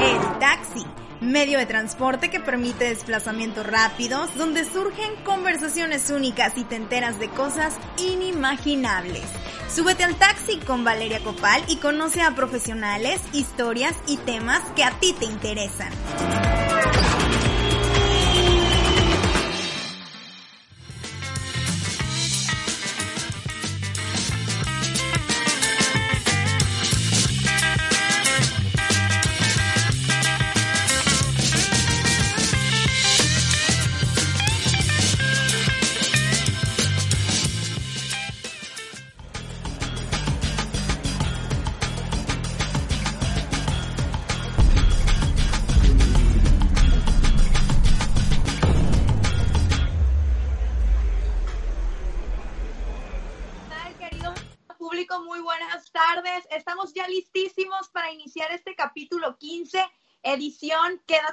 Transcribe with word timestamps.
El 0.00 0.38
taxi, 0.40 0.84
medio 1.20 1.58
de 1.58 1.66
transporte 1.66 2.30
que 2.30 2.40
permite 2.40 2.86
desplazamientos 2.86 3.64
rápidos, 3.64 4.34
donde 4.36 4.64
surgen 4.64 5.14
conversaciones 5.24 6.10
únicas 6.10 6.58
y 6.58 6.64
te 6.64 6.74
enteras 6.76 7.20
de 7.20 7.28
cosas 7.28 7.78
inimaginables. 7.98 9.22
Súbete 9.68 10.02
al 10.02 10.16
taxi 10.16 10.58
con 10.58 10.82
Valeria 10.82 11.20
Copal 11.20 11.62
y 11.68 11.76
conoce 11.76 12.22
a 12.22 12.34
profesionales, 12.34 13.20
historias 13.32 13.94
y 14.08 14.16
temas 14.16 14.62
que 14.74 14.82
a 14.82 14.90
ti 14.98 15.14
te 15.18 15.26
interesan. 15.26 15.92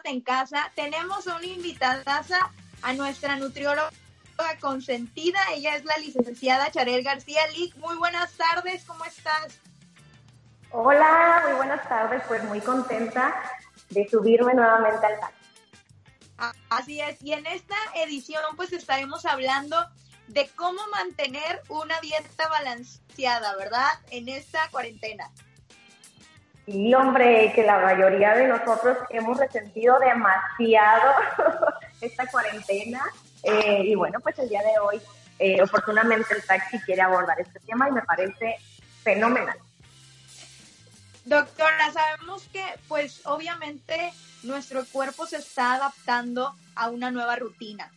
Quédate 0.09 0.17
en 0.17 0.21
casa. 0.21 0.71
Tenemos 0.75 1.25
una 1.27 1.45
invitada 1.45 2.03
a 2.81 2.93
nuestra 2.93 3.35
nutrióloga 3.35 3.91
consentida. 4.59 5.39
Ella 5.53 5.75
es 5.75 5.85
la 5.85 5.97
licenciada 5.97 6.71
Charel 6.71 7.03
García 7.03 7.41
Lick. 7.55 7.75
Muy 7.77 7.95
buenas 7.97 8.31
tardes, 8.33 8.83
¿cómo 8.85 9.05
estás? 9.05 9.59
Hola, 10.71 11.43
muy 11.45 11.53
buenas 11.57 11.87
tardes. 11.87 12.23
Pues 12.27 12.43
muy 12.43 12.59
contenta 12.61 13.35
de 13.89 14.07
subirme 14.09 14.53
nuevamente 14.53 15.05
al 15.05 15.19
ah, 16.39 16.53
Así 16.69 17.01
es. 17.01 17.21
Y 17.21 17.33
en 17.33 17.45
esta 17.45 17.77
edición 17.95 18.43
pues 18.55 18.73
estaremos 18.73 19.25
hablando 19.25 19.77
de 20.27 20.49
cómo 20.55 20.81
mantener 20.91 21.61
una 21.69 21.99
dieta 22.01 22.47
balanceada, 22.49 23.55
¿verdad? 23.57 23.89
En 24.09 24.29
esta 24.29 24.69
cuarentena. 24.69 25.31
Sí, 26.69 26.93
hombre, 26.93 27.51
que 27.55 27.63
la 27.63 27.79
mayoría 27.79 28.35
de 28.35 28.47
nosotros 28.47 28.95
hemos 29.09 29.39
resentido 29.39 29.97
demasiado 29.99 31.13
esta 32.01 32.27
cuarentena. 32.27 33.03
Eh, 33.41 33.81
y 33.85 33.95
bueno, 33.95 34.19
pues 34.19 34.37
el 34.37 34.49
día 34.49 34.61
de 34.61 34.77
hoy, 34.79 35.01
eh, 35.39 35.63
oportunamente 35.63 36.35
el 36.35 36.45
taxi 36.45 36.79
quiere 36.81 37.01
abordar 37.01 37.39
este 37.39 37.59
tema 37.61 37.89
y 37.89 37.93
me 37.93 38.03
parece 38.03 38.57
fenomenal. 39.01 39.57
Doctora, 41.25 41.91
sabemos 41.91 42.47
que 42.53 42.63
pues 42.87 43.25
obviamente 43.25 44.13
nuestro 44.43 44.85
cuerpo 44.85 45.25
se 45.25 45.37
está 45.37 45.73
adaptando 45.73 46.53
a 46.75 46.89
una 46.89 47.09
nueva 47.09 47.35
rutina, 47.35 47.91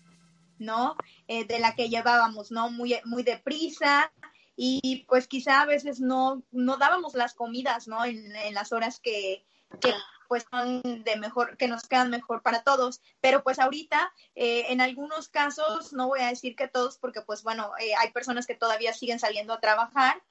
¿no? 0.58 0.96
Eh, 1.28 1.44
de 1.44 1.58
la 1.58 1.74
que 1.74 1.90
llevábamos, 1.90 2.50
¿no? 2.50 2.70
Muy, 2.70 2.98
muy 3.04 3.22
deprisa, 3.22 4.10
y 4.56 5.04
pues 5.08 5.26
quizá 5.26 5.62
a 5.62 5.66
veces 5.66 6.00
no, 6.00 6.42
no 6.50 6.76
dábamos 6.76 7.14
las 7.14 7.34
comidas, 7.34 7.88
¿no? 7.88 8.04
En, 8.04 8.32
las 8.54 8.72
horas 8.72 9.00
que, 9.00 9.44
que 9.80 9.92
pues 10.28 10.46
son 10.50 10.82
de 10.82 11.16
mejor, 11.16 11.56
que 11.56 11.68
nos 11.68 11.86
quedan 11.86 12.10
mejor 12.10 12.42
para 12.42 12.62
todos. 12.62 13.00
Pero 13.20 13.42
pues 13.42 13.58
ahorita, 13.58 14.12
eh, 14.34 14.66
en 14.68 14.80
algunos 14.80 15.28
casos, 15.28 15.92
no 15.92 16.08
voy 16.08 16.20
a 16.20 16.28
decir 16.28 16.56
que 16.56 16.68
todos, 16.68 16.98
porque 16.98 17.22
pues 17.22 17.42
bueno, 17.42 17.72
eh, 17.80 17.94
hay 17.98 18.12
personas 18.12 18.46
que 18.46 18.54
todavía 18.54 18.92
siguen 18.92 19.18
saliendo 19.18 19.52
a 19.52 19.60
trabajar, 19.60 20.22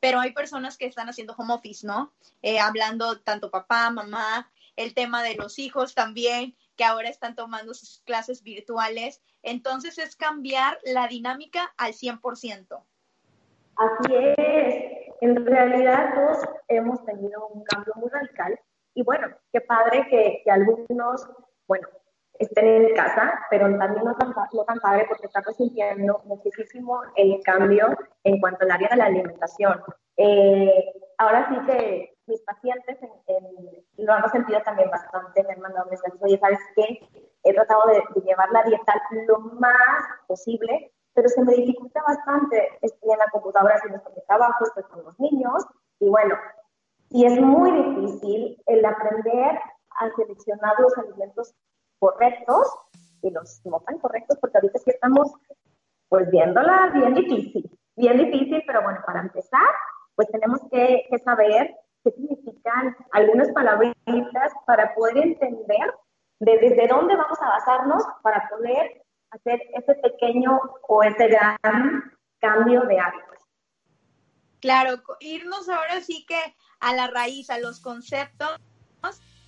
pero 0.00 0.20
hay 0.20 0.32
personas 0.32 0.76
que 0.76 0.86
están 0.86 1.08
haciendo 1.08 1.34
home 1.36 1.54
office, 1.54 1.86
¿no? 1.86 2.12
Eh, 2.42 2.60
hablando 2.60 3.20
tanto 3.20 3.50
papá, 3.50 3.90
mamá, 3.90 4.50
el 4.76 4.94
tema 4.94 5.22
de 5.22 5.34
los 5.34 5.58
hijos 5.58 5.94
también, 5.94 6.56
que 6.76 6.84
ahora 6.84 7.08
están 7.08 7.34
tomando 7.34 7.74
sus 7.74 8.00
clases 8.04 8.42
virtuales. 8.44 9.20
Entonces 9.42 9.98
es 9.98 10.14
cambiar 10.14 10.78
la 10.84 11.08
dinámica 11.08 11.74
al 11.76 11.94
100%. 11.94 12.84
Así 13.78 14.12
es. 14.36 14.84
En 15.20 15.46
realidad 15.46 16.14
todos 16.14 16.38
hemos 16.68 17.04
tenido 17.04 17.48
un 17.48 17.64
cambio 17.64 17.92
muy 17.96 18.10
radical 18.10 18.58
y 18.94 19.04
bueno, 19.04 19.28
qué 19.52 19.60
padre 19.60 20.06
que, 20.10 20.42
algunos, 20.50 21.28
bueno, 21.68 21.86
estén 22.40 22.66
en 22.66 22.94
casa, 22.94 23.40
pero 23.50 23.66
también 23.78 24.04
no 24.04 24.14
tan, 24.16 24.34
no 24.52 24.64
tan 24.64 24.80
padre 24.80 25.06
porque 25.08 25.26
estamos 25.26 25.56
sintiendo 25.56 26.20
muchísimo 26.24 27.02
el 27.14 27.40
cambio 27.44 27.96
en 28.24 28.40
cuanto 28.40 28.64
al 28.64 28.72
área 28.72 28.88
de 28.88 28.96
la 28.96 29.04
alimentación. 29.06 29.80
Eh, 30.16 30.92
ahora 31.18 31.48
sí 31.48 31.56
que 31.66 32.16
mis 32.26 32.42
pacientes 32.42 32.98
lo 33.96 34.12
han 34.12 34.30
sentido 34.30 34.60
también 34.62 34.90
bastante, 34.90 35.44
me 35.44 35.52
han 35.52 35.60
mandado 35.60 35.88
mensajes, 35.88 36.20
oye, 36.20 36.38
¿sabes 36.38 36.58
qué? 36.74 37.00
He 37.44 37.54
tratado 37.54 37.86
de, 37.86 38.02
de 38.14 38.20
llevar 38.22 38.50
la 38.50 38.64
dieta 38.64 38.94
lo 39.26 39.38
más 39.38 40.04
posible, 40.26 40.92
pero 41.18 41.30
se 41.30 41.42
me 41.42 41.52
dificulta 41.52 42.00
bastante. 42.06 42.78
Estoy 42.80 43.10
en 43.10 43.18
la 43.18 43.28
computadora 43.32 43.74
haciendo 43.74 44.00
mi 44.14 44.22
trabajo, 44.24 44.64
estoy 44.64 44.84
con 44.84 45.02
los 45.02 45.18
niños 45.18 45.66
y 45.98 46.08
bueno, 46.08 46.36
y 47.10 47.24
es 47.24 47.40
muy 47.40 47.72
difícil 47.72 48.62
el 48.66 48.84
aprender 48.84 49.58
a 49.98 50.10
seleccionar 50.14 50.78
los 50.78 50.96
alimentos 50.96 51.56
correctos 51.98 52.72
y 53.22 53.32
los 53.32 53.60
no 53.64 53.80
tan 53.80 53.98
correctos, 53.98 54.38
porque 54.40 54.58
ahorita 54.58 54.78
sí 54.78 54.90
estamos 54.90 55.32
pues 56.08 56.30
viéndola 56.30 56.92
bien 56.94 57.14
difícil, 57.14 57.68
bien 57.96 58.16
difícil, 58.18 58.62
pero 58.64 58.84
bueno, 58.84 59.00
para 59.04 59.22
empezar, 59.22 59.74
pues 60.14 60.28
tenemos 60.30 60.60
que, 60.70 61.04
que 61.10 61.18
saber 61.18 61.74
qué 62.04 62.12
significan 62.12 62.96
algunas 63.10 63.50
palabritas 63.50 64.52
para 64.68 64.94
poder 64.94 65.16
entender 65.16 65.94
de 66.38 66.58
desde 66.58 66.86
dónde 66.86 67.16
vamos 67.16 67.42
a 67.42 67.48
basarnos 67.48 68.04
para 68.22 68.48
poder 68.48 69.02
hacer 69.30 69.60
ese 69.74 69.94
pequeño 69.96 70.60
o 70.88 71.02
ese 71.02 71.28
gran 71.28 71.58
cambio 72.40 72.82
de 72.82 72.98
hábitos. 72.98 73.38
Claro, 74.60 75.02
irnos 75.20 75.68
ahora 75.68 76.00
sí 76.00 76.24
que 76.26 76.38
a 76.80 76.94
la 76.94 77.08
raíz, 77.08 77.50
a 77.50 77.58
los 77.58 77.80
conceptos 77.80 78.58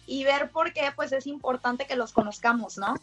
y 0.06 0.24
ver 0.24 0.50
por 0.50 0.72
qué 0.72 0.91
pues 0.94 1.12
es 1.12 1.26
importante 1.26 1.86
que 1.86 1.96
los 1.96 2.12
conozcamos, 2.12 2.78
¿no? 2.78 2.94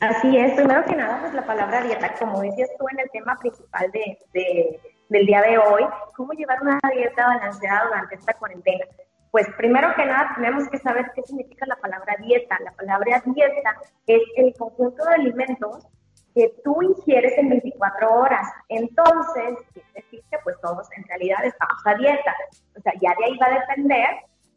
Así 0.00 0.36
es, 0.36 0.54
primero 0.54 0.84
que 0.84 0.96
nada, 0.96 1.20
pues 1.20 1.34
la 1.34 1.46
palabra 1.46 1.82
dieta, 1.82 2.14
como 2.14 2.40
decías 2.40 2.70
tú 2.78 2.86
en 2.90 3.00
el 3.00 3.10
tema 3.10 3.36
principal 3.38 3.90
de, 3.92 4.18
de, 4.32 4.80
del 5.08 5.26
día 5.26 5.42
de 5.42 5.58
hoy, 5.58 5.84
cómo 6.16 6.32
llevar 6.32 6.60
una 6.62 6.80
dieta 6.92 7.26
balanceada 7.26 7.86
durante 7.86 8.14
esta 8.16 8.34
cuarentena. 8.34 8.84
Pues 9.32 9.48
primero 9.56 9.88
que 9.96 10.04
nada 10.04 10.32
tenemos 10.34 10.68
que 10.68 10.76
saber 10.76 11.10
qué 11.14 11.22
significa 11.22 11.64
la 11.66 11.76
palabra 11.76 12.16
dieta. 12.20 12.58
La 12.62 12.72
palabra 12.72 13.22
dieta 13.24 13.76
es 14.06 14.20
el 14.36 14.54
conjunto 14.58 15.02
de 15.06 15.14
alimentos 15.14 15.88
que 16.34 16.52
tú 16.62 16.82
ingieres 16.82 17.32
en 17.38 17.48
24 17.48 18.12
horas. 18.12 18.46
Entonces, 18.68 19.56
quiere 19.72 19.88
decir 19.94 20.22
que 20.30 20.36
pues 20.44 20.60
todos 20.60 20.86
en 20.98 21.04
realidad 21.04 21.46
estamos 21.46 21.80
a 21.86 21.94
dieta. 21.94 22.34
O 22.76 22.80
sea, 22.82 22.92
ya 23.00 23.14
de 23.18 23.24
ahí 23.24 23.38
va 23.38 23.46
a 23.46 23.60
depender 23.60 24.08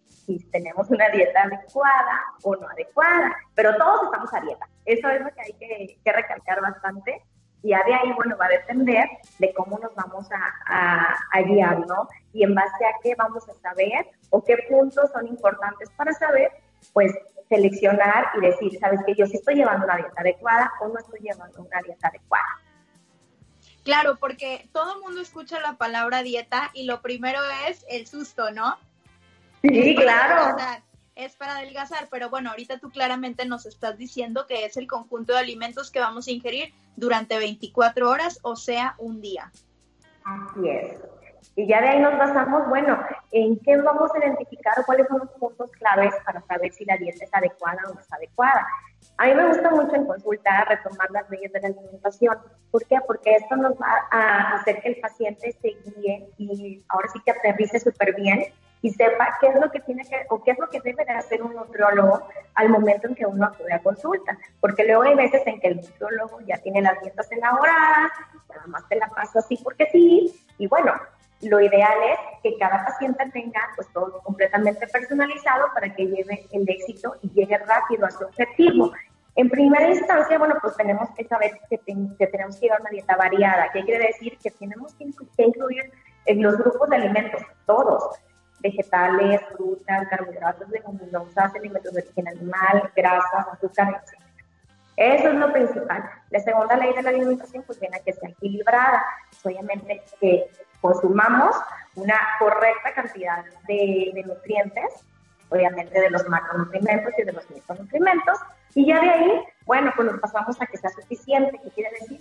si 0.10 0.40
tenemos 0.52 0.90
una 0.90 1.08
dieta 1.08 1.44
adecuada 1.44 2.22
o 2.44 2.58
no 2.58 2.68
adecuada, 2.68 3.34
pero 3.54 3.78
todos 3.78 4.04
estamos 4.04 4.34
a 4.34 4.42
dieta. 4.42 4.68
Eso 4.84 5.08
es 5.08 5.22
lo 5.22 5.30
que 5.30 5.42
hay 5.42 5.54
que, 5.54 6.00
que 6.04 6.12
recalcar 6.12 6.60
bastante 6.60 7.24
y 7.66 7.70
ya 7.70 7.82
de 7.84 7.96
ahí, 7.96 8.12
bueno, 8.14 8.38
va 8.38 8.46
a 8.46 8.50
depender 8.50 9.10
de 9.40 9.52
cómo 9.56 9.80
nos 9.80 9.94
vamos 9.96 10.28
a, 10.32 11.18
a, 11.34 11.42
guiar, 11.42 11.80
¿no? 11.88 12.08
Y 12.32 12.44
en 12.44 12.54
base 12.54 12.86
a 12.86 12.92
qué 13.02 13.16
vamos 13.16 13.50
a 13.50 13.56
saber 13.56 14.06
o 14.30 14.44
qué 14.44 14.56
puntos 14.70 15.10
son 15.12 15.26
importantes 15.26 15.90
para 15.98 16.14
saber, 16.14 16.52
pues 16.94 17.12
seleccionar 17.50 18.28
y 18.38 18.42
decir, 18.42 18.78
¿sabes 18.80 19.00
qué? 19.08 19.16
Yo 19.16 19.26
sí 19.26 19.38
estoy 19.38 19.56
llevando 19.56 19.86
una 19.86 19.98
dieta 19.98 20.22
adecuada 20.22 20.72
o 20.80 20.90
no 20.90 21.00
estoy 21.00 21.22
llevando 21.22 21.60
una 21.64 21.82
dieta 21.82 22.08
adecuada. 22.10 22.62
Claro, 23.84 24.18
porque 24.18 24.70
todo 24.72 24.98
el 24.98 25.02
mundo 25.02 25.22
escucha 25.22 25.60
la 25.60 25.74
palabra 25.74 26.22
dieta 26.22 26.70
y 26.76 26.86
lo 26.86 27.02
primero 27.02 27.40
es 27.68 27.84
el 27.90 28.06
susto, 28.06 28.52
¿no? 28.52 28.78
Sí, 29.64 29.96
claro 29.96 30.56
es 31.16 31.36
para 31.36 31.58
adelgazar, 31.58 32.08
pero 32.12 32.30
bueno, 32.30 32.50
ahorita 32.50 32.80
tú 32.80 32.90
claramente 32.90 33.46
nos 33.46 33.66
estás 33.66 33.98
diciendo 33.98 34.46
que 34.48 34.66
es 34.66 34.78
el 34.78 34.88
conjunto 34.88 35.34
de 35.34 35.40
alimentos 35.40 35.90
que 35.90 36.00
vamos 36.00 36.28
a 36.28 36.32
ingerir 36.32 36.74
durante 36.96 37.38
24 37.38 38.10
horas, 38.10 38.40
o 38.44 38.56
sea, 38.56 38.96
un 38.98 39.22
día. 39.22 39.52
Así 40.26 40.70
es. 40.70 41.00
Y 41.58 41.68
ya 41.68 41.80
de 41.80 41.88
ahí 41.88 42.00
nos 42.00 42.18
basamos, 42.18 42.68
bueno, 42.68 43.00
en 43.32 43.58
qué 43.60 43.78
vamos 43.78 44.12
a 44.14 44.20
identificar 44.20 44.74
o 44.78 44.84
cuáles 44.84 45.08
son 45.08 45.20
los 45.20 45.30
puntos 45.32 45.72
claves 45.72 46.14
para 46.26 46.42
saber 46.42 46.74
si 46.74 46.84
la 46.84 46.98
dieta 46.98 47.24
es 47.24 47.34
adecuada 47.34 47.80
o 47.88 47.94
no 47.94 48.00
es 48.00 48.12
adecuada. 48.12 48.68
A 49.18 49.28
mí 49.28 49.36
me 49.36 49.48
gusta 49.48 49.70
mucho 49.70 49.96
en 49.96 50.06
consulta 50.06 50.66
retomar 50.66 51.10
las 51.12 51.30
leyes 51.30 51.54
de 51.54 51.62
la 51.62 51.68
alimentación. 51.68 52.38
¿Por 52.72 52.86
qué? 52.88 52.98
Porque 53.08 53.36
esto 53.36 53.56
nos 53.56 53.74
va 53.74 54.06
a 54.12 54.56
hacer 54.56 54.82
que 54.82 54.90
el 54.90 55.00
paciente 55.00 55.56
se 55.62 55.70
guíe 55.86 56.28
y 56.38 56.84
ahora 56.90 57.08
sí 57.14 57.22
que 57.24 57.32
aterrice 57.32 57.80
súper 57.80 58.16
bien 58.16 58.52
y 58.86 58.92
sepa 58.92 59.36
qué 59.42 59.48
es 59.48 59.56
lo 59.60 59.72
que 59.72 59.80
tiene 59.80 60.04
que 60.04 60.28
o 60.30 60.44
qué 60.44 60.52
es 60.52 60.60
lo 60.60 60.70
que 60.70 60.80
debe 60.80 61.04
de 61.06 61.14
hacer 61.14 61.42
un 61.42 61.56
nutriólogo 61.56 62.28
al 62.54 62.70
momento 62.70 63.08
en 63.08 63.16
que 63.16 63.26
uno 63.26 63.48
acude 63.48 63.74
a 63.74 63.82
consulta. 63.82 64.38
Porque 64.62 64.86
luego 64.86 65.02
hay 65.02 65.16
veces 65.16 65.42
en 65.48 65.60
que 65.60 65.70
el 65.70 65.78
nutriólogo 65.78 66.40
ya 66.42 66.60
tiene 66.60 66.84
las 66.84 67.02
dietas 67.02 67.32
elaboradas, 67.32 68.12
nada 68.48 68.68
más 68.68 68.88
te 68.88 68.98
la 68.98 69.08
paso 69.08 69.40
así 69.40 69.58
porque 69.64 69.88
sí, 69.92 70.40
y 70.60 70.68
bueno, 70.68 70.94
lo 71.42 71.60
ideal 71.60 71.98
es 72.12 72.20
que 72.44 72.60
cada 72.60 72.86
paciente 72.86 73.28
tenga 73.34 73.60
pues 73.76 73.88
todo 73.92 74.22
completamente 74.22 74.86
personalizado 74.86 75.66
para 75.74 75.90
que 75.96 76.06
lleve 76.06 76.46
el 76.52 76.70
éxito 76.70 77.16
y 77.24 77.32
llegue 77.32 77.58
rápido 77.58 78.06
a 78.06 78.12
su 78.12 78.24
objetivo. 78.24 78.92
En 79.36 79.50
primera 79.50 79.90
instancia, 79.90 80.38
bueno, 80.38 80.58
pues 80.62 80.78
tenemos 80.78 81.10
que 81.18 81.26
saber 81.26 81.60
que, 81.72 81.80
tenemos 82.28 82.56
que 82.58 82.68
llevar 82.68 82.82
una 82.82 82.92
dieta 82.92 83.18
variada. 83.18 83.72
¿Qué 83.74 83.84
quiere 83.84 84.06
decir? 84.06 84.38
Que 84.38 84.52
tenemos 84.52 84.94
que, 84.94 85.06
incluir 85.44 85.92
en 86.28 86.44
los 86.44 86.56
grupos 86.56 86.88
de 86.90 86.98
alimentos, 86.98 87.42
todos, 87.66 88.16
vegetales, 88.60 89.42
frutas, 89.56 90.08
carbohidratos, 90.10 90.70
leguminosas, 90.70 91.54
alimentos 91.56 91.94
de 91.94 92.02
origen 92.02 92.28
animal, 92.28 92.92
grasas, 92.96 93.48
azúcar, 93.52 94.02
etc. 94.04 94.20
Eso 94.98 95.30
es 95.30 95.36
lo 95.36 95.52
principal. 95.52 96.10
La 96.30 96.40
segunda 96.40 96.78
ley 96.78 96.94
de 96.94 97.02
la 97.02 97.10
alimentación 97.10 97.64
pues 97.64 97.80
viene 97.80 97.98
a 97.98 98.00
que 98.00 98.14
sea 98.14 98.30
equilibrada. 98.30 99.04
Obviamente 99.44 100.02
que 100.20 100.50
consumamos 100.82 101.56
una 101.96 102.20
correcta 102.40 102.94
cantidad 102.94 103.44
de, 103.68 104.24
nutrientes, 104.26 105.06
obviamente 105.50 106.00
de 106.00 106.10
los 106.10 106.28
macronutrientes 106.30 107.14
y 107.18 107.24
de 107.24 107.34
los 107.34 107.50
micronutrientes, 107.50 108.40
y 108.74 108.88
ya 108.88 109.00
de 109.00 109.10
ahí, 109.10 109.44
bueno, 109.66 109.92
pues 109.96 110.12
nos 110.12 110.20
pasamos 110.20 110.62
a 110.62 110.66
que 110.66 110.78
sea 110.78 110.90
suficiente, 110.90 111.60
que 111.64 111.70
quiere 111.72 111.92
decir 112.00 112.20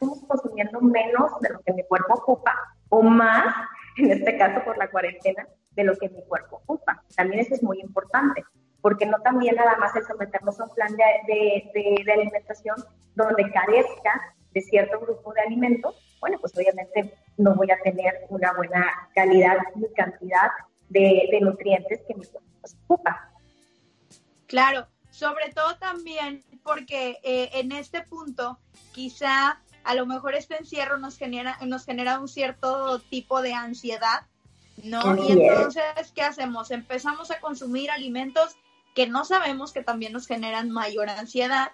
estamos 0.00 0.20
consumiendo 0.26 0.80
menos 0.80 1.38
de 1.40 1.50
lo 1.50 1.60
que 1.60 1.74
mi 1.74 1.84
cuerpo 1.84 2.14
ocupa 2.14 2.54
o 2.88 3.02
más, 3.02 3.54
en 3.96 4.10
este 4.10 4.38
caso 4.38 4.64
por 4.64 4.78
la 4.78 4.88
cuarentena, 4.88 5.46
de 5.80 5.86
lo 5.86 5.96
que 5.96 6.08
mi 6.08 6.22
cuerpo 6.24 6.56
ocupa. 6.56 7.02
También 7.16 7.40
eso 7.40 7.54
es 7.54 7.62
muy 7.62 7.80
importante, 7.80 8.44
porque 8.80 9.06
no 9.06 9.20
también 9.20 9.56
nada 9.56 9.76
más 9.76 9.94
el 9.96 10.04
someternos 10.04 10.60
a 10.60 10.64
un 10.64 10.70
plan 10.74 10.94
de, 10.96 11.70
de, 11.74 12.04
de 12.04 12.12
alimentación 12.12 12.76
donde 13.14 13.50
carezca 13.50 14.34
de 14.52 14.60
cierto 14.60 15.00
grupo 15.00 15.32
de 15.32 15.42
alimentos, 15.42 15.96
bueno, 16.20 16.38
pues 16.40 16.56
obviamente 16.56 17.14
no 17.36 17.54
voy 17.54 17.70
a 17.70 17.80
tener 17.82 18.26
una 18.28 18.52
buena 18.52 18.84
calidad 19.14 19.56
ni 19.74 19.88
cantidad 19.94 20.50
de, 20.88 21.38
nutrientes 21.40 22.00
que 22.06 22.14
mi 22.14 22.26
cuerpo 22.26 22.48
ocupa. 22.86 23.30
Claro, 24.46 24.86
sobre 25.10 25.52
todo 25.52 25.76
también 25.78 26.44
porque 26.62 27.18
eh, 27.22 27.50
en 27.54 27.72
este 27.72 28.02
punto 28.02 28.58
quizá 28.92 29.60
a 29.84 29.94
lo 29.94 30.04
mejor 30.06 30.34
este 30.34 30.56
encierro 30.56 30.98
nos 30.98 31.16
genera, 31.16 31.56
nos 31.66 31.86
genera 31.86 32.20
un 32.20 32.28
cierto 32.28 32.98
tipo 32.98 33.40
de 33.40 33.54
ansiedad, 33.54 34.26
¿no? 34.84 35.16
y 35.16 35.32
entonces, 35.32 35.84
¿qué 36.14 36.22
hacemos? 36.22 36.70
Empezamos 36.70 37.30
a 37.30 37.40
consumir 37.40 37.90
alimentos 37.90 38.56
que 38.94 39.06
no 39.06 39.24
sabemos 39.24 39.72
que 39.72 39.82
también 39.82 40.12
nos 40.12 40.26
generan 40.26 40.70
mayor 40.70 41.08
ansiedad, 41.08 41.72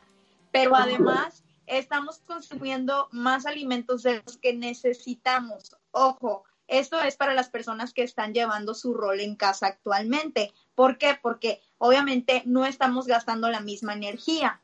pero 0.53 0.77
además 0.77 1.45
estamos 1.67 2.19
consumiendo 2.27 3.09
más 3.11 3.47
alimentos 3.47 4.03
de 4.03 4.23
los 4.25 4.39
que 4.39 4.55
necesitamos. 4.55 5.77
Ojo, 5.91 6.45
esto 6.69 7.01
es 7.01 7.17
para 7.17 7.35
las 7.35 7.49
personas 7.49 7.93
que 7.93 8.03
están 8.03 8.35
llevando 8.35 8.75
su 8.75 8.95
rol 8.95 9.21
en 9.21 9.37
casa 9.37 9.69
actualmente. 9.69 10.53
¿Por 10.75 10.99
qué? 10.99 11.19
Porque 11.21 11.61
obviamente 11.79 12.43
no 12.45 12.67
estamos 12.67 13.07
gastando 13.07 13.49
la 13.49 13.61
misma 13.61 13.95
energía. 13.95 14.61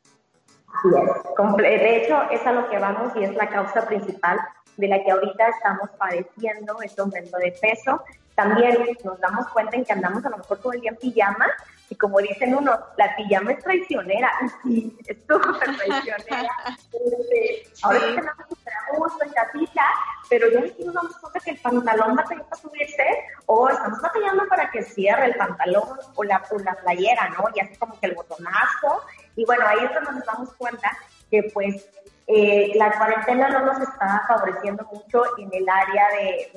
De 1.56 1.96
hecho, 1.96 2.22
es 2.30 2.44
a 2.46 2.52
lo 2.52 2.68
que 2.70 2.78
vamos 2.78 3.12
y 3.16 3.24
es 3.24 3.34
la 3.34 3.48
causa 3.48 3.86
principal 3.86 4.38
de 4.76 4.88
la 4.88 5.02
que 5.04 5.10
ahorita 5.10 5.48
estamos 5.48 5.90
padeciendo 5.98 6.80
este 6.82 7.00
aumento 7.00 7.36
de 7.38 7.52
peso. 7.60 8.02
También 8.34 8.78
nos 9.04 9.20
damos 9.20 9.48
cuenta 9.48 9.76
en 9.76 9.84
que 9.84 9.92
andamos 9.92 10.24
a 10.24 10.30
lo 10.30 10.38
mejor 10.38 10.58
todo 10.58 10.72
el 10.72 10.80
día 10.80 10.90
en 10.90 10.96
pijama 10.96 11.46
y 11.88 11.96
como 11.96 12.18
dicen 12.20 12.54
uno, 12.54 12.78
la 12.96 13.14
pijama 13.16 13.52
es 13.52 13.62
traicionera. 13.62 14.32
Sí, 14.62 14.96
es 15.06 15.18
súper 15.28 15.76
traicionera. 15.76 16.50
Este, 16.92 17.70
ahora 17.82 17.98
sí. 17.98 18.06
tenemos 18.06 18.34
que 18.48 18.96
gusto 18.96 19.24
en 19.24 19.32
casita, 19.32 19.82
pero 20.30 20.48
ya 20.50 20.60
nos 20.84 20.94
damos 20.94 21.16
cuenta 21.18 21.40
que 21.40 21.50
el 21.50 21.58
pantalón 21.58 22.16
va 22.16 22.22
a 22.22 22.24
tener 22.24 22.44
que 22.46 22.56
subirse 22.56 23.04
o 23.46 23.68
estamos 23.68 24.00
batallando 24.00 24.46
para 24.48 24.70
que 24.70 24.82
cierre 24.82 25.26
el 25.26 25.34
pantalón 25.34 25.98
o 26.14 26.24
la, 26.24 26.42
o 26.50 26.58
la 26.60 26.74
playera, 26.76 27.28
¿no? 27.30 27.44
Y 27.54 27.60
así 27.60 27.76
como 27.76 27.98
que 27.98 28.06
el 28.06 28.14
botonazo. 28.14 29.02
Y 29.36 29.44
bueno, 29.44 29.66
ahí 29.66 29.84
es 29.84 29.94
donde 29.94 30.12
nos 30.12 30.24
damos 30.24 30.52
cuenta 30.54 30.96
que 31.30 31.50
pues 31.52 31.86
eh, 32.26 32.72
la 32.76 32.92
cuarentena 32.92 33.48
no 33.48 33.66
nos 33.66 33.80
está 33.80 34.22
favoreciendo 34.28 34.88
mucho 34.92 35.24
en 35.38 35.50
el 35.52 35.68
área 35.68 36.06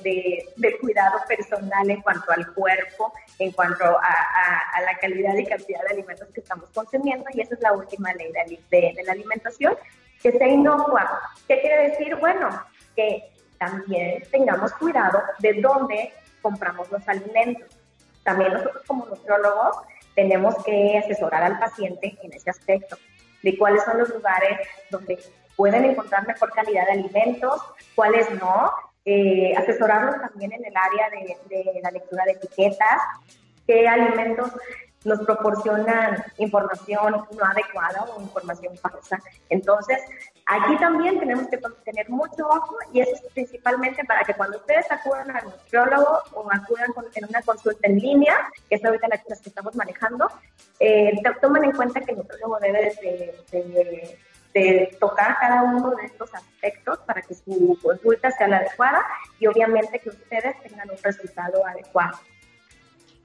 de, 0.03 0.45
de, 0.57 0.77
cuidado 0.79 1.19
personal 1.27 1.89
en 1.89 2.01
cuanto 2.01 2.31
al 2.31 2.53
cuerpo, 2.53 3.11
en 3.39 3.51
cuanto 3.51 3.83
a, 3.83 4.81
la 4.81 4.97
calidad 4.99 5.35
y 5.35 5.45
cantidad 5.45 5.81
de 5.81 5.93
alimentos 5.95 6.27
que 6.33 6.41
estamos 6.41 6.69
consumiendo, 6.69 7.25
y 7.33 7.41
esa 7.41 7.55
es 7.55 7.61
la 7.61 7.73
última 7.73 8.13
ley 8.13 8.31
de, 8.69 8.93
de 8.95 9.03
la 9.03 9.13
alimentación, 9.13 9.75
que 10.21 10.31
sea 10.31 10.47
inocua. 10.47 11.19
¿Qué 11.47 11.59
quiere 11.61 11.89
decir? 11.89 12.15
Bueno, 12.17 12.49
que 12.95 13.31
también 13.57 14.23
tengamos 14.31 14.71
cuidado 14.73 15.21
de 15.39 15.61
dónde 15.61 16.13
compramos 16.41 16.91
los 16.91 17.07
alimentos. 17.07 17.67
También 18.23 18.53
nosotros 18.53 18.83
como 18.85 19.05
nutriólogos 19.07 19.77
tenemos 20.13 20.55
que 20.63 20.99
asesorar 20.99 21.43
al 21.43 21.59
paciente 21.59 22.17
en 22.21 22.33
ese 22.33 22.49
aspecto, 22.49 22.97
de 23.43 23.57
cuáles 23.57 23.83
son 23.83 23.97
los 23.97 24.09
lugares 24.09 24.59
donde 24.89 25.19
pueden 25.55 25.85
encontrar 25.85 26.27
mejor 26.27 26.51
calidad 26.51 26.85
de 26.85 26.91
alimentos, 26.93 27.61
cuáles 27.95 28.29
no, 28.39 28.71
eh, 29.05 29.53
asesorarlos 29.55 30.19
también 30.21 30.51
en 30.53 30.65
el 30.65 30.73
área 30.75 31.09
de, 31.09 31.37
de 31.55 31.79
la 31.81 31.91
lectura 31.91 32.25
de 32.25 32.31
etiquetas, 32.31 33.01
qué 33.67 33.87
alimentos 33.87 34.51
nos 35.05 35.19
proporcionan 35.19 36.23
información 36.39 37.13
no 37.13 37.45
adecuada 37.45 38.05
o 38.15 38.21
información 38.21 38.75
falsa. 38.77 39.19
Entonces, 39.49 39.99
aquí 40.47 40.75
también 40.77 41.19
tenemos 41.19 41.47
que 41.47 41.59
tener 41.85 42.09
mucho 42.09 42.47
ojo 42.47 42.75
y 42.91 43.01
eso 43.01 43.11
es 43.13 43.33
principalmente 43.33 44.03
para 44.03 44.23
que 44.23 44.33
cuando 44.33 44.57
ustedes 44.57 44.91
acudan 44.91 45.29
al 45.31 45.45
nutriólogo 45.45 46.23
o 46.33 46.51
acudan 46.51 46.91
en 47.13 47.25
una 47.25 47.41
consulta 47.43 47.87
en 47.87 47.99
línea, 47.99 48.35
que 48.67 48.75
es 48.75 48.83
ahorita 48.83 49.07
la 49.07 49.17
que 49.19 49.33
estamos 49.33 49.75
manejando, 49.75 50.27
eh, 50.79 51.13
tomen 51.39 51.65
en 51.65 51.71
cuenta 51.71 52.01
que 52.01 52.11
el 52.11 52.17
nutriólogo 52.17 52.59
debe 52.59 52.91
de 53.01 53.35
de 53.51 54.17
tocar 54.99 55.37
cada 55.39 55.63
uno 55.63 55.91
de 55.95 56.05
estos 56.05 56.33
aspectos 56.33 56.99
para 56.99 57.21
que 57.21 57.35
su 57.35 57.77
consulta 57.81 58.31
sea 58.31 58.47
la 58.47 58.57
adecuada 58.57 59.05
y 59.39 59.47
obviamente 59.47 59.99
que 59.99 60.09
ustedes 60.09 60.61
tengan 60.63 60.89
un 60.89 60.97
resultado 61.03 61.65
adecuado. 61.65 62.17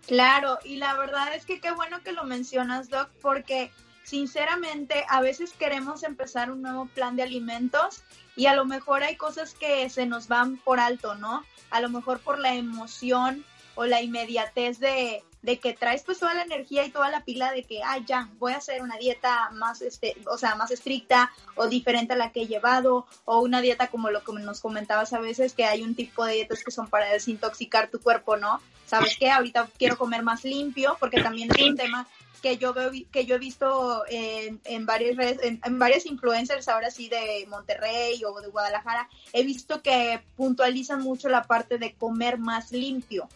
Claro, 0.08 0.58
y 0.64 0.76
la 0.76 0.94
verdad 0.94 1.32
es 1.34 1.46
que 1.46 1.60
qué 1.60 1.70
bueno 1.70 2.02
que 2.02 2.12
lo 2.12 2.24
mencionas, 2.24 2.88
Doc, 2.88 3.10
porque 3.22 3.70
sinceramente 4.02 5.04
a 5.08 5.20
veces 5.20 5.52
queremos 5.52 6.02
empezar 6.02 6.50
un 6.50 6.62
nuevo 6.62 6.86
plan 6.86 7.14
de 7.14 7.22
alimentos 7.22 8.02
y 8.34 8.46
a 8.46 8.54
lo 8.54 8.64
mejor 8.64 9.04
hay 9.04 9.16
cosas 9.16 9.54
que 9.54 9.88
se 9.88 10.06
nos 10.06 10.26
van 10.26 10.56
por 10.56 10.80
alto, 10.80 11.14
¿no? 11.14 11.44
A 11.70 11.80
lo 11.80 11.90
mejor 11.90 12.18
por 12.18 12.40
la 12.40 12.54
emoción 12.54 13.44
o 13.76 13.84
la 13.84 14.02
inmediatez 14.02 14.80
de, 14.80 15.22
de 15.42 15.58
que 15.58 15.72
traes 15.72 16.02
pues 16.02 16.18
toda 16.18 16.34
la 16.34 16.42
energía 16.42 16.84
y 16.84 16.90
toda 16.90 17.10
la 17.10 17.24
pila 17.24 17.52
de 17.52 17.64
que, 17.64 17.82
ah, 17.82 17.98
ya, 17.98 18.28
voy 18.38 18.52
a 18.52 18.58
hacer 18.58 18.82
una 18.82 18.96
dieta 18.96 19.50
más, 19.52 19.82
este, 19.82 20.16
o 20.26 20.36
sea, 20.36 20.54
más 20.54 20.70
estricta 20.70 21.32
o 21.56 21.66
diferente 21.66 22.12
a 22.12 22.16
la 22.16 22.32
que 22.32 22.42
he 22.42 22.46
llevado, 22.46 23.06
o 23.24 23.40
una 23.40 23.60
dieta 23.60 23.88
como 23.88 24.10
lo 24.10 24.22
que 24.22 24.32
nos 24.32 24.60
comentabas 24.60 25.12
a 25.12 25.20
veces, 25.20 25.54
que 25.54 25.64
hay 25.64 25.82
un 25.82 25.94
tipo 25.94 26.24
de 26.24 26.34
dietas 26.34 26.62
que 26.64 26.70
son 26.70 26.88
para 26.88 27.10
desintoxicar 27.10 27.90
tu 27.90 28.00
cuerpo, 28.00 28.36
¿no? 28.36 28.60
¿Sabes 28.86 29.16
qué? 29.18 29.30
Ahorita 29.30 29.68
quiero 29.78 29.96
comer 29.96 30.22
más 30.22 30.44
limpio, 30.44 30.96
porque 30.98 31.22
también 31.22 31.48
es 31.54 31.62
un 31.62 31.76
tema 31.76 32.08
que 32.42 32.56
yo 32.56 32.72
veo, 32.72 32.90
que 33.12 33.26
yo 33.26 33.36
he 33.36 33.38
visto 33.38 34.04
en, 34.08 34.60
en 34.64 34.86
varias 34.86 35.16
redes, 35.16 35.38
en, 35.42 35.60
en 35.64 35.78
varias 35.78 36.06
influencers 36.06 36.68
ahora 36.68 36.90
sí 36.90 37.08
de 37.08 37.46
Monterrey 37.48 38.22
o 38.24 38.40
de 38.40 38.48
Guadalajara, 38.48 39.08
he 39.32 39.44
visto 39.44 39.82
que 39.82 40.20
puntualizan 40.36 41.02
mucho 41.02 41.28
la 41.28 41.44
parte 41.44 41.78
de 41.78 41.94
comer 41.94 42.38
más 42.38 42.72
limpio. 42.72 43.28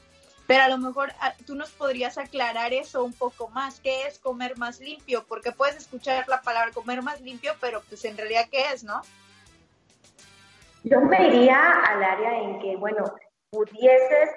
Pero 0.46 0.64
a 0.64 0.68
lo 0.68 0.78
mejor 0.78 1.10
ah, 1.20 1.32
tú 1.46 1.54
nos 1.54 1.70
podrías 1.70 2.18
aclarar 2.18 2.72
eso 2.72 3.02
un 3.02 3.14
poco 3.14 3.48
más. 3.48 3.80
¿Qué 3.80 4.06
es 4.06 4.18
comer 4.18 4.58
más 4.58 4.78
limpio? 4.80 5.24
Porque 5.26 5.52
puedes 5.52 5.76
escuchar 5.76 6.28
la 6.28 6.42
palabra 6.42 6.72
comer 6.72 7.02
más 7.02 7.20
limpio, 7.20 7.52
pero 7.60 7.82
pues 7.88 8.04
en 8.04 8.16
realidad, 8.16 8.46
¿qué 8.50 8.72
es, 8.72 8.84
no? 8.84 9.00
Yo 10.82 11.00
me 11.00 11.28
iría 11.28 11.58
al 11.58 12.02
área 12.02 12.40
en 12.40 12.58
que, 12.60 12.76
bueno, 12.76 13.04
pudieses 13.50 14.30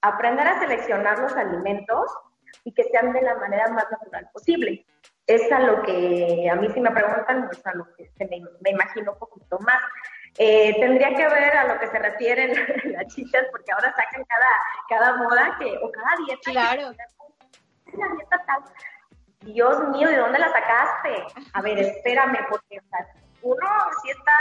aprender 0.00 0.46
a 0.46 0.60
seleccionar 0.60 1.18
los 1.18 1.32
alimentos 1.32 2.08
y 2.64 2.72
que 2.72 2.84
sean 2.84 3.12
de 3.12 3.22
la 3.22 3.34
manera 3.36 3.68
más 3.68 3.90
natural 3.90 4.28
posible. 4.32 4.86
Es 5.26 5.50
a 5.50 5.58
lo 5.58 5.82
que 5.82 6.48
a 6.50 6.54
mí 6.54 6.68
si 6.72 6.80
me 6.80 6.90
preguntan, 6.90 7.46
pues 7.46 7.66
a 7.66 7.74
lo 7.74 7.86
que 7.94 8.10
me, 8.18 8.42
me 8.60 8.70
imagino 8.70 9.12
un 9.12 9.18
poquito 9.18 9.58
más. 9.60 9.80
Eh, 10.38 10.74
tendría 10.80 11.14
que 11.14 11.28
ver 11.28 11.56
a 11.56 11.68
lo 11.68 11.78
que 11.78 11.88
se 11.88 11.98
refieren 11.98 12.52
las 12.92 13.06
chicas, 13.14 13.44
porque 13.50 13.72
ahora 13.72 13.94
sacan 13.94 14.24
cada, 14.24 14.46
cada 14.88 15.16
moda 15.16 15.56
que, 15.58 15.76
o 15.78 15.90
cada 15.90 16.16
dieta. 16.26 16.50
Claro. 16.50 16.82
la 17.92 18.08
dieta 18.14 18.44
tal. 18.46 18.62
Dios 19.40 19.88
mío, 19.88 20.08
¿de 20.08 20.16
dónde 20.16 20.38
la 20.38 20.48
sacaste? 20.52 21.24
A 21.52 21.62
ver, 21.62 21.78
espérame, 21.78 22.38
porque 22.48 22.80
uno 23.42 23.66
sí 24.02 24.10
está 24.10 24.32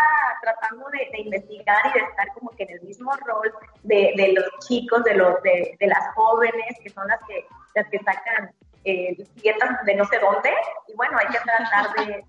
tratando 0.41 0.85
de, 0.89 1.19
investigar 1.19 1.79
y 1.87 1.99
de 1.99 2.05
estar 2.05 2.27
como 2.35 2.51
que 2.51 2.63
en 2.63 2.69
el 2.71 2.81
mismo 2.81 3.11
rol 3.25 3.51
de, 3.81 4.13
de 4.15 4.33
los 4.33 4.45
chicos, 4.67 5.03
de, 5.03 5.15
los, 5.15 5.41
de, 5.41 5.75
de, 5.79 5.87
las 5.87 6.13
jóvenes, 6.13 6.77
que 6.83 6.89
son 6.91 7.07
las 7.07 7.19
que, 7.27 7.47
las 7.73 7.87
que 7.89 7.97
sacan 7.99 8.53
eh, 8.83 9.17
dietas 9.35 9.83
de 9.85 9.95
no 9.95 10.05
sé 10.05 10.19
dónde. 10.19 10.53
Y 10.87 10.95
bueno, 10.95 11.17
hay 11.17 11.27
que 11.27 11.39
tratar 11.39 11.93
de 11.95 12.23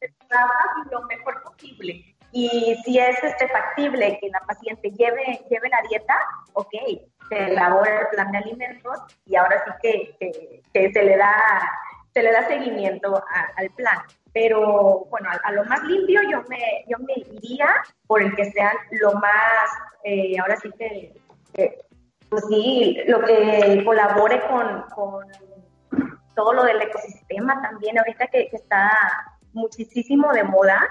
hacer 0.00 0.12
lo 0.90 1.02
mejor 1.02 1.42
posible. 1.42 2.11
Y 2.32 2.76
si 2.84 2.98
es 2.98 3.22
este, 3.22 3.46
factible 3.48 4.18
que 4.20 4.28
la 4.30 4.40
paciente 4.40 4.90
lleve, 4.90 5.44
lleve 5.50 5.68
la 5.68 5.82
dieta, 5.88 6.16
ok, 6.54 6.72
se 7.28 7.44
elabora 7.52 8.00
el 8.00 8.06
plan 8.08 8.32
de 8.32 8.38
alimentos 8.38 8.98
y 9.26 9.36
ahora 9.36 9.62
sí 9.64 9.72
que, 10.72 10.92
se 10.92 11.02
le 11.02 11.16
da 11.16 11.34
se 12.14 12.22
le 12.22 12.32
da 12.32 12.46
seguimiento 12.46 13.22
al 13.56 13.70
plan. 13.70 13.98
Pero 14.34 15.06
bueno, 15.10 15.30
a, 15.44 15.52
lo 15.52 15.64
más 15.64 15.82
limpio 15.84 16.20
yo 16.30 16.42
me, 16.48 16.84
yo 16.86 16.98
me 16.98 17.14
iría 17.34 17.68
por 18.06 18.22
el 18.22 18.34
que 18.34 18.50
sean 18.50 18.76
lo 18.92 19.12
más, 19.14 19.70
eh, 20.04 20.34
ahora 20.40 20.56
sí 20.56 20.70
que, 20.78 21.14
pues 22.28 22.44
sí, 22.48 22.98
lo 23.06 23.20
que 23.22 23.82
colabore 23.84 24.40
con, 24.48 24.82
con, 24.94 25.26
todo 26.34 26.52
lo 26.54 26.64
del 26.64 26.80
ecosistema 26.80 27.60
también, 27.62 27.98
ahorita 27.98 28.26
que 28.28 28.48
está 28.52 28.90
muchísimo 29.52 30.32
de 30.32 30.44
moda, 30.44 30.88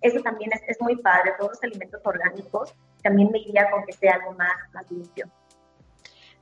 eso 0.00 0.20
también 0.20 0.50
es, 0.52 0.62
es, 0.68 0.80
muy 0.80 0.96
padre, 0.96 1.32
todos 1.38 1.52
los 1.52 1.62
alimentos 1.62 2.00
orgánicos, 2.04 2.74
también 3.02 3.30
me 3.30 3.38
iría 3.38 3.70
con 3.70 3.84
que 3.84 3.92
sea 3.92 4.14
algo 4.14 4.32
más, 4.32 4.56
más 4.72 4.90
limpio. 4.90 5.30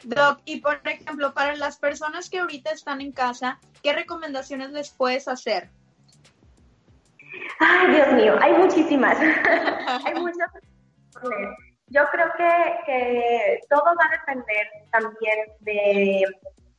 Doc, 0.05 0.41
y 0.45 0.61
por 0.61 0.81
ejemplo, 0.85 1.35
para 1.35 1.57
las 1.57 1.79
personas 1.79 2.31
que 2.31 2.39
ahorita 2.39 2.71
están 2.71 3.01
en 3.01 3.13
casa, 3.13 3.59
¿qué 3.83 3.93
recomendaciones 3.93 4.71
les 4.71 4.91
puedes 4.91 5.27
hacer? 5.27 5.71
Ay, 7.59 7.95
Dios 7.95 8.13
mío, 8.13 8.37
hay 8.41 8.53
muchísimas. 8.55 9.19
hay 10.05 10.15
muchas. 10.15 10.51
Yo 11.89 12.03
creo 12.13 12.27
que, 12.37 12.75
que, 12.87 13.61
todo 13.69 13.83
va 13.85 14.05
a 14.05 14.19
depender 14.19 14.67
también 14.93 15.39
de, 15.61 16.25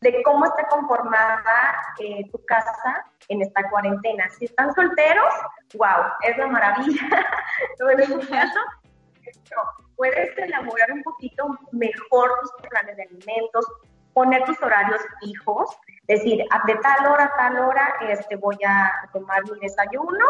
de 0.02 0.24
cómo 0.24 0.46
está 0.46 0.68
conformada 0.68 1.76
eh, 2.00 2.30
tu 2.32 2.44
casa 2.46 3.06
en 3.28 3.42
esta 3.42 3.70
cuarentena. 3.70 4.30
Si 4.30 4.46
están 4.46 4.74
solteros, 4.74 5.34
wow, 5.76 6.06
es 6.24 6.38
la 6.38 6.48
maravilla. 6.48 7.02
en 7.92 8.00
este 8.00 8.28
caso, 8.28 8.60
puedes 9.96 10.38
elaborar 10.38 10.92
un 10.92 11.04
poquito 11.04 11.58
mejor 11.72 12.32
tus 12.42 12.70
planes 12.70 12.96
de 12.96 13.04
alimentos, 13.04 13.66
poner 14.14 14.44
tus 14.44 14.62
horarios 14.62 15.02
fijos, 15.22 15.78
decir, 16.08 16.44
de 16.66 16.76
tal 16.76 17.08
hora 17.08 17.26
a 17.26 17.38
tal 17.38 17.60
hora 17.60 17.94
este, 18.08 18.36
voy 18.36 18.58
a 18.66 18.92
tomar 19.14 19.44
mi 19.52 19.60
desayuno 19.60 20.26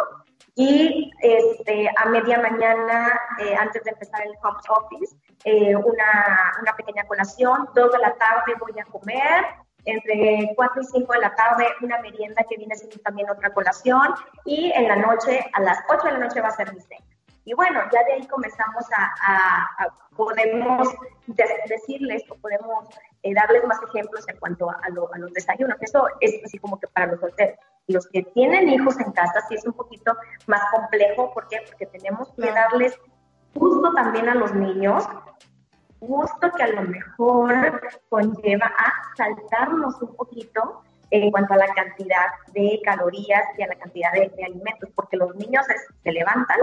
y 0.55 1.11
este, 1.21 1.89
a 1.95 2.05
media 2.09 2.39
mañana, 2.39 3.19
eh, 3.39 3.55
antes 3.55 3.83
de 3.83 3.91
empezar 3.91 4.21
el 4.23 4.33
home 4.43 4.59
office, 4.69 5.15
eh, 5.45 5.75
una, 5.75 6.53
una 6.61 6.73
pequeña 6.75 7.05
colación, 7.05 7.69
dos 7.73 7.91
de 7.91 7.99
la 7.99 8.13
tarde 8.15 8.53
voy 8.59 8.77
a 8.79 8.83
comer, 8.85 9.45
entre 9.85 10.53
4 10.55 10.81
y 10.81 10.85
5 10.85 11.13
de 11.13 11.19
la 11.19 11.35
tarde 11.35 11.65
una 11.81 11.99
merienda 11.99 12.43
que 12.49 12.57
viene 12.57 12.75
siendo 12.75 12.97
también 12.99 13.29
otra 13.29 13.53
colación 13.53 14.13
y 14.45 14.71
en 14.75 14.87
la 14.87 14.97
noche, 14.97 15.39
a 15.53 15.61
las 15.61 15.79
8 15.89 16.07
de 16.07 16.11
la 16.13 16.19
noche 16.19 16.41
va 16.41 16.49
a 16.49 16.55
ser 16.55 16.73
mi 16.73 16.81
cena. 16.81 17.05
Y 17.45 17.53
bueno, 17.53 17.81
ya 17.91 18.03
de 18.03 18.13
ahí 18.13 18.27
comenzamos 18.27 18.85
a, 18.95 19.87
podemos 20.15 20.87
decirles 21.25 22.23
o 22.29 22.35
podemos 22.35 22.87
eh, 23.23 23.33
darles 23.33 23.65
más 23.65 23.79
ejemplos 23.89 24.27
en 24.27 24.37
cuanto 24.37 24.69
a, 24.69 24.89
los 25.17 25.33
desayunos. 25.33 25.77
Eso 25.81 26.07
es 26.21 26.43
así 26.43 26.57
como 26.57 26.79
que 26.79 26.87
para 26.87 27.07
los 27.07 27.19
solteros. 27.19 27.57
Los 27.87 28.07
que 28.07 28.23
tienen 28.23 28.69
hijos 28.69 28.99
en 28.99 29.11
casa 29.11 29.41
sí 29.47 29.55
es 29.55 29.65
un 29.65 29.73
poquito 29.73 30.15
más 30.47 30.61
complejo. 30.71 31.33
¿Por 31.33 31.47
qué? 31.47 31.57
Porque 31.67 31.85
tenemos 31.87 32.31
que 32.33 32.51
darles 32.51 32.97
justo 33.53 33.93
también 33.93 34.29
a 34.29 34.35
los 34.35 34.53
niños 34.53 35.07
gusto 35.99 36.51
que 36.55 36.63
a 36.63 36.67
lo 36.67 36.83
mejor 36.83 37.81
conlleva 38.09 38.67
a 38.67 38.93
saltarnos 39.15 40.01
un 40.01 40.15
poquito 40.15 40.83
en 41.11 41.31
cuanto 41.31 41.53
a 41.53 41.57
la 41.57 41.67
cantidad 41.73 42.27
de 42.53 42.79
calorías 42.83 43.43
y 43.57 43.63
a 43.63 43.67
la 43.67 43.75
cantidad 43.75 44.11
de, 44.13 44.31
alimentos, 44.45 44.89
porque 44.95 45.17
los 45.17 45.35
niños 45.35 45.65
se 46.03 46.11
levantan, 46.11 46.59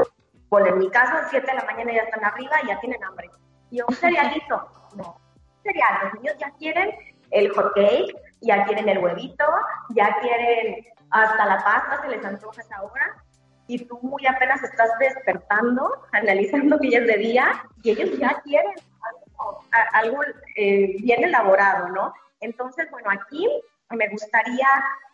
por 0.49 0.67
en 0.67 0.79
mi 0.79 0.89
caso, 0.89 1.17
a 1.17 1.29
7 1.29 1.47
de 1.47 1.55
la 1.55 1.65
mañana 1.65 1.93
ya 1.93 2.03
están 2.03 2.25
arriba 2.25 2.57
y 2.63 2.69
ya 2.69 2.81
tienen 2.81 3.03
hambre. 3.03 3.31
Y 3.71 3.81
un 3.81 3.95
cerealito, 3.95 4.69
no, 4.95 5.21
cereal, 5.67 5.99
los 6.05 6.15
niños 6.15 6.37
ya 6.39 6.51
quieren 6.59 6.95
el 7.31 7.51
hot 7.51 7.75
cake, 7.75 8.15
ya 8.41 8.65
quieren 8.65 8.89
el 8.89 8.99
huevito, 8.99 9.45
ya 9.91 10.17
quieren 10.21 10.87
hasta 11.11 11.47
la 11.47 11.57
pasta, 11.59 12.03
se 12.03 12.09
les 12.09 12.25
antoja 12.25 12.61
esa 12.61 12.83
hora, 12.83 13.23
y 13.69 13.85
tú 13.85 13.99
muy 14.03 14.27
apenas 14.27 14.63
estás 14.63 14.91
despertando, 14.99 16.03
analizando 16.13 16.79
que 16.79 17.01
de 17.01 17.17
día, 17.17 17.65
y 17.83 17.91
ellos 17.91 18.19
ya 18.19 18.41
quieren 18.43 18.73
algo 19.93 20.19
eh, 20.57 20.97
bien 21.01 21.25
elaborado, 21.25 21.89
¿no? 21.89 22.15
Entonces, 22.41 22.91
bueno, 22.91 23.11
aquí 23.11 23.47
me 23.91 24.09
gustaría 24.09 24.69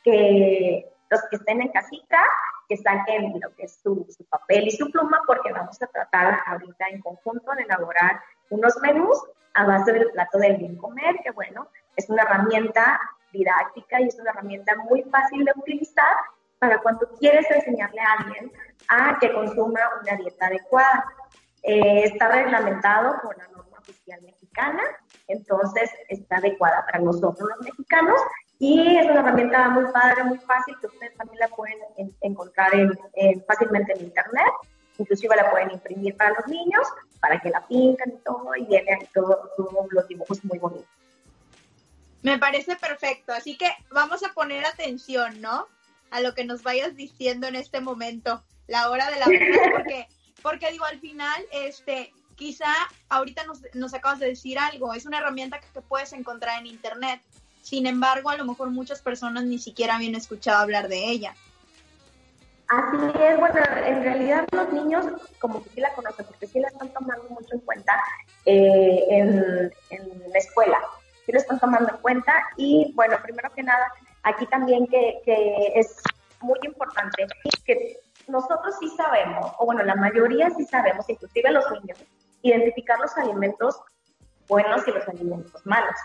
que 0.04 0.86
los 1.10 1.20
que 1.28 1.36
estén 1.36 1.60
en 1.60 1.68
casita, 1.68 2.24
que 2.68 2.76
saquen 2.76 3.38
lo 3.40 3.54
que 3.54 3.64
es 3.64 3.80
su, 3.82 4.06
papel 4.30 4.68
y 4.68 4.70
su 4.70 4.90
pluma, 4.90 5.20
porque 5.26 5.52
vamos 5.52 5.80
a 5.82 5.86
tratar 5.86 6.40
ahorita 6.46 6.88
en 6.88 7.00
conjunto 7.00 7.52
de 7.52 7.64
elaborar 7.64 8.20
unos 8.50 8.76
menús 8.80 9.22
a 9.54 9.64
base 9.64 9.92
del 9.92 10.10
plato 10.10 10.38
del 10.38 10.56
bien 10.56 10.76
comer, 10.76 11.16
que 11.22 11.30
bueno, 11.30 11.68
es 11.96 12.08
una 12.08 12.22
herramienta 12.22 13.00
didáctica 13.32 14.00
y 14.00 14.08
es 14.08 14.18
una 14.18 14.30
herramienta 14.30 14.76
muy 14.76 15.02
fácil 15.04 15.44
de 15.44 15.52
utilizar 15.56 16.16
para 16.58 16.78
cuando 16.78 17.08
quieres 17.18 17.50
enseñarle 17.50 18.00
a 18.00 18.12
alguien 18.18 18.52
a 18.88 19.18
que 19.18 19.32
consuma 19.32 19.80
una 20.00 20.16
dieta 20.16 20.46
adecuada. 20.46 21.04
Eh, 21.62 22.04
está 22.04 22.28
reglamentado 22.28 23.20
por 23.22 23.36
la 23.36 23.46
oficial 23.82 24.20
mexicana, 24.22 24.82
entonces 25.28 25.90
está 26.08 26.36
adecuada 26.36 26.84
para 26.86 27.00
nosotros 27.00 27.48
los 27.48 27.60
mexicanos 27.64 28.20
y 28.58 28.96
es 28.96 29.06
una 29.06 29.20
herramienta 29.20 29.68
muy 29.70 29.90
padre, 29.92 30.24
muy 30.24 30.38
fácil, 30.38 30.76
que 30.80 30.86
ustedes 30.86 31.16
también 31.16 31.40
la 31.40 31.48
pueden 31.48 31.78
encontrar 32.20 32.72
en, 32.74 33.44
fácilmente 33.44 33.92
en 33.92 34.04
internet, 34.04 34.52
inclusive 34.98 35.34
la 35.34 35.50
pueden 35.50 35.72
imprimir 35.72 36.16
para 36.16 36.30
los 36.30 36.46
niños, 36.46 36.86
para 37.22 37.38
que 37.40 37.50
la 37.50 37.64
pinten 37.68 38.14
y 38.16 38.24
todo, 38.24 38.50
y 38.56 38.64
vienen 38.64 38.98
todos 39.14 39.38
los 39.92 40.08
dibujos 40.08 40.44
muy 40.44 40.58
bonitos. 40.58 40.88
Me 42.20 42.36
parece 42.36 42.74
perfecto, 42.74 43.32
así 43.32 43.56
que 43.56 43.70
vamos 43.92 44.24
a 44.24 44.32
poner 44.32 44.66
atención, 44.66 45.40
¿no? 45.40 45.68
A 46.10 46.20
lo 46.20 46.34
que 46.34 46.44
nos 46.44 46.64
vayas 46.64 46.96
diciendo 46.96 47.46
en 47.46 47.54
este 47.54 47.80
momento, 47.80 48.42
la 48.66 48.90
hora 48.90 49.08
de 49.08 49.20
la 49.20 49.26
verdad, 49.28 49.70
porque, 49.72 50.08
porque 50.42 50.72
digo, 50.72 50.84
al 50.84 50.98
final, 50.98 51.40
este, 51.52 52.12
quizá 52.34 52.72
ahorita 53.08 53.44
nos, 53.44 53.60
nos 53.72 53.94
acabas 53.94 54.18
de 54.18 54.26
decir 54.26 54.58
algo, 54.58 54.92
es 54.92 55.06
una 55.06 55.18
herramienta 55.18 55.60
que 55.60 55.80
puedes 55.80 56.12
encontrar 56.12 56.58
en 56.58 56.66
Internet. 56.66 57.22
Sin 57.60 57.86
embargo, 57.86 58.30
a 58.30 58.36
lo 58.36 58.44
mejor 58.44 58.70
muchas 58.70 59.00
personas 59.00 59.44
ni 59.44 59.60
siquiera 59.60 59.94
habían 59.94 60.16
escuchado 60.16 60.58
hablar 60.58 60.88
de 60.88 61.08
ella. 61.08 61.36
Así 62.72 62.96
es, 63.20 63.38
bueno, 63.38 63.60
en 63.84 64.02
realidad 64.02 64.46
los 64.50 64.72
niños 64.72 65.04
como 65.40 65.62
que 65.62 65.68
sí 65.68 65.80
la 65.82 65.92
conocen, 65.92 66.24
porque 66.24 66.46
sí 66.46 66.58
la 66.58 66.68
están 66.68 66.88
tomando 66.88 67.28
mucho 67.28 67.48
en 67.52 67.60
cuenta 67.60 68.02
eh, 68.46 69.04
en, 69.10 69.70
la 70.32 70.38
escuela, 70.38 70.78
sí 71.26 71.32
la 71.32 71.38
están 71.38 71.60
tomando 71.60 71.90
en 71.90 71.98
cuenta 71.98 72.32
y 72.56 72.90
bueno, 72.94 73.18
primero 73.22 73.50
que 73.52 73.62
nada, 73.62 73.92
aquí 74.22 74.46
también 74.46 74.86
que, 74.86 75.20
que 75.22 75.72
es 75.74 76.00
muy 76.40 76.58
importante 76.62 77.26
que 77.66 77.98
nosotros 78.28 78.74
sí 78.80 78.88
sabemos, 78.96 79.52
o 79.58 79.66
bueno, 79.66 79.82
la 79.82 79.94
mayoría 79.94 80.48
sí 80.56 80.64
sabemos, 80.64 81.06
inclusive 81.10 81.50
los 81.50 81.70
niños, 81.72 81.98
identificar 82.40 82.98
los 83.00 83.14
alimentos 83.18 83.82
buenos 84.48 84.88
y 84.88 84.92
los 84.92 85.06
alimentos 85.08 85.66
malos. 85.66 85.96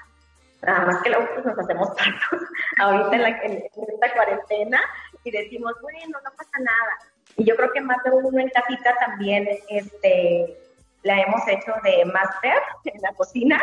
Nada 0.61 0.85
más 0.85 1.01
que 1.03 1.11
luego 1.11 1.27
pues, 1.33 1.45
nos 1.45 1.59
hacemos 1.59 1.95
tantos 1.95 2.49
ahorita 2.79 3.15
en, 3.15 3.21
la, 3.21 3.29
esta 3.29 4.13
cuarentena 4.13 4.81
y 5.27 5.31
decimos, 5.31 5.73
bueno, 5.81 6.19
no 6.23 6.31
pasa 6.31 6.59
nada. 6.59 6.97
Y 7.35 7.45
yo 7.45 7.55
creo 7.55 7.71
que 7.71 7.81
más 7.81 8.01
de 8.03 8.11
uno 8.11 8.39
en 8.39 8.49
casita 8.49 8.95
también 8.99 9.47
este, 9.69 10.57
la 11.03 11.21
hemos 11.21 11.47
hecho 11.47 11.73
de 11.83 12.05
máster 12.05 12.55
en 12.85 13.01
la 13.01 13.13
cocina, 13.13 13.61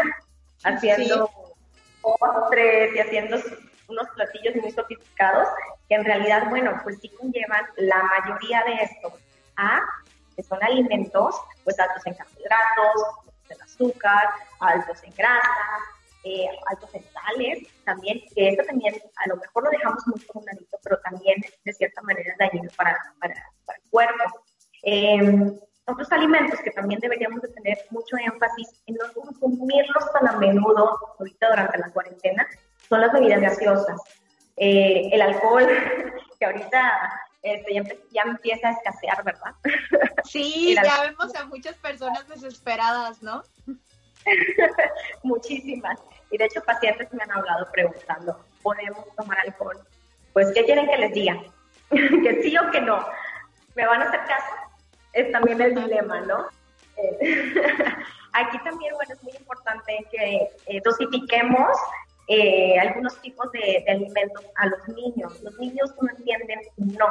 haciendo 0.63 1.31
postres 2.03 2.95
y 2.95 2.99
haciendo 2.99 3.39
unos 3.89 4.09
platillos 4.15 4.57
muy 4.57 4.71
sofisticados 4.71 5.49
que 5.89 5.95
en 5.95 6.05
realidad, 6.05 6.49
bueno, 6.51 6.79
pues 6.83 6.99
sí 7.01 7.09
conllevan 7.09 7.67
la 7.77 8.03
mayoría 8.03 8.63
de 8.65 8.75
esto 8.85 9.19
a 9.57 9.81
que 10.37 10.43
son 10.43 10.63
alimentos 10.63 11.37
pues 11.63 11.79
altos 11.79 12.05
en 12.07 12.15
carbohidratos, 12.15 13.05
altos 13.19 13.51
en 13.51 13.63
azúcar, 13.63 14.29
altos 14.61 15.03
en 15.05 15.15
grasas, 15.15 15.81
eh, 16.25 16.49
altos 16.67 16.95
en 16.95 17.05
sales, 17.13 17.69
también, 17.85 18.23
que 18.35 18.49
eso 18.49 18.63
también 18.65 18.95
a 18.95 19.29
lo 19.29 19.37
mejor 19.37 19.65
lo 19.65 19.71
dejamos 19.71 20.07
muy 20.07 20.21
comunalito, 20.25 20.79
pero 20.83 20.99
también 21.01 21.45
de 21.65 21.73
cierta 21.73 22.03
manera 22.03 22.33
es 22.33 22.39
dañino 22.39 22.71
para, 22.77 22.99
para, 23.21 23.35
para 23.67 23.79
el 23.79 23.91
cuerpo. 23.91 24.25
Em, 24.83 25.55
otros 25.87 26.11
alimentos 26.13 26.61
que 26.61 26.71
también 26.71 27.01
deberíamos 27.01 27.43
de 27.43 27.49
tener 27.49 27.79
mucho 27.91 28.17
énfasis 28.17 28.83
en 28.87 28.97
no 28.97 29.05
consumirlos 29.13 30.13
tan 30.13 30.29
a 30.29 30.39
menudo 30.39 30.99
ahorita 31.19 31.49
durante 31.51 31.79
la 31.79 31.91
cuarentena 31.91 32.47
son 32.89 33.01
las 33.01 33.13
bebidas 33.13 33.41
gaseosas. 33.41 34.01
Eh, 34.57 35.11
el 35.13 35.21
alcohol, 35.21 35.67
que 36.39 36.47
ahorita 36.47 37.21
este, 37.43 37.75
ya, 38.11 38.23
empieza 38.23 38.69
a 38.69 38.73
escasear, 38.73 39.23
¿verdad? 39.25 39.55
Sí, 40.25 40.75
ya 40.75 41.03
vemos 41.03 41.35
a 41.35 41.45
muchas 41.45 41.77
personas 41.77 42.27
desesperadas, 42.27 43.23
¿no? 43.23 43.43
Muchísimas. 45.23 46.01
Y 46.31 46.39
de 46.39 46.47
hecho 46.47 46.63
pacientes 46.63 47.13
me 47.13 47.23
han 47.23 47.33
hablado 47.33 47.69
preguntando, 47.73 48.45
¿podemos 48.63 49.05
tomar 49.17 49.39
alcohol? 49.41 49.79
Pues, 50.33 50.53
¿qué 50.53 50.65
quieren 50.65 50.87
que 50.87 50.99
les 50.99 51.13
diga? 51.13 51.41
¿Que 51.91 52.43
sí 52.43 52.57
o 52.59 52.71
que 52.71 52.81
no? 52.81 53.07
¿Me 53.75 53.87
van 53.87 54.03
a 54.03 54.07
hacer 54.07 54.21
caso? 54.21 54.55
Es 55.13 55.31
también 55.31 55.61
el 55.61 55.75
dilema, 55.75 56.21
¿no? 56.23 56.47
Aquí 58.33 58.59
también, 58.65 58.95
bueno, 58.95 59.15
es 59.15 59.23
muy 59.23 59.33
importante 59.39 60.07
que 60.11 60.49
eh, 60.67 60.81
dosifiquemos 60.85 61.77
eh, 62.27 62.79
algunos 62.79 63.21
tipos 63.21 63.51
de, 63.53 63.85
alimentos 63.89 64.45
a 64.57 64.67
los 64.67 64.89
niños. 64.89 65.41
Los 65.43 65.59
niños 65.59 65.95
no 66.01 66.11
entienden 66.11 66.61
no, 66.77 67.07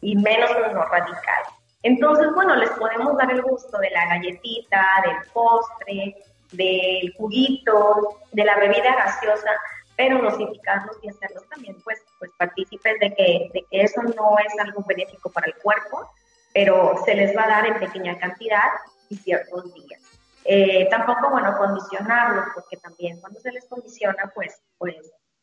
y 0.00 0.16
menos 0.16 0.50
no 0.50 0.84
radical. 0.84 1.42
Entonces, 1.86 2.26
bueno, 2.34 2.56
les 2.56 2.70
podemos 2.70 3.16
dar 3.16 3.30
el 3.30 3.42
gusto 3.42 3.78
de 3.78 3.90
la 3.90 4.06
galletita, 4.06 4.84
del 5.04 5.30
postre, 5.32 6.16
del 6.50 7.14
juguito, 7.16 8.18
de 8.32 8.44
la 8.44 8.58
bebida 8.58 8.92
gaseosa, 8.96 9.50
pero 9.96 10.20
dosificarlos 10.20 10.96
y 11.00 11.10
hacerlos 11.10 11.48
también, 11.48 11.76
pues, 11.84 12.02
pues 12.18 12.32
partícipes 12.38 12.98
de 12.98 13.14
que, 13.14 13.50
de 13.54 13.64
que 13.70 13.82
eso 13.82 14.02
no 14.02 14.36
es 14.44 14.52
algo 14.58 14.82
benéfico 14.84 15.30
para 15.30 15.46
el 15.46 15.54
cuerpo, 15.62 16.10
pero 16.52 16.96
se 17.04 17.14
les 17.14 17.36
va 17.36 17.44
a 17.44 17.48
dar 17.50 17.66
en 17.66 17.78
pequeña 17.78 18.18
cantidad 18.18 18.68
y 19.08 19.16
ciertos 19.18 19.72
días. 19.72 20.02
Eh, 20.44 20.88
tampoco, 20.90 21.30
bueno, 21.30 21.56
condicionarlos, 21.56 22.46
porque 22.52 22.78
también 22.78 23.20
cuando 23.20 23.38
se 23.38 23.52
les 23.52 23.64
condiciona, 23.68 24.32
pues, 24.34 24.60
pues 24.76 24.96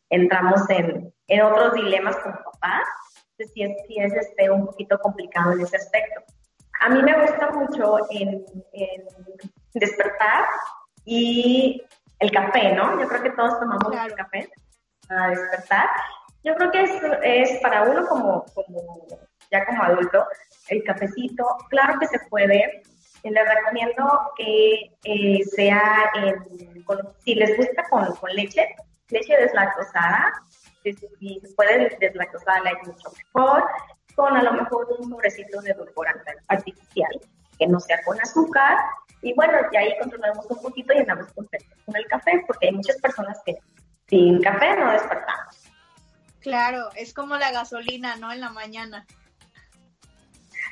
entramos 0.09 0.69
en, 0.69 1.13
en 1.29 1.41
otros 1.41 1.73
dilemas 1.75 2.17
como 2.17 2.35
papás. 2.35 2.85
Si 3.37 3.63
es, 3.63 3.71
si 3.87 3.99
es 3.99 4.13
este, 4.13 4.49
un 4.49 4.65
poquito 4.65 4.97
complicado 4.99 5.53
en 5.53 5.61
ese 5.61 5.77
aspecto. 5.77 6.21
A 6.79 6.89
mí 6.89 7.01
me 7.01 7.19
gusta 7.19 7.49
mucho 7.51 7.97
en, 8.11 8.45
despertar 9.73 10.45
y 11.05 11.83
el 12.19 12.31
café, 12.31 12.73
¿no? 12.73 12.99
Yo 12.99 13.07
creo 13.07 13.23
que 13.23 13.31
todos 13.31 13.59
tomamos 13.59 13.93
el 14.05 14.13
café 14.15 14.49
para 15.07 15.29
despertar. 15.29 15.89
Yo 16.43 16.55
creo 16.55 16.71
que 16.71 16.81
es, 16.83 16.91
es 17.23 17.61
para 17.61 17.83
uno 17.83 18.05
como, 18.07 18.45
como, 18.53 19.07
ya 19.51 19.65
como 19.65 19.83
adulto, 19.83 20.25
el 20.69 20.83
cafecito, 20.83 21.45
claro 21.69 21.99
que 21.99 22.07
se 22.07 22.19
puede, 22.29 22.83
les 23.31 23.49
recomiendo 23.49 24.31
que 24.35 24.91
eh, 25.03 25.43
sea, 25.55 26.11
en, 26.15 26.35
si 27.23 27.35
les 27.35 27.55
gusta 27.55 27.83
con, 27.89 28.07
leche, 28.33 28.75
leche 29.09 29.37
deslactosada, 29.37 30.33
si, 30.83 31.39
se 31.39 31.53
puede 31.55 31.95
deslactosada 31.99 32.59
la 32.61 32.71
es 32.71 32.87
mucho 32.87 33.09
mejor, 33.17 33.63
con 34.15 34.35
a 34.35 34.43
lo 34.43 34.53
mejor 34.53 34.87
un 34.99 35.09
sobrecito 35.09 35.61
de 35.61 35.71
edulcorante 35.71 36.31
artificial, 36.49 37.21
que 37.57 37.67
no 37.67 37.79
sea 37.79 38.01
con 38.03 38.19
azúcar, 38.19 38.77
y 39.21 39.33
bueno, 39.35 39.53
ya 39.71 39.79
ahí 39.79 39.97
controlamos 39.99 40.45
un 40.49 40.61
poquito 40.61 40.93
y 40.93 40.97
andamos 40.97 41.31
contentos 41.33 41.77
con 41.85 41.95
el 41.95 42.05
café, 42.07 42.43
porque 42.45 42.67
hay 42.67 42.73
muchas 42.73 42.97
personas 42.97 43.39
que 43.45 43.57
sin 44.07 44.41
café 44.41 44.75
no 44.75 44.91
despertamos. 44.91 45.69
Claro, 46.41 46.89
es 46.97 47.13
como 47.13 47.37
la 47.37 47.51
gasolina, 47.51 48.17
¿no? 48.17 48.33
En 48.33 48.41
la 48.41 48.49
mañana. 48.49 49.05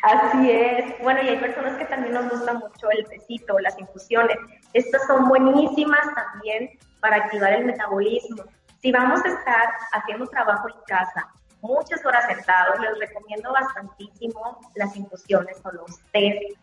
Así 0.02 0.52
es. 0.52 1.00
Bueno, 1.02 1.22
y 1.22 1.30
hay 1.30 1.38
personas 1.38 1.78
que 1.78 1.86
también 1.86 2.14
nos 2.14 2.30
gusta 2.30 2.54
mucho 2.54 2.90
el 2.92 3.08
tecito, 3.08 3.58
las 3.60 3.80
infusiones. 3.80 4.36
Estas 4.74 5.06
son 5.08 5.30
buenísimas 5.30 6.02
también 6.14 6.78
para 7.00 7.18
activar 7.18 7.54
el 7.54 7.66
metabolismo. 7.66 8.44
Si 8.82 8.92
vamos 8.92 9.24
a 9.24 9.28
estar 9.28 9.70
haciendo 9.92 10.26
trabajo 10.28 10.68
en 10.68 10.82
casa, 10.88 11.32
muchas 11.62 12.04
horas 12.04 12.26
sentados, 12.26 12.80
les 12.80 12.98
recomiendo 12.98 13.54
bastantísimo 13.54 14.60
las 14.76 14.96
infusiones 14.96 15.62
o 15.64 15.72
los 15.72 16.00
test. 16.12 16.58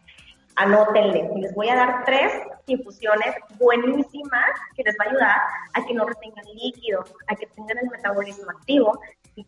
Anótenle, 0.56 1.30
les 1.36 1.54
voy 1.54 1.68
a 1.68 1.76
dar 1.76 2.04
tres 2.04 2.32
infusiones 2.66 3.36
buenísimas 3.60 4.50
que 4.74 4.82
les 4.82 4.96
va 4.98 5.04
a 5.04 5.08
ayudar 5.08 5.40
a 5.74 5.86
que 5.86 5.94
no 5.94 6.06
retengan 6.06 6.44
líquido, 6.46 7.04
a 7.28 7.36
que 7.36 7.46
tengan 7.46 7.78
el 7.78 7.88
metabolismo 7.88 8.50
activo 8.50 9.00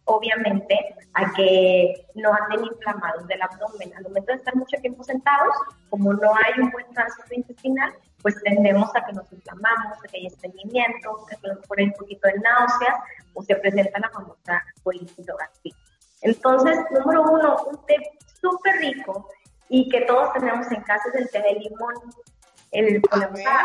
obviamente 0.05 0.77
a 1.15 1.33
que 1.33 2.07
no 2.15 2.33
anden 2.33 2.65
inflamados 2.65 3.27
del 3.27 3.43
abdomen. 3.43 3.95
Al 3.97 4.05
momento 4.05 4.33
de 4.33 4.39
estar 4.39 4.55
mucho 4.57 4.77
tiempo 4.81 5.03
sentados, 5.05 5.55
como 5.89 6.13
no 6.13 6.35
hay 6.35 6.61
un 6.61 6.71
buen 6.71 6.87
tránsito 6.93 7.35
intestinal, 7.35 7.95
pues 8.23 8.35
tendemos 8.43 8.95
a 8.95 9.05
que 9.05 9.13
nos 9.13 9.33
inflamamos, 9.33 9.99
a 9.99 10.09
que 10.09 10.19
hay 10.19 10.27
estreñimiento, 10.27 11.27
que 11.29 11.37
por 11.67 11.79
ahí 11.79 11.87
un 11.87 11.93
poquito 11.93 12.29
de 12.29 12.39
náuseas 12.41 12.99
o 13.35 13.43
se 13.43 13.57
presenta 13.57 13.99
la 13.99 14.11
famosa 14.11 14.63
colitis 14.83 15.27
gástrica. 15.27 15.79
Entonces, 16.23 16.79
número 16.91 17.23
uno, 17.23 17.57
un 17.67 17.87
té 17.87 17.97
súper 18.41 18.77
rico 18.77 19.29
y 19.69 19.89
que 19.89 20.03
todos 20.03 20.33
tenemos 20.35 20.71
en 20.71 20.83
casa 20.83 21.09
es 21.09 21.21
el 21.23 21.31
té 21.31 21.41
de 21.41 21.53
limón. 21.55 21.95
El 22.73 23.01
ponemos 23.01 23.41
a, 23.47 23.61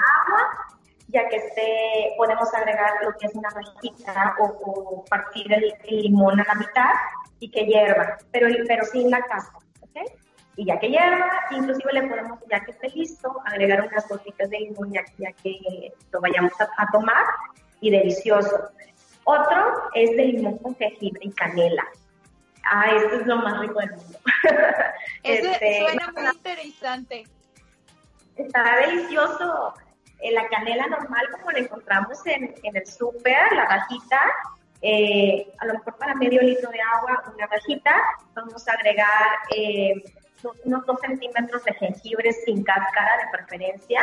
agua 0.00 0.79
ya 1.10 1.28
que 1.28 1.36
este, 1.36 2.14
podemos 2.16 2.52
agregar 2.54 2.92
lo 3.02 3.16
que 3.16 3.26
es 3.26 3.34
una 3.34 3.50
rajita 3.50 4.36
o, 4.38 5.04
partir 5.08 5.52
el, 5.52 5.74
limón 5.88 6.40
a 6.40 6.44
la 6.44 6.54
mitad 6.54 6.90
y 7.40 7.50
que 7.50 7.66
hierva, 7.66 8.18
pero, 8.30 8.48
pero 8.66 8.84
sin 8.84 9.10
la 9.10 9.20
cáscara, 9.22 9.64
¿ok? 9.80 10.10
Y 10.56 10.66
ya 10.66 10.78
que 10.78 10.88
hierva, 10.88 11.30
inclusive 11.50 11.92
le 11.92 12.02
podemos, 12.02 12.38
ya 12.50 12.60
que 12.64 12.72
esté 12.72 12.88
listo, 12.90 13.34
agregar 13.46 13.80
unas 13.80 14.06
gotitas 14.08 14.50
de 14.50 14.58
limón 14.58 14.92
ya, 14.92 15.02
que 15.42 15.92
lo 16.12 16.20
vayamos 16.20 16.52
a, 16.60 16.86
tomar 16.92 17.24
y 17.80 17.90
delicioso. 17.90 18.70
Otro 19.24 19.90
es 19.94 20.10
de 20.16 20.24
limón 20.24 20.58
con 20.58 20.76
jengibre 20.76 21.20
y 21.22 21.32
canela. 21.32 21.86
Ah, 22.70 22.90
esto 22.94 23.20
es 23.20 23.26
lo 23.26 23.36
más 23.36 23.58
rico 23.58 23.80
del 23.80 23.90
mundo. 23.92 24.18
este, 25.22 25.78
suena 25.80 26.12
muy 26.12 26.26
interesante. 26.26 27.24
Está 28.36 28.76
delicioso 28.76 29.74
la 30.32 30.48
canela 30.48 30.86
normal 30.86 31.28
como 31.32 31.50
la 31.50 31.58
encontramos 31.60 32.18
en, 32.26 32.54
el 32.62 32.86
súper, 32.86 33.52
la 33.52 33.64
rajita, 33.66 34.20
eh, 34.82 35.52
a 35.58 35.66
lo 35.66 35.74
mejor 35.74 35.96
para 35.96 36.14
medio 36.14 36.40
litro 36.42 36.70
de 36.70 36.80
agua, 36.80 37.22
una 37.34 37.46
rajita, 37.46 37.94
vamos 38.34 38.66
a 38.68 38.72
agregar 38.72 39.38
eh, 39.54 39.94
unos 40.64 40.86
dos 40.86 41.00
centímetros 41.00 41.64
de 41.64 41.74
jengibre 41.74 42.32
sin 42.32 42.62
cáscara 42.62 43.16
de 43.18 43.38
preferencia. 43.38 44.02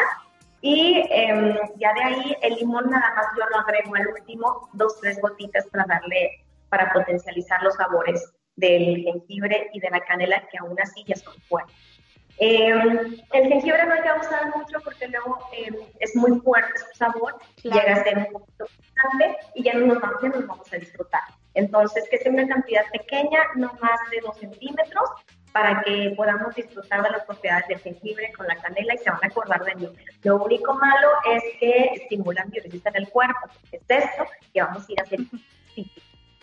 Y 0.62 1.06
em, 1.12 1.56
ya 1.78 1.94
de 1.94 2.04
ahí 2.04 2.38
el 2.42 2.56
limón 2.56 2.90
nada 2.90 3.14
más 3.16 3.28
yo 3.38 3.44
lo 3.48 3.58
agrego 3.58 3.96
al 3.96 4.08
último, 4.08 4.70
dos, 4.74 5.00
tres 5.00 5.20
gotitas 5.22 5.68
para 5.68 5.86
darle, 5.86 6.44
para 6.70 6.92
potencializar 6.94 7.62
los 7.62 7.76
sabores 7.76 8.34
del 8.56 9.04
jengibre 9.04 9.70
y 9.74 9.80
de 9.80 9.90
la 9.92 10.00
canela 10.02 10.42
que 10.52 10.58
aún 10.58 10.80
así 10.82 11.04
ya 11.06 11.16
son 11.16 11.34
fuertes. 11.48 11.76
Em, 12.40 13.18
el 13.34 13.48
jengibre 13.50 13.84
no 13.86 13.94
hay 13.94 14.02
que 14.02 14.20
usar 14.20 14.56
mucho 14.56 14.80
porque 14.84 15.08
luego 15.08 15.40
em, 15.54 15.76
es 16.00 16.16
muy 16.16 16.40
fuerte 16.42 16.72
su 16.78 16.98
sabor, 16.98 17.36
llega 17.64 17.96
a 17.96 18.04
ser 18.04 18.18
un 18.18 18.26
poquito 18.28 18.66
picante 18.66 19.38
y 19.56 19.64
ya 19.64 19.74
no 19.74 19.88
nos, 19.88 20.00
vamos, 20.00 20.22
nos 20.22 20.48
vamos 20.48 20.74
a 20.74 20.78
disfrutar. 20.78 21.22
Entonces, 21.56 22.08
que 22.12 22.20
sea 22.20 22.32
una 22.32 22.48
cantidad 22.48 22.84
pequeña, 22.92 23.40
no 23.56 23.74
más 23.82 24.00
de 24.12 24.20
2 24.22 24.38
centímetros, 24.38 25.10
para 25.52 25.82
que 25.82 26.14
podamos 26.16 26.54
disfrutar 26.54 27.02
de 27.02 27.10
las 27.10 27.26
propiedades 27.26 27.68
del 27.68 27.80
jengibre 27.80 28.32
con 28.34 28.46
la 28.46 28.56
canela 28.58 28.94
y 28.94 28.98
se 29.00 29.10
van 29.10 29.20
a 29.24 29.28
acordar 29.28 29.64
de 29.64 29.74
mí. 29.74 29.90
Lo 30.22 30.44
único 30.44 30.76
malo 30.76 31.10
es 31.34 31.44
que 31.60 31.90
estimulan 31.96 32.52
biología 32.52 32.82
en 32.86 32.96
el 32.98 33.10
cuerpo, 33.10 33.40
es 33.72 33.82
esto 33.88 34.26
que 34.54 34.62
vamos 34.62 34.88
a 34.88 34.92
ir 34.92 35.00
a 35.00 35.04
hacer 35.04 35.20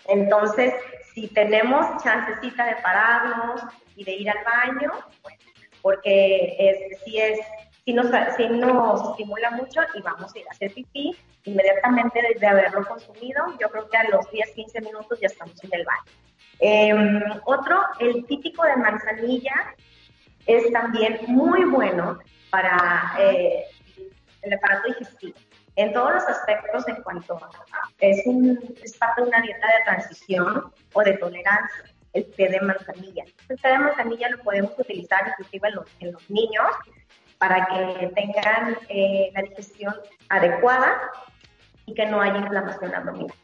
Entonces, 0.07 0.75
si 1.15 1.29
tenemos 1.29 2.03
chancecita 2.03 2.67
de 2.67 2.77
pararnos 2.83 3.63
y 3.95 4.03
de 4.03 4.13
ir 4.15 4.31
al 4.31 4.45
baño, 4.45 4.91
pues 5.23 5.37
porque 5.85 6.57
es, 6.59 7.03
si, 7.03 7.19
es, 7.19 7.39
si, 7.85 7.93
nos, 7.93 8.07
si 8.39 8.49
nos 8.49 9.11
estimula 9.11 9.51
mucho 9.51 9.83
y 9.95 10.01
vamos 10.01 10.35
a 10.35 10.39
ir 10.39 10.47
a 10.49 10.53
hacer 10.53 10.73
pipí 10.73 11.15
inmediatamente 11.45 12.23
desde 12.27 12.47
haberlo 12.47 12.87
consumido, 12.87 13.45
yo 13.61 13.69
creo 13.69 13.87
que 13.91 13.97
a 13.99 14.05
los 14.05 14.31
10, 14.31 14.51
15 14.53 14.81
minutos 14.81 15.21
ya 15.21 15.27
estamos 15.27 15.63
en 15.63 15.71
el 15.75 15.85
baño. 15.85 16.03
Em, 16.59 17.23
otro, 17.45 17.83
el 18.01 18.25
típico 18.25 18.65
de 18.65 18.77
manzanilla 18.77 19.75
es 20.47 20.73
también 20.73 21.21
muy 21.27 21.67
bueno 21.67 22.19
para 22.49 23.15
eh, 23.19 23.65
el 24.41 24.55
aparato 24.55 24.89
digestivo. 24.89 25.37
En 25.77 25.93
todos 25.93 26.15
los 26.15 26.25
aspectos 26.25 26.89
en 26.89 27.03
cuanto 27.03 27.39
es, 28.01 28.23
un, 28.25 28.59
es 28.83 28.97
parte 28.97 29.21
de 29.21 29.29
una 29.29 29.43
dieta 29.43 29.67
de 29.67 29.85
transición 29.85 30.73
o 30.95 31.03
de 31.03 31.13
tolerancia 31.19 31.94
el 32.15 32.31
té 32.33 32.49
de 32.49 32.61
manzanilla. 32.61 33.25
El 33.49 33.61
té 33.61 33.69
de 33.69 33.79
manzanilla 33.79 34.31
lo 34.31 34.39
podemos 34.43 34.73
utilizar 34.79 35.29
inclusive 35.29 35.69
en 35.69 35.75
los, 35.75 35.87
en 36.01 36.13
los 36.13 36.31
niños 36.31 36.71
para 37.39 37.67
que 37.67 38.07
tengan 38.15 38.79
eh, 38.89 39.31
la 39.35 39.43
digestión 39.43 39.95
adecuada 40.29 41.11
y 41.87 41.95
que 41.95 42.07
no 42.07 42.21
haya 42.21 42.39
inflamación 42.39 42.95
abdominal. 42.95 43.37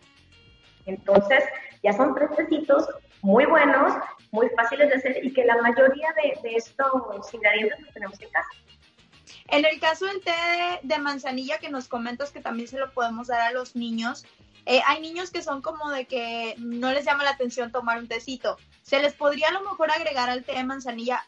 Entonces, 0.87 1.45
ya 1.83 1.93
son 1.93 2.15
tres 2.15 2.31
tecitos 2.37 2.89
muy 3.23 3.45
buenos, 3.45 3.93
muy 4.31 4.49
fáciles 4.57 4.89
de 4.89 4.95
hacer 4.97 5.25
y 5.25 5.33
que 5.33 5.45
la 5.45 5.57
mayoría 5.59 6.09
de, 6.43 6.57
estos 6.57 7.35
ingredientes 7.35 7.81
los 7.81 7.93
tenemos 7.93 8.21
en 8.21 8.31
casa. 8.31 8.49
En 9.49 9.65
el 9.65 9.81
caso 9.81 10.07
del 10.07 10.23
té 10.23 10.33
de, 10.83 10.99
manzanilla 10.99 11.59
que 11.59 11.71
nos 11.71 11.89
comentas 11.89 12.31
que 12.31 12.41
también 12.41 12.69
se 12.69 12.79
lo 12.79 12.91
podemos 12.93 13.27
dar 13.29 13.41
a 13.41 13.53
los 13.53 13.77
niños, 13.77 14.25
eh, 14.67 14.81
hay 14.87 15.01
niños 15.01 15.31
que 15.31 15.43
son 15.43 15.63
como 15.63 15.91
de 15.91 16.07
que 16.07 16.55
no 16.59 16.93
les 16.93 17.05
llama 17.05 17.25
la 17.25 17.31
atención 17.31 17.73
tomar 17.73 17.99
un 17.99 18.09
tecito. 18.09 18.57
¿Se 18.83 19.01
les 19.01 19.15
podría 19.15 19.49
a 19.49 19.53
lo 19.53 19.63
mejor 19.63 19.91
agregar 19.91 20.31
al 20.31 20.45
té 20.45 20.53
de 20.53 20.65
manzanilla 20.65 21.25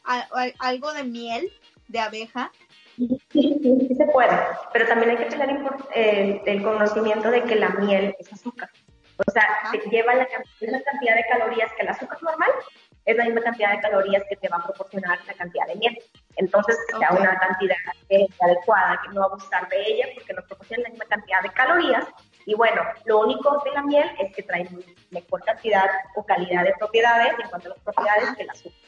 algo 0.59 0.93
de 0.93 1.05
miel 1.05 1.53
de 1.89 2.01
abeja? 2.01 2.51
Sí, 2.97 3.19
sí, 3.31 3.95
se 3.97 4.05
puede, 4.07 4.37
pero 4.73 4.87
también 4.87 5.11
hay 5.11 5.17
que 5.17 5.25
tener 5.25 5.51
eh, 5.95 6.43
el 6.45 6.63
conocimiento 6.63 7.31
de 7.31 7.43
que 7.45 7.57
la 7.57 7.71
miel 7.71 8.15
es 8.19 8.33
azúcar. 8.33 8.71
O 9.17 9.31
sea, 9.31 9.47
te 9.71 9.79
lleva 9.91 10.15
la, 10.15 10.27
misma 10.61 10.81
cantidad 10.83 11.15
de 11.15 11.25
calorías 11.31 11.71
que 11.77 11.83
el 11.83 11.89
azúcar 11.89 12.23
normal, 12.23 12.51
es 13.05 13.17
la 13.17 13.25
misma 13.25 13.41
cantidad 13.43 13.73
de 13.73 13.81
calorías 13.81 14.23
que 14.29 14.37
te 14.37 14.49
va 14.49 14.59
a 14.59 14.65
proporcionar 14.65 15.19
la 15.27 15.35
cantidad 15.35 15.67
de 15.67 15.77
miel. 15.77 15.99
Entonces, 16.37 16.77
okay. 16.95 17.01
sea 17.01 17.19
una 17.19 17.39
cantidad 17.39 17.77
adecuada, 18.41 19.01
que 19.03 19.15
no 19.15 19.25
abusar 19.25 19.69
de 19.69 19.83
ella 19.87 20.07
porque 20.15 20.35
nos 20.35 20.45
proporciona 20.45 20.85
la 20.85 20.91
misma 20.91 21.05
cantidad 21.07 21.43
de 21.43 21.51
calorías. 21.51 22.05
Y 22.47 22.55
bueno, 22.55 22.83
lo 23.05 23.21
único 23.21 23.63
de 23.65 23.71
la 23.73 23.83
miel 23.83 24.11
es 24.19 24.35
que 24.35 24.43
trae 24.43 24.69
mejor 25.11 25.45
cantidad 25.45 25.87
o 26.17 26.25
calidad 26.25 26.65
de 26.65 26.75
propiedades 26.79 27.35
en 27.39 27.49
cuanto 27.49 27.69
a 27.69 27.71
las 27.71 27.81
propiedades 27.81 28.37
que 28.37 28.43
el 28.43 28.51
azúcar. 28.51 28.79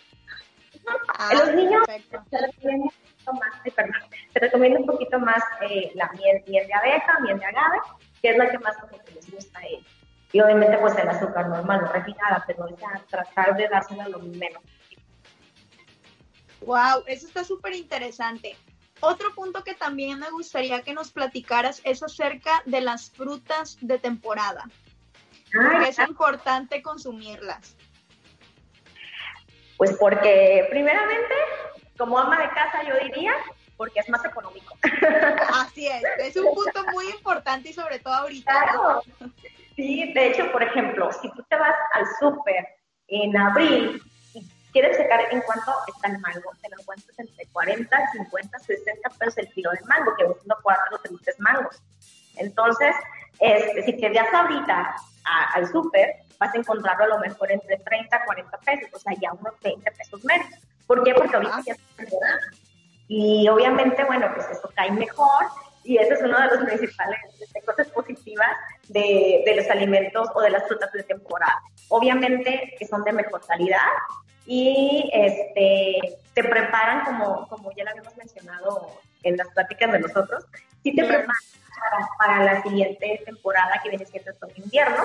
Ah, 1.08 1.30
en 1.32 1.38
los 1.38 1.54
niños 1.54 1.82
se 1.86 2.38
recomienda 2.38 2.84
un 2.84 2.90
poquito 2.90 3.32
más, 3.32 3.74
perdón, 3.74 4.02
se 4.32 4.38
recomienda 4.38 4.80
un 4.80 4.86
poquito 4.86 5.18
más 5.18 5.42
eh, 5.62 5.92
la 5.94 6.10
miel, 6.12 6.42
miel 6.46 6.66
de 6.66 6.74
abeja, 6.74 7.20
miel 7.20 7.38
de 7.38 7.46
agave, 7.46 7.78
que 8.20 8.30
es 8.30 8.36
la 8.36 8.50
que 8.50 8.58
más 8.58 8.76
les 9.14 9.30
gusta 9.30 9.58
a 9.60 9.66
ellos. 9.66 9.86
Y 10.32 10.40
obviamente 10.40 10.76
pues 10.78 10.98
el 10.98 11.08
azúcar 11.08 11.48
normal, 11.48 11.82
no 11.82 11.92
refinada, 11.92 12.44
pero 12.46 12.66
tratar 13.08 13.56
de 13.56 13.68
dársela 13.68 14.08
lo 14.08 14.18
menos. 14.18 14.62
Wow, 16.60 17.04
eso 17.06 17.26
está 17.26 17.44
súper 17.44 17.74
interesante. 17.74 18.56
Otro 19.00 19.34
punto 19.34 19.64
que 19.64 19.74
también 19.74 20.18
me 20.18 20.30
gustaría 20.30 20.82
que 20.82 20.94
nos 20.94 21.12
platicaras 21.12 21.80
es 21.84 22.02
acerca 22.02 22.62
de 22.64 22.80
las 22.80 23.10
frutas 23.10 23.76
de 23.80 23.98
temporada. 23.98 24.64
Ah, 25.58 25.84
es 25.88 25.98
importante 25.98 26.82
consumirlas. 26.82 27.76
Pues 29.76 29.96
porque 29.98 30.66
primeramente, 30.70 31.34
como 31.98 32.18
ama 32.18 32.38
de 32.38 32.48
casa 32.48 32.82
yo 32.88 32.94
diría, 33.04 33.34
porque 33.76 34.00
es 34.00 34.08
más 34.08 34.24
económico. 34.24 34.76
Así 35.54 35.86
es, 35.86 36.02
es 36.18 36.36
un 36.36 36.54
punto 36.54 36.84
muy 36.92 37.08
importante 37.10 37.70
y 37.70 37.72
sobre 37.72 37.98
todo 37.98 38.14
ahorita. 38.14 38.52
Claro. 38.52 39.02
Sí, 39.76 40.12
de 40.12 40.28
hecho, 40.28 40.50
por 40.52 40.62
ejemplo, 40.62 41.10
si 41.20 41.28
tú 41.32 41.42
te 41.48 41.56
vas 41.56 41.74
al 41.94 42.06
súper 42.20 42.66
en 43.08 43.36
abril 43.36 44.02
quieres 44.74 44.98
checar 44.98 45.20
en 45.30 45.40
cuánto 45.42 45.72
está 45.86 46.08
el 46.08 46.18
mango, 46.18 46.50
te 46.60 46.68
lo 46.68 46.80
encuentras 46.80 47.18
entre 47.18 47.46
40, 47.46 48.10
50, 48.12 48.58
60 48.58 49.08
pesos 49.10 49.38
el 49.38 49.48
kilo 49.52 49.70
de 49.70 49.80
mango, 49.86 50.14
que 50.16 50.24
son 50.24 50.56
cuatro 50.62 50.96
o 50.96 51.18
tres 51.22 51.38
mangos. 51.38 51.80
Entonces, 52.36 52.94
este, 53.38 53.84
si 53.84 53.92
te 53.94 54.08
vas 54.10 54.34
ahorita 54.34 54.96
al 55.54 55.68
súper, 55.68 56.16
vas 56.40 56.52
a 56.52 56.58
encontrarlo 56.58 57.04
a 57.04 57.08
lo 57.08 57.18
mejor 57.20 57.52
entre 57.52 57.78
30, 57.78 58.24
40 58.24 58.58
pesos, 58.58 58.88
o 58.92 58.98
sea, 58.98 59.12
ya 59.20 59.32
unos 59.32 59.54
20 59.62 59.90
pesos 59.92 60.24
menos. 60.24 60.48
¿Por 60.88 61.04
qué? 61.04 61.14
Porque 61.14 61.36
ahorita 61.36 61.62
ya 61.64 61.74
está 61.74 62.40
Y 63.06 63.48
obviamente, 63.48 64.02
bueno, 64.04 64.28
pues 64.34 64.48
eso 64.50 64.68
cae 64.74 64.90
mejor 64.90 65.46
y 65.84 65.98
ese 65.98 66.14
es 66.14 66.22
uno 66.22 66.36
de 66.40 66.46
los 66.48 66.64
principales 66.64 67.20
este, 67.40 67.62
cosas 67.62 67.88
positivas 67.90 68.50
de, 68.88 69.44
de, 69.46 69.54
los 69.54 69.70
alimentos 69.70 70.28
o 70.34 70.40
de 70.40 70.50
las 70.50 70.66
frutas 70.66 70.90
de 70.92 71.04
temporada. 71.04 71.62
Obviamente 71.90 72.74
que 72.76 72.86
son 72.86 73.04
de 73.04 73.12
mejor 73.12 73.40
calidad 73.46 73.78
y 74.46 75.10
este, 75.12 76.18
te 76.34 76.44
preparan, 76.44 77.04
como, 77.04 77.48
como 77.48 77.72
ya 77.72 77.84
lo 77.84 77.90
habíamos 77.90 78.16
mencionado 78.16 79.00
en 79.22 79.36
las 79.36 79.48
pláticas 79.48 79.92
de 79.92 80.00
nosotros, 80.00 80.44
sí 80.82 80.94
te 80.94 81.04
preparan 81.04 81.36
para, 81.78 82.08
para, 82.18 82.54
la 82.54 82.62
siguiente 82.62 83.22
temporada 83.24 83.80
que 83.82 83.90
viene 83.90 84.04
siendo 84.04 84.30
el 84.30 84.62
invierno. 84.62 85.04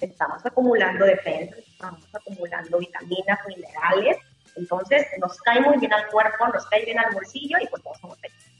Estamos 0.00 0.44
acumulando 0.44 1.04
defensas, 1.04 1.58
estamos 1.58 2.02
acumulando 2.12 2.78
vitaminas, 2.78 3.38
minerales, 3.46 4.16
entonces 4.56 5.06
nos 5.18 5.38
cae 5.38 5.60
muy 5.60 5.78
bien 5.78 5.92
al 5.92 6.06
cuerpo, 6.08 6.48
nos 6.48 6.66
cae 6.66 6.84
bien 6.84 6.98
al 6.98 7.12
bolsillo 7.12 7.58
y 7.60 7.66
pues 7.68 7.82
todos 7.82 7.98
somos 7.98 8.18
felices. 8.18 8.52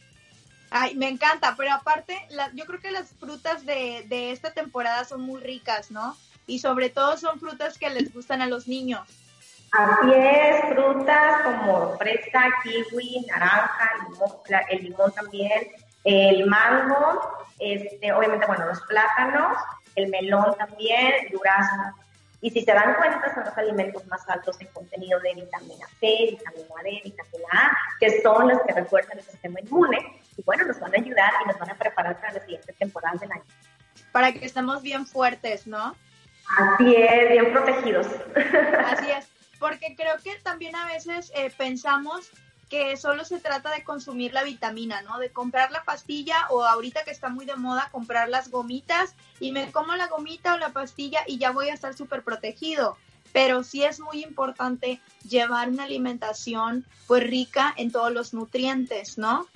Ay, 0.71 0.95
me 0.95 1.09
encanta, 1.09 1.55
pero 1.57 1.73
aparte, 1.73 2.17
yo 2.55 2.65
creo 2.65 2.81
que 2.81 2.91
las 2.91 3.11
frutas 3.11 3.67
de, 3.67 4.07
de 4.09 4.31
esta 4.31 4.53
temporada 4.53 5.05
son 5.05 5.21
muy 5.21 5.41
ricas, 5.41 5.91
¿no? 5.91 6.17
Y 6.47 6.61
sobre 6.61 6.89
todo 6.89 7.19
son 7.19 7.39
frutas 7.39 7.77
que 7.77 7.91
les 7.91 8.13
gustan 8.13 8.41
a 8.41 8.47
los 8.47 8.67
niños. 8.67 9.07
Así 9.73 10.13
es, 10.13 10.61
frutas 10.69 11.43
como 11.43 11.97
fresa, 11.97 12.43
kiwi, 12.63 13.25
naranja, 13.27 13.91
limón, 14.09 14.31
el 14.69 14.83
limón 14.85 15.13
también, 15.13 15.69
el 16.05 16.47
mango, 16.47 17.47
este, 17.59 18.13
obviamente, 18.13 18.47
bueno, 18.47 18.67
los 18.67 18.81
plátanos, 18.83 19.57
el 19.95 20.09
melón 20.09 20.55
también, 20.59 21.15
el 21.23 21.31
durazno. 21.31 21.95
Y 22.43 22.51
si 22.51 22.61
se 22.63 22.73
dan 22.73 22.97
cuenta, 22.97 23.33
son 23.35 23.45
los 23.45 23.57
alimentos 23.57 24.05
más 24.09 24.29
altos 24.29 24.61
en 24.61 24.67
contenido 24.69 25.21
de 25.21 25.35
vitamina 25.35 25.87
C, 26.01 26.29
vitamina 26.33 26.83
D, 26.83 27.01
vitamina 27.05 27.49
A, 27.53 27.71
que 28.01 28.21
son 28.21 28.49
las 28.49 28.61
que 28.63 28.73
refuerzan 28.75 29.19
el 29.19 29.25
sistema 29.25 29.61
inmune 29.61 30.21
y 30.37 30.43
bueno, 30.43 30.65
nos 30.65 30.81
van 30.81 30.93
a 30.93 30.99
ayudar 30.99 31.33
y 31.45 31.49
nos 31.49 31.59
van 31.59 31.71
a 31.71 31.75
preparar 31.77 32.17
para 32.21 32.33
las 32.33 32.43
siguientes 32.43 32.77
temporadas 32.77 33.21
del 33.21 33.33
año. 33.33 33.45
Para 34.11 34.33
que 34.33 34.45
estemos 34.45 34.83
bien 34.83 35.07
fuertes, 35.07 35.67
¿no? 35.67 35.95
Así 36.59 36.95
es, 36.97 37.31
bien 37.31 37.53
protegidos. 37.53 38.09
Así 38.87 39.11
es, 39.11 39.32
porque 39.63 39.95
creo 39.97 40.19
que 40.19 40.35
también 40.43 40.75
a 40.75 40.87
veces 40.87 41.31
eh, 41.37 41.49
pensamos 41.57 42.29
que 42.69 42.97
solo 42.97 43.25
se 43.25 43.39
trata 43.39 43.71
de 43.71 43.85
consumir 43.85 44.33
la 44.33 44.43
vitamina, 44.43 45.03
¿no? 45.03 45.21
De 45.21 45.31
comprar 45.31 45.71
la 45.71 45.85
pastilla 45.85 46.49
o 46.51 46.65
ahorita 46.65 47.05
que 47.05 47.13
está 47.13 47.29
muy 47.29 47.47
de 47.47 47.55
moda 47.55 47.89
comprar 47.93 48.29
las 48.29 48.51
gomitas 48.51 49.15
y 49.39 49.53
me 49.53 49.71
como 49.71 49.95
la 49.95 50.09
gomita 50.09 50.55
o 50.55 50.59
la 50.59 50.71
pastilla 50.71 51.21
y 51.29 51.39
ya 51.39 51.53
voy 51.53 51.69
a 51.69 51.75
estar 51.75 51.95
súper 51.95 52.25
protegido. 52.25 52.97
Pero 53.33 53.63
sí 53.63 53.85
es 53.85 54.01
muy 54.01 54.25
importante 54.25 55.01
llevar 55.29 55.69
una 55.69 55.85
alimentación 55.85 56.85
pues 57.07 57.23
rica 57.23 57.73
en 57.77 57.93
todos 57.93 58.11
los 58.11 58.35
nutrientes, 58.35 59.17
¿no? 59.17 59.47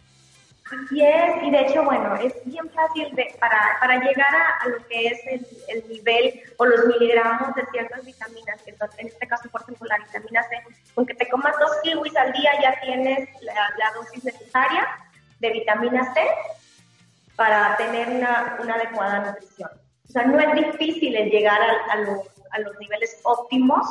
Así 0.66 1.00
es, 1.00 1.42
y 1.44 1.50
de 1.50 1.60
hecho, 1.60 1.84
bueno, 1.84 2.16
es 2.16 2.34
bien 2.44 2.68
fácil 2.70 3.14
de, 3.14 3.36
para, 3.38 3.76
para 3.78 4.00
llegar 4.00 4.34
a, 4.34 4.68
lo 4.68 4.84
que 4.88 5.06
es 5.06 5.20
el, 5.28 5.46
el, 5.68 5.88
nivel 5.88 6.42
o 6.56 6.66
los 6.66 6.86
miligramos 6.86 7.54
de 7.54 7.64
ciertas 7.70 8.04
vitaminas, 8.04 8.60
que 8.62 8.76
son, 8.76 8.88
en 8.98 9.06
este 9.06 9.28
caso, 9.28 9.48
por 9.50 9.62
ejemplo, 9.62 9.86
la 9.86 9.98
vitamina 9.98 10.42
C, 10.42 10.60
con 10.94 11.06
te 11.06 11.28
comas 11.28 11.54
dos 11.60 11.70
kiwis 11.84 12.16
al 12.16 12.32
día 12.32 12.50
ya 12.60 12.80
tienes 12.80 13.28
la, 13.42 13.92
dosis 13.94 14.24
necesaria 14.24 14.88
de 15.38 15.50
vitamina 15.50 16.12
C 16.12 16.20
para 17.36 17.76
tener 17.76 18.08
una, 18.08 18.58
una, 18.60 18.74
adecuada 18.74 19.20
nutrición. 19.20 19.70
O 20.08 20.12
sea, 20.12 20.24
no 20.24 20.40
es 20.40 20.52
difícil 20.52 21.14
el 21.14 21.30
llegar 21.30 21.60
a, 21.90 21.96
los, 21.98 22.20
a 22.50 22.58
los 22.58 22.76
niveles 22.80 23.20
óptimos 23.22 23.86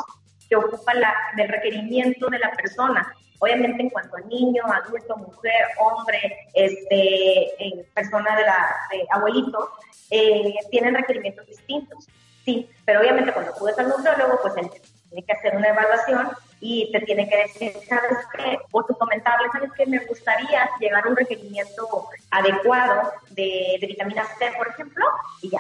que 0.50 0.56
ocupa 0.56 0.94
la, 0.94 1.14
del 1.36 1.50
requerimiento 1.50 2.28
de 2.28 2.40
la 2.40 2.52
persona. 2.52 3.14
Obviamente 3.40 3.84
en 3.84 3.90
cuanto 3.90 4.16
a 4.18 4.22
niño, 4.22 4.64
adulto, 4.66 5.18
mujer, 5.18 5.68
hombre, 5.80 6.48
este, 6.54 7.86
persona 7.94 8.36
de 8.36 8.44
la 8.44 8.76
abuelito, 9.12 9.72
eh, 10.10 10.56
tienen 10.72 10.96
requerimientos 10.96 11.46
distintos. 11.48 12.08
Sí, 12.46 12.70
pero 12.86 13.02
obviamente 13.02 13.34
cuando 13.34 13.52
acudes 13.52 13.78
al 13.80 13.90
nutriólogo, 13.90 14.40
pues 14.42 14.56
él 14.58 14.70
tiene 15.10 15.26
que 15.26 15.34
hacer 15.34 15.56
una 15.56 15.70
evaluación 15.70 16.30
y 16.62 16.92
te 16.92 17.02
tiene 17.02 17.28
que 17.28 17.38
decir, 17.38 17.74
¿sabes 17.88 18.20
qué? 18.36 18.60
O 18.72 18.84
tu 18.86 18.94
comentarle, 18.96 19.50
¿sabes 19.52 19.72
qué? 19.76 19.86
Me 19.86 20.00
gustaría 20.06 20.70
llegar 20.80 21.06
a 21.06 21.10
un 21.10 21.16
requerimiento 21.16 22.08
adecuado 22.32 23.12
de, 23.32 23.78
de 23.82 23.88
vitamina 23.88 24.26
C, 24.38 24.52
por 24.58 24.68
ejemplo, 24.68 25.06
y 25.42 25.50
ya. 25.50 25.60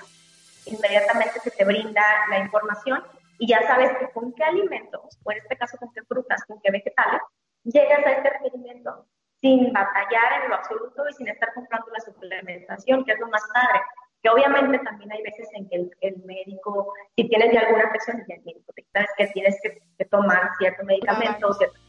Inmediatamente 0.65 1.39
se 1.41 1.51
te 1.51 1.65
brinda 1.65 2.03
la 2.29 2.39
información 2.39 3.03
y 3.39 3.47
ya 3.47 3.61
sabes 3.67 3.91
que 3.97 4.09
con 4.11 4.33
qué 4.33 4.43
alimentos, 4.43 5.19
o 5.23 5.31
en 5.31 5.37
este 5.37 5.57
caso 5.57 5.77
con 5.77 5.91
qué 5.93 6.01
frutas, 6.03 6.43
con 6.45 6.59
qué 6.61 6.71
vegetales, 6.71 7.21
llegas 7.63 8.05
a 8.05 8.11
este 8.11 8.29
requerimiento 8.29 9.05
sin 9.41 9.71
batallar 9.73 10.43
en 10.43 10.49
lo 10.49 10.55
absoluto 10.55 11.07
y 11.09 11.13
sin 11.13 11.27
estar 11.27 11.53
comprando 11.53 11.87
la 11.91 11.99
suplementación, 11.99 13.03
que 13.05 13.11
es 13.11 13.19
lo 13.19 13.27
más 13.27 13.43
padre. 13.53 13.81
Que 14.23 14.29
obviamente 14.29 14.79
también 14.79 15.11
hay 15.11 15.21
veces 15.21 15.47
en 15.53 15.69
que 15.69 15.75
el, 16.01 16.23
médico, 16.25 16.93
si 17.15 17.27
tienes 17.27 17.53
ya 17.53 17.61
alguna 17.61 17.83
afección, 17.83 18.23
ya 18.27 18.35
el 18.35 18.43
médico 18.43 18.73
te 18.75 18.85
sabes 18.91 19.09
que 19.17 19.27
tienes 19.27 19.59
que, 19.61 20.05
tomar 20.05 20.49
cierto 20.57 20.83
medicamento 20.83 21.47
o 21.47 21.53
cierta 21.53 21.79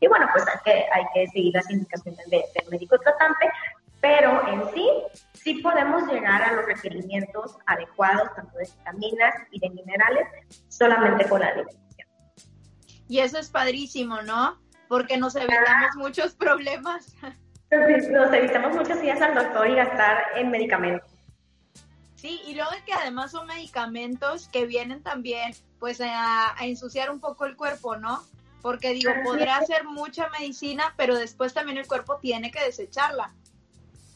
y 0.00 0.08
bueno, 0.08 0.26
pues 0.32 0.44
hay 0.48 0.58
que, 0.64 0.86
hay 0.92 1.04
que 1.14 1.26
seguir 1.28 1.54
las 1.54 1.70
indicaciones 1.70 2.18
del 2.28 2.70
médico 2.70 2.98
tratante, 2.98 3.48
pero 4.00 4.46
en 4.48 4.68
sí, 4.72 4.90
sí 5.46 5.54
podemos 5.62 6.02
llegar 6.10 6.42
a 6.42 6.54
los 6.54 6.66
requerimientos 6.66 7.56
adecuados, 7.66 8.34
tanto 8.34 8.58
de 8.58 8.64
vitaminas 8.64 9.34
y 9.52 9.60
de 9.60 9.70
minerales, 9.70 10.26
solamente 10.68 11.28
con 11.28 11.40
la 11.40 11.46
alimentación. 11.46 12.08
Y 13.08 13.20
eso 13.20 13.38
es 13.38 13.48
padrísimo, 13.48 14.22
¿no? 14.22 14.58
Porque 14.88 15.16
nos 15.16 15.36
evitamos 15.36 15.94
muchos 15.96 16.34
problemas. 16.34 17.14
Nos 17.70 18.32
evitamos 18.32 18.76
muchos 18.76 19.00
días 19.00 19.20
al 19.20 19.34
doctor 19.34 19.68
y 19.68 19.74
gastar 19.74 20.24
en 20.36 20.52
medicamentos. 20.52 21.10
Sí, 22.14 22.40
y 22.46 22.54
luego 22.54 22.70
es 22.70 22.82
que 22.82 22.92
además 22.92 23.32
son 23.32 23.48
medicamentos 23.48 24.48
que 24.48 24.66
vienen 24.66 25.02
también 25.02 25.52
pues 25.80 26.00
a, 26.00 26.56
a 26.56 26.64
ensuciar 26.64 27.10
un 27.10 27.18
poco 27.18 27.44
el 27.44 27.56
cuerpo, 27.56 27.96
¿no? 27.96 28.22
Porque 28.62 28.92
digo, 28.92 29.10
podrá 29.24 29.56
hacer 29.56 29.82
mucha 29.84 30.28
medicina, 30.28 30.94
pero 30.96 31.16
después 31.16 31.54
también 31.54 31.76
el 31.76 31.88
cuerpo 31.88 32.18
tiene 32.18 32.52
que 32.52 32.62
desecharla. 32.62 33.34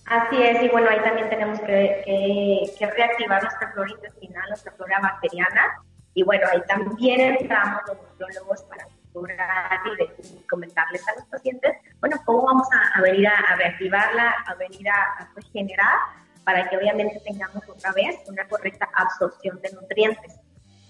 Así 0.06 0.42
es, 0.42 0.62
y 0.62 0.68
bueno, 0.68 0.88
ahí 0.90 1.00
también 1.00 1.28
tenemos 1.28 1.60
que, 1.60 2.02
que, 2.04 2.72
que 2.78 2.86
reactivar 2.86 3.42
nuestra 3.42 3.70
flora 3.72 3.90
intestinal, 3.90 4.48
nuestra 4.48 4.72
flora 4.72 4.98
bacteriana, 5.00 5.82
y 6.14 6.22
bueno, 6.24 6.46
ahí 6.50 6.60
también 6.66 7.20
entramos 7.20 7.82
los 7.86 7.96
nutriólogos 7.96 8.62
para 8.64 8.86
y 9.12 10.46
comentarles 10.46 11.06
a 11.08 11.14
los 11.14 11.24
pacientes, 11.24 11.76
bueno, 12.00 12.16
cómo 12.24 12.46
vamos 12.46 12.68
a, 12.72 12.98
a 12.98 13.02
venir 13.02 13.26
a, 13.26 13.34
a, 13.34 13.56
reactivarla, 13.56 14.34
a 14.46 14.54
venir 14.54 14.88
a, 14.88 15.22
a, 15.22 15.28
regenerar, 15.34 15.98
para 16.44 16.68
que 16.68 16.76
obviamente 16.76 17.20
tengamos 17.24 17.68
otra 17.68 17.92
vez 17.92 18.16
una 18.28 18.46
correcta 18.48 18.88
absorción 18.94 19.60
de 19.60 19.72
nutrientes. 19.72 20.38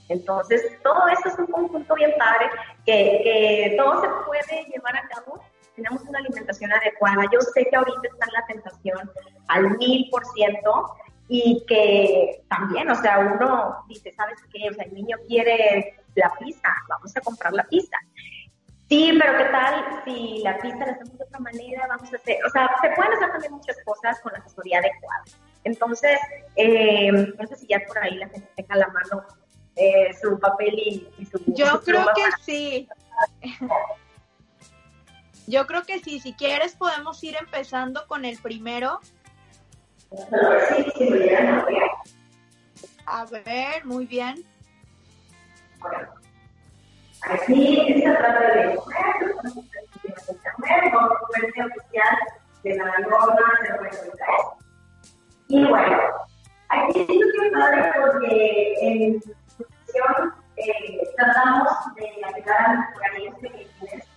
Entonces, 0.08 0.78
todo 0.82 1.08
eso 1.08 1.28
es 1.28 1.38
un 1.38 1.46
conjunto 1.46 1.94
bien 1.94 2.12
padre 2.18 2.50
que, 2.84 3.20
que 3.22 3.74
todo 3.76 4.00
se 4.02 4.08
puede 4.26 4.64
llevar 4.64 4.96
a 4.96 5.08
cabo 5.08 5.42
tenemos 5.76 6.02
una 6.02 6.18
alimentación 6.18 6.72
adecuada. 6.72 7.24
Yo 7.32 7.40
sé 7.40 7.66
que 7.70 7.76
ahorita 7.76 8.00
está 8.04 8.26
en 8.26 8.32
la 8.32 8.46
tentación 8.46 9.10
al 9.48 9.76
mil 9.78 10.08
por 10.10 10.24
ciento 10.26 10.94
y 11.28 11.64
que 11.68 12.42
también, 12.48 12.90
o 12.90 12.94
sea, 12.94 13.18
uno 13.20 13.84
dice, 13.88 14.12
¿sabes 14.12 14.38
qué? 14.52 14.68
O 14.68 14.74
sea, 14.74 14.84
el 14.84 14.94
niño 14.94 15.16
quiere 15.28 15.96
la 16.16 16.32
pizza, 16.38 16.68
vamos 16.88 17.16
a 17.16 17.20
comprar 17.20 17.52
la 17.52 17.64
pizza. 17.64 17.96
Sí, 18.88 19.16
pero 19.20 19.38
¿qué 19.38 19.44
tal 19.44 20.02
si 20.04 20.40
la 20.42 20.58
pizza 20.58 20.78
la 20.78 20.92
hacemos 20.92 21.16
de 21.16 21.24
otra 21.24 21.38
manera? 21.38 21.86
Vamos 21.86 22.12
a 22.12 22.16
hacer, 22.16 22.38
o 22.44 22.50
sea, 22.50 22.68
se 22.82 22.90
pueden 22.90 23.12
hacer 23.12 23.30
también 23.30 23.52
muchas 23.52 23.76
cosas 23.84 24.20
con 24.20 24.32
la 24.32 24.40
asesoría 24.40 24.78
adecuada. 24.78 25.22
Entonces, 25.62 26.18
eh, 26.56 27.12
no 27.12 27.46
sé 27.46 27.56
si 27.56 27.68
ya 27.68 27.80
por 27.86 27.98
ahí 27.98 28.16
la 28.16 28.28
gente 28.28 28.48
tenga 28.56 28.74
la 28.74 28.88
mano 28.88 29.24
eh, 29.76 30.12
su 30.20 30.38
papel 30.40 30.74
y, 30.74 31.08
y 31.18 31.26
su... 31.26 31.40
Yo 31.46 31.80
creo 31.82 32.06
que 32.16 32.22
sí. 32.42 32.88
Yo 35.50 35.66
creo 35.66 35.82
que 35.82 35.98
sí, 35.98 36.20
si 36.20 36.32
quieres 36.32 36.76
podemos 36.76 37.24
ir 37.24 37.34
empezando 37.34 38.06
con 38.06 38.24
el 38.24 38.38
primero. 38.38 39.00
A 43.04 43.24
ver, 43.24 43.84
muy 43.84 44.06
bien. 44.06 44.44
Aquí 47.22 48.00
se 48.00 48.10
trata 48.12 48.40
de 48.40 48.76
comercio 50.92 51.66
oficial 51.66 52.16
de 52.62 52.76
la 52.76 52.98
norma 52.98 53.58
de 53.62 53.68
la 53.70 53.90
Y 55.48 55.64
bueno, 55.66 55.98
aquí 56.68 57.00
es 57.00 57.08
muy 57.08 57.50
padre 57.50 57.92
porque 58.00 58.74
en 58.82 59.12
discusión 59.14 60.32
eh, 60.58 61.00
tratamos 61.16 61.72
de 61.96 62.24
ayudar 62.24 62.60
a 62.60 62.74
los 62.74 62.84
organismos 62.96 63.40
pequeños 63.40 64.09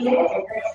Yeah. 0.00 0.69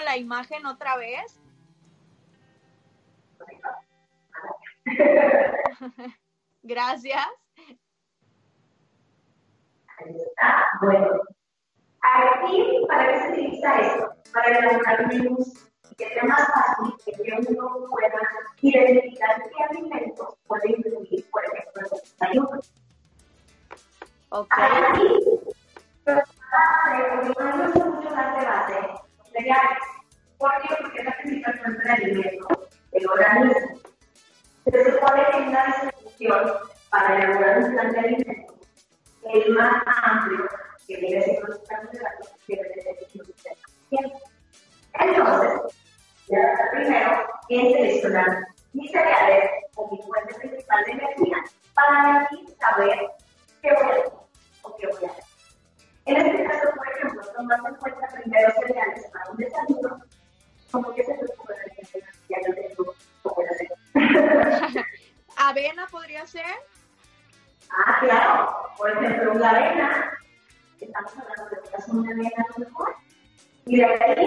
la 0.00 0.16
imagen 0.16 0.66
otra 0.66 0.96
vez. 0.96 1.40
también 72.14 72.32
a 73.84 74.23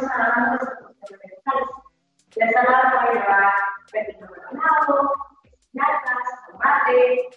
Los 0.00 1.10
vegetales. 1.10 1.68
La 2.36 2.46
ensalada 2.46 3.00
puede 3.02 3.20
llevar 3.20 3.52
pepino 3.92 4.26
rebanado, 4.28 5.12
espinacas, 5.44 6.28
tomate, 6.50 7.28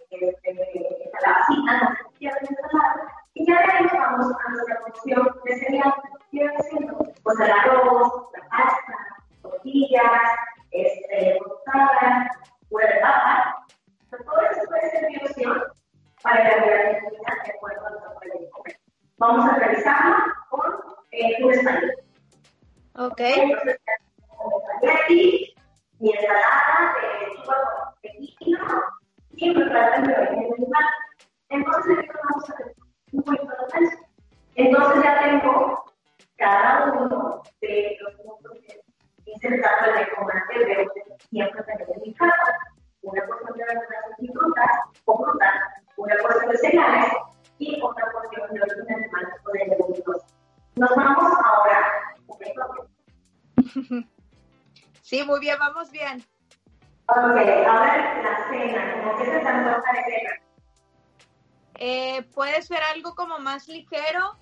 más 63.44 63.68
ligero. 63.68 64.40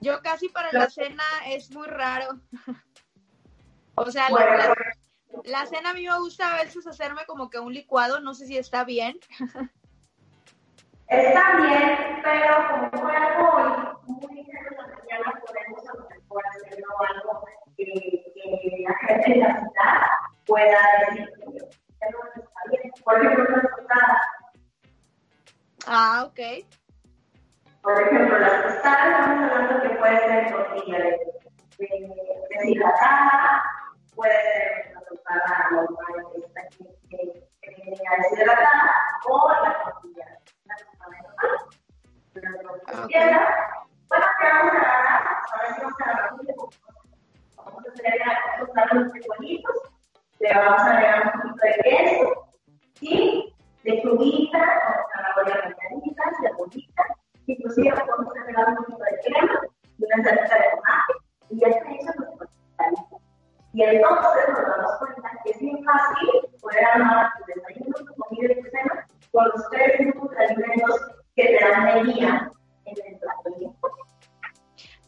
Yo 0.00 0.20
casi 0.22 0.48
para 0.48 0.72
la 0.72 0.90
cena 0.90 1.22
es 1.46 1.70
muy 1.70 1.86
raro. 1.86 2.40
o 3.94 4.10
sea, 4.10 4.24
la, 4.24 4.30
Bueno, 4.30 4.56
la- 4.56 4.74
la 5.44 5.66
cena 5.66 5.90
a 5.90 5.94
mí 5.94 6.04
me 6.06 6.18
gusta 6.18 6.54
a 6.58 6.64
veces 6.64 6.86
hacerme 6.86 7.24
como 7.26 7.48
que 7.50 7.58
un 7.60 7.72
licuado, 7.72 8.18
no 8.20 8.34
sé 8.34 8.46
si 8.46 8.56
está 8.58 8.82
bien. 8.84 9.19
A 47.90 47.92
hacer 47.92 48.22
a 48.22 48.60
tostar 48.60 48.88
unos 48.92 49.10
frijolitos, 49.10 49.76
le 50.38 50.54
vamos 50.54 50.80
a 50.80 50.96
agregar 50.96 51.32
un 51.34 51.42
poquito 51.42 51.66
de 51.66 51.74
queso, 51.82 52.48
y 53.00 53.54
lechuguita, 53.82 54.58
vamos 54.58 55.06
a 55.12 55.40
agarrar 55.40 55.76
bañaditas, 55.76 56.36
cebollita, 56.40 57.02
inclusive 57.46 57.90
podemos 57.90 58.36
agregar 58.36 58.68
un 58.68 58.76
poquito 58.76 58.98
de 58.98 59.18
crema 59.24 59.60
y 59.98 60.04
una 60.04 60.24
salsa 60.24 60.54
de 60.54 60.70
tomate, 60.70 61.12
y 61.50 61.58
ya 61.58 61.66
está 61.66 61.90
hecho 61.90 62.04
nuestro 62.04 62.38
pescadito. 62.38 63.20
Y 63.72 63.82
entonces 63.82 64.48
nos 64.50 64.66
damos 64.68 64.92
cuenta 65.00 65.30
que 65.42 65.50
es 65.50 65.58
bien 65.58 65.84
fácil 65.84 66.28
poder 66.60 66.84
armar 66.84 67.32
tu 67.38 67.44
desayuno, 67.46 67.96
tu 67.96 68.14
comida 68.14 68.52
y 68.52 68.62
tu 68.62 68.70
cena 68.70 69.06
con 69.32 69.48
los 69.48 69.68
tres 69.70 69.98
grupos 69.98 70.30
de 70.30 70.44
alimentos 70.44 71.00
que 71.34 71.42
te 71.42 71.68
dan 71.68 71.84
medida 71.86 72.52
en 72.84 72.96
el 73.04 73.18
plato. 73.18 73.40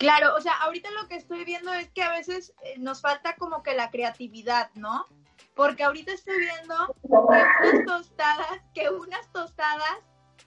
Claro, 0.02 0.34
o 0.34 0.40
sea, 0.40 0.54
ahorita 0.62 0.90
lo 0.90 1.06
que 1.06 1.14
estoy 1.14 1.44
viendo 1.44 1.72
es 1.74 1.88
que 1.92 2.02
a 2.02 2.10
veces 2.10 2.52
nos 2.82 3.00
falta 3.00 3.36
como 3.36 3.62
que 3.62 3.74
la 3.74 3.90
creatividad, 3.90 4.70
¿no? 4.74 5.06
Porque 5.54 5.84
ahorita 5.84 6.12
estoy 6.12 6.38
viendo 6.38 6.94
que 7.02 7.08
unas 7.08 7.86
tostadas, 7.86 8.60
que 8.74 8.90
unas 8.90 9.30
tostadas, 9.32 9.98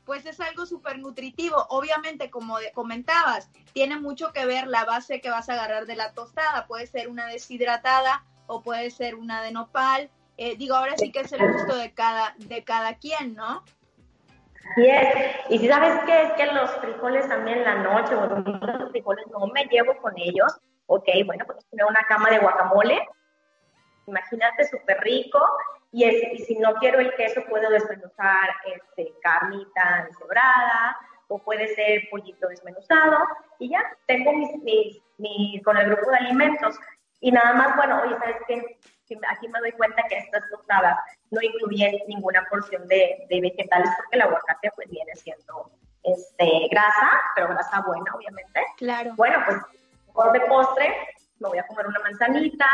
pues 0.06 0.26
es 0.26 0.40
algo 0.40 0.66
súper 0.66 1.00
nutritivo. 1.00 1.66
Obviamente, 1.70 2.30
como 2.30 2.58
comentabas, 2.74 3.50
tiene 3.74 4.00
mucho 4.00 4.32
que 4.34 4.46
ver 4.46 4.68
la 4.68 4.86
base 4.86 5.22
que 5.22 5.30
vas 5.30 5.50
a 5.50 5.54
agarrar 5.54 5.86
de 5.86 5.96
la 5.96 6.14
tostada. 6.14 6.68
Puede 6.68 6.88
ser 6.88 7.08
una 7.08 7.26
deshidratada 7.28 8.24
o 8.48 8.62
puede 8.62 8.92
ser 8.92 9.16
una 9.16 9.42
de 9.42 9.52
nopal. 9.52 10.10
Eh, 10.38 10.56
digo, 10.58 10.76
ahora 10.76 10.96
sí 10.98 11.12
que 11.12 11.22
es 11.22 11.32
el 11.32 11.52
gusto 11.52 11.76
de 11.76 11.94
cada, 11.94 12.36
de 12.38 12.64
cada 12.64 12.96
quien, 12.96 13.36
¿no? 13.36 13.64
Así 14.72 14.88
es. 14.88 15.36
Y 15.50 15.60
si 15.60 15.68
sabes 15.68 16.00
qué 16.06 16.24
es 16.24 16.34
que 16.34 16.46
los 16.48 16.70
frijoles 16.78 17.28
también 17.28 17.60
en 17.60 17.64
la 17.64 17.76
noche 17.76 18.16
o 18.16 18.26
los 18.26 18.92
frijoles 18.92 19.26
no 19.32 19.48
me 19.48 19.66
llevo 19.66 19.96
con 20.02 20.14
ellos. 20.18 20.52
Ok, 20.88 21.08
bueno, 21.26 21.46
pues 21.46 21.64
poner 21.66 21.86
una 21.86 22.02
cama 22.08 22.30
de 22.30 22.40
guacamole. 22.40 23.08
Imagínate 24.08 24.66
súper 24.68 25.00
rico. 25.02 25.40
Y, 25.92 26.04
es- 26.04 26.34
y 26.34 26.38
si 26.44 26.56
no 26.60 26.76
quiero 26.76 27.00
el 27.00 27.14
queso, 27.16 27.44
puedo 27.50 27.70
desmenuzar 27.70 28.50
este, 28.66 29.14
carnita 29.22 30.06
deshebrada 30.10 30.98
o 31.28 31.40
puede 31.40 31.68
ser 31.76 32.04
pollito 32.12 32.48
desmenuzado. 32.48 33.18
Y 33.60 33.70
ya, 33.70 33.82
tengo 34.06 34.32
mis, 34.34 34.52
mis, 34.64 35.02
mis- 35.18 35.64
con 35.64 35.78
el 35.78 35.88
grupo 35.90 36.12
de 36.12 36.18
alimentos. 36.18 36.78
Y 37.22 37.32
nada 37.32 37.54
más, 37.54 37.76
bueno, 37.78 38.02
oye, 38.04 38.16
¿sabes 38.20 38.38
qué? 38.48 38.78
Aquí 39.30 39.48
me 39.48 39.60
doy 39.60 39.72
cuenta 39.74 40.04
que 40.10 40.18
estas 40.18 40.44
tostadas 40.50 40.98
no 41.32 41.42
incluyen 41.42 41.96
ninguna 42.08 42.46
porción 42.50 42.88
de, 42.88 43.26
de 43.30 43.42
vegetales 43.42 43.90
porque 43.98 44.16
el 44.18 44.22
aguacate 44.24 44.72
pues 44.76 44.90
viene 44.90 45.16
siendo 45.16 45.72
este, 46.04 46.68
grasa, 46.70 47.12
pero 47.36 47.48
grasa 47.50 47.82
buena, 47.82 48.12
obviamente. 48.16 48.62
Claro. 48.78 49.14
Bueno, 49.16 49.40
pues 49.46 49.58
por 50.16 50.32
de 50.32 50.40
postre 50.42 50.96
me 51.40 51.50
voy 51.50 51.58
a 51.60 51.68
comer 51.68 51.86
una 51.88 52.00
manzanita 52.00 52.68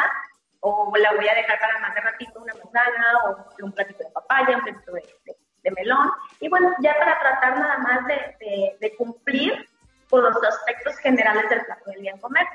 o 0.59 0.93
la 0.95 1.11
voy 1.13 1.27
a 1.27 1.33
dejar 1.33 1.59
para 1.59 1.79
más 1.79 1.95
de 1.95 2.01
ratito 2.01 2.39
una 2.39 2.53
manzana 2.53 3.05
o 3.25 3.47
un 3.65 3.71
platito 3.71 4.03
de 4.03 4.11
papaya, 4.11 4.55
un 4.57 4.63
platito 4.63 4.91
de, 4.93 5.01
de- 5.25 5.35
de 5.63 5.71
melón. 5.71 6.09
Y 6.39 6.49
bueno, 6.49 6.73
ya 6.81 6.95
para 6.97 7.19
tratar 7.19 7.59
nada 7.59 7.77
más 7.79 8.05
de, 8.07 8.75
de- 8.79 8.95
cumplir 8.95 9.67
con 10.09 10.23
los 10.23 10.35
aspectos 10.43 10.97
generales 10.97 11.47
del 11.49 11.63
plato 11.65 11.89
del 11.91 12.01
bien 12.01 12.17
comer. 12.19 12.47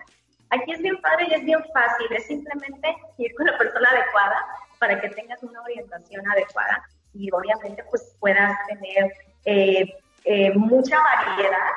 Aquí 0.51 0.73
es 0.73 0.81
bien 0.81 1.01
padre 1.01 1.27
y 1.31 1.35
es 1.35 1.45
bien 1.45 1.65
fácil, 1.73 2.07
es 2.13 2.27
simplemente 2.27 2.97
ir 3.19 3.33
con 3.37 3.47
la 3.47 3.57
persona 3.59 3.91
adecuada 3.91 4.45
para 4.79 5.01
que 5.01 5.09
tengas 5.11 5.43
una 5.43 5.61
orientación 5.63 6.29
adecuada 6.31 6.83
y 7.15 7.31
obviamente 7.33 7.83
pues 7.91 8.17
puedas 8.21 8.57
tener 8.69 9.13
eh, 9.45 9.97
eh, 10.25 10.53
mucha 10.55 10.99
variedad 11.01 11.71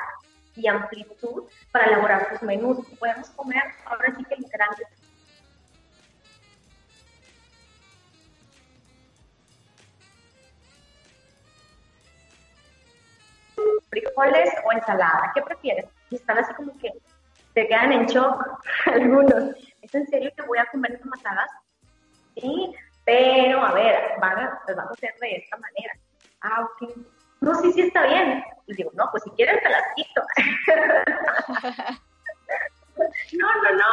y 0.56 0.66
amplitud 0.66 1.44
para 1.72 1.86
elaborar 1.86 2.28
tus 2.30 2.42
menús. 2.42 2.78
Podemos 2.98 3.30
comer 3.30 3.62
ahora 3.86 4.14
sí 4.16 4.24
que 4.24 4.36
literalmente 4.36 5.00
frijoles 13.90 14.50
o 14.64 14.72
ensalada. 14.72 15.32
¿Qué 15.34 15.42
prefieres? 15.42 15.86
Y 16.10 16.16
están 16.16 16.38
así 16.38 16.52
como 16.54 16.76
que 16.78 16.90
te 17.54 17.66
quedan 17.66 17.92
en 17.92 18.06
shock 18.06 18.42
algunos. 18.86 19.54
¿Es 19.82 19.94
en 19.94 20.06
serio 20.06 20.30
que 20.36 20.46
voy 20.46 20.58
a 20.58 20.66
comer 20.66 20.98
tomatadas? 21.00 21.50
Sí, 22.36 22.74
pero 23.04 23.64
a 23.64 23.72
ver, 23.72 24.12
van 24.20 24.38
a, 24.38 24.60
las 24.66 24.76
vamos 24.76 24.92
a 24.92 24.94
hacer 24.94 25.14
de 25.20 25.36
esta 25.36 25.56
manera. 25.56 25.92
Ah, 26.42 26.62
ok. 26.64 26.96
No, 27.40 27.54
sí, 27.54 27.72
sí 27.72 27.82
está 27.82 28.06
bien. 28.06 28.44
Y 28.70 28.74
digo, 28.74 28.90
no, 28.94 29.08
pues 29.10 29.24
si 29.24 29.30
quieres 29.30 29.62
te 29.62 29.68
las 29.68 29.82
quito. 29.96 30.22
no, 33.38 33.62
no, 33.62 33.70
no, 33.72 33.86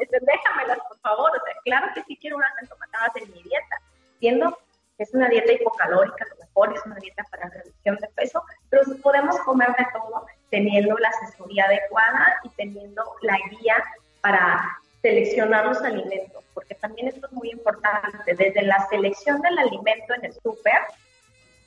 este, 0.00 0.18
déjamelas, 0.20 0.78
por 0.88 0.98
favor. 0.98 1.30
O 1.30 1.44
sea, 1.44 1.54
claro 1.64 1.88
que 1.94 2.02
sí 2.02 2.16
quiero 2.20 2.36
unas 2.36 2.52
entomatadas 2.60 3.10
en 3.16 3.32
mi 3.32 3.42
dieta, 3.42 3.80
siendo 4.18 4.58
es 4.98 5.12
una 5.12 5.28
dieta 5.28 5.52
hipocalórica, 5.52 6.24
a 6.24 6.28
lo 6.28 6.36
mejor 6.36 6.72
es 6.74 6.86
una 6.86 6.96
dieta 6.96 7.24
para 7.30 7.48
reducción 7.48 7.96
de 7.96 8.08
peso, 8.08 8.44
pero 8.70 8.82
podemos 9.02 9.38
comer 9.40 9.68
de 9.76 9.86
todo 9.92 10.26
teniendo 10.50 10.96
la 10.98 11.08
asesoría 11.08 11.64
adecuada 11.64 12.40
y 12.44 12.48
teniendo 12.50 13.02
la 13.22 13.36
guía 13.50 13.82
para 14.20 14.78
seleccionar 15.02 15.66
los 15.66 15.82
alimentos, 15.82 16.44
porque 16.54 16.76
también 16.76 17.08
esto 17.08 17.26
es 17.26 17.32
muy 17.32 17.50
importante, 17.50 18.34
desde 18.34 18.62
la 18.62 18.86
selección 18.88 19.40
del 19.42 19.58
alimento 19.58 20.14
en 20.14 20.26
el 20.26 20.32
súper 20.32 20.78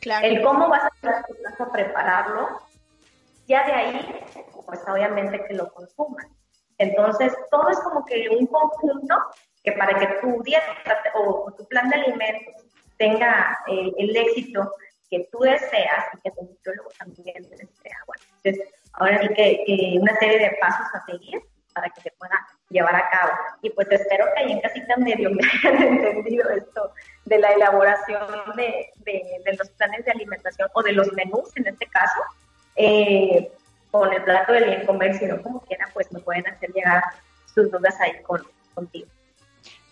el 0.02 0.42
cómo 0.42 0.70
vas 0.70 0.84
a, 0.84 1.72
prepararlo, 1.72 2.62
ya 3.48 3.66
de 3.66 3.74
ahí, 3.74 4.22
pues 4.66 4.80
obviamente 4.88 5.44
que 5.46 5.54
lo 5.54 5.72
consumas. 5.74 6.28
Entonces, 6.78 7.34
todo 7.50 7.70
es 7.70 7.80
como 7.80 8.06
que 8.06 8.30
un 8.30 8.46
conjunto 8.48 9.16
que 9.64 9.72
para 9.74 9.98
que 9.98 10.08
tu 10.22 10.42
dieta 10.44 10.64
o, 11.16 11.52
tu 11.58 11.66
plan 11.68 11.90
de 11.90 11.96
alimentos 11.96 12.64
tenga 12.98 13.58
eh, 13.68 13.92
el 13.98 14.16
éxito 14.16 14.72
que 15.10 15.28
tú 15.32 15.40
deseas 15.40 16.06
y 16.14 16.22
que 16.22 16.32
tu 16.32 16.44
nutriólogo 16.44 16.90
también 17.00 17.44
desea. 17.50 17.98
Entonces, 18.44 18.74
ahora 18.94 19.22
sí 19.22 19.30
que, 19.30 19.98
una 20.00 20.16
serie 20.20 20.40
de 20.40 20.58
pasos 20.60 20.88
a 20.94 21.06
seguir 21.06 21.42
para 21.74 21.90
que 21.90 22.02
se 22.02 22.12
pueda 22.12 22.36
llevar 22.70 22.96
a 22.96 23.10
cabo. 23.10 23.32
Y 23.62 23.70
pues 23.70 23.88
espero 23.92 24.26
que 24.34 24.44
ahí 24.44 24.52
en 24.52 24.62
casita 24.62 24.98
medio 24.98 25.30
me 25.30 25.42
hayan 25.64 25.84
entendido 25.84 26.50
esto 26.50 26.94
de 27.28 27.40
la 27.40 27.50
elaboración 27.50 28.22
de, 28.56 28.90
de, 29.06 29.58
los 29.58 29.70
planes 29.72 30.06
de 30.06 30.12
alimentación 30.12 30.70
o 30.74 30.82
de 30.82 30.94
los 30.94 31.12
menús 31.14 31.50
en 31.56 31.68
este 31.68 31.86
caso, 31.88 32.20
eh, 32.76 33.52
con 33.92 34.14
el 34.14 34.24
plato 34.24 34.54
del 34.54 34.66
bien 34.66 34.86
comer, 34.86 35.18
sino 35.18 35.42
como 35.42 35.60
quiera, 35.62 35.90
pues 35.94 36.12
me 36.12 36.20
pueden 36.22 36.48
hacer 36.48 36.72
llegar 36.72 37.04
sus 37.54 37.70
dudas 37.70 38.00
ahí 38.00 38.22
con, 38.24 38.48
contigo. 38.74 39.08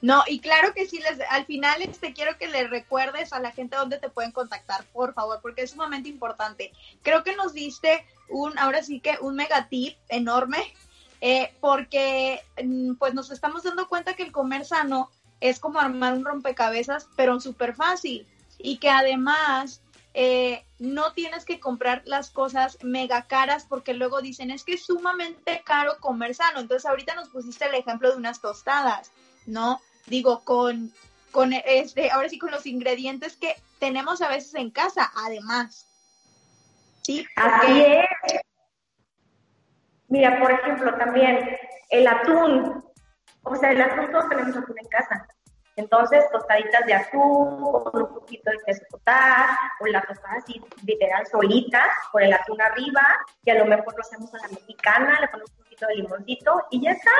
No, 0.01 0.23
y 0.27 0.39
claro 0.39 0.73
que 0.73 0.85
sí, 0.85 0.99
les, 0.99 1.19
al 1.29 1.45
final 1.45 1.81
este, 1.81 2.13
quiero 2.13 2.37
que 2.37 2.47
le 2.47 2.67
recuerdes 2.67 3.33
a 3.33 3.39
la 3.39 3.51
gente 3.51 3.75
dónde 3.75 3.97
te 3.97 4.09
pueden 4.09 4.31
contactar, 4.31 4.85
por 4.93 5.13
favor, 5.13 5.39
porque 5.41 5.63
es 5.63 5.71
sumamente 5.71 6.07
importante. 6.07 6.71
Creo 7.01 7.23
que 7.23 7.35
nos 7.35 7.53
diste 7.53 8.05
un, 8.29 8.57
ahora 8.57 8.81
sí 8.83 9.01
que 9.01 9.17
un 9.19 9.35
mega 9.35 9.67
tip 9.67 9.97
enorme, 10.07 10.73
eh, 11.19 11.53
porque 11.59 12.39
mm, 12.63 12.95
pues 12.95 13.13
nos 13.13 13.31
estamos 13.31 13.63
dando 13.63 13.89
cuenta 13.89 14.13
que 14.13 14.23
el 14.23 14.31
comer 14.31 14.63
sano 14.63 15.09
es 15.49 15.59
como 15.59 15.79
armar 15.79 16.13
un 16.13 16.25
rompecabezas, 16.25 17.07
pero 17.15 17.39
súper 17.39 17.75
fácil. 17.75 18.27
Y 18.57 18.77
que 18.77 18.89
además 18.89 19.81
eh, 20.13 20.63
no 20.79 21.11
tienes 21.11 21.43
que 21.43 21.59
comprar 21.59 22.01
las 22.05 22.29
cosas 22.29 22.77
mega 22.81 23.27
caras 23.27 23.65
porque 23.67 23.93
luego 23.93 24.21
dicen 24.21 24.49
es 24.49 24.63
que 24.63 24.75
es 24.75 24.85
sumamente 24.85 25.61
caro 25.65 25.97
comer 25.99 26.33
sano. 26.33 26.61
Entonces 26.61 26.85
ahorita 26.85 27.15
nos 27.15 27.29
pusiste 27.29 27.65
el 27.65 27.75
ejemplo 27.75 28.09
de 28.09 28.17
unas 28.17 28.41
tostadas, 28.41 29.11
¿no? 29.45 29.81
Digo, 30.07 30.43
con, 30.45 30.93
con 31.31 31.53
este, 31.53 32.11
ahora 32.11 32.29
sí 32.29 32.39
con 32.39 32.51
los 32.51 32.65
ingredientes 32.65 33.35
que 33.35 33.55
tenemos 33.79 34.21
a 34.21 34.29
veces 34.29 34.55
en 34.55 34.71
casa, 34.71 35.11
además. 35.15 35.85
Sí, 37.01 37.25
así 37.35 37.83
es. 37.83 38.41
Mira, 40.07 40.39
por 40.39 40.51
ejemplo, 40.51 40.95
también 40.97 41.57
el 41.89 42.07
atún. 42.07 42.83
O 43.43 43.55
sea, 43.57 43.71
el 43.71 43.81
atún 43.81 44.11
todos 44.11 44.29
tenemos 44.29 44.55
atún 44.55 44.75
en 44.79 44.87
casa. 44.87 45.27
Entonces, 45.77 46.23
tostaditas 46.31 46.85
de 46.85 46.93
atún 46.93 47.61
con 47.61 48.01
un 48.01 48.13
poquito 48.13 48.49
de 48.49 48.57
queso 48.65 48.85
cottage, 48.89 49.57
o 49.81 49.87
la 49.87 50.01
tostada 50.01 50.35
así 50.37 50.61
literal 50.85 51.25
solita, 51.27 51.83
con 52.11 52.23
el 52.23 52.33
atún 52.33 52.61
arriba, 52.61 53.01
y 53.43 53.51
a 53.51 53.55
lo 53.55 53.65
mejor 53.65 53.93
lo 53.93 54.01
hacemos 54.01 54.33
a 54.33 54.37
la 54.37 54.47
mexicana, 54.47 55.19
le 55.19 55.27
ponemos 55.27 55.51
un 55.51 55.63
poquito 55.63 55.87
de 55.87 55.95
limoncito 55.95 56.65
y 56.71 56.81
ya 56.81 56.91
está. 56.91 57.11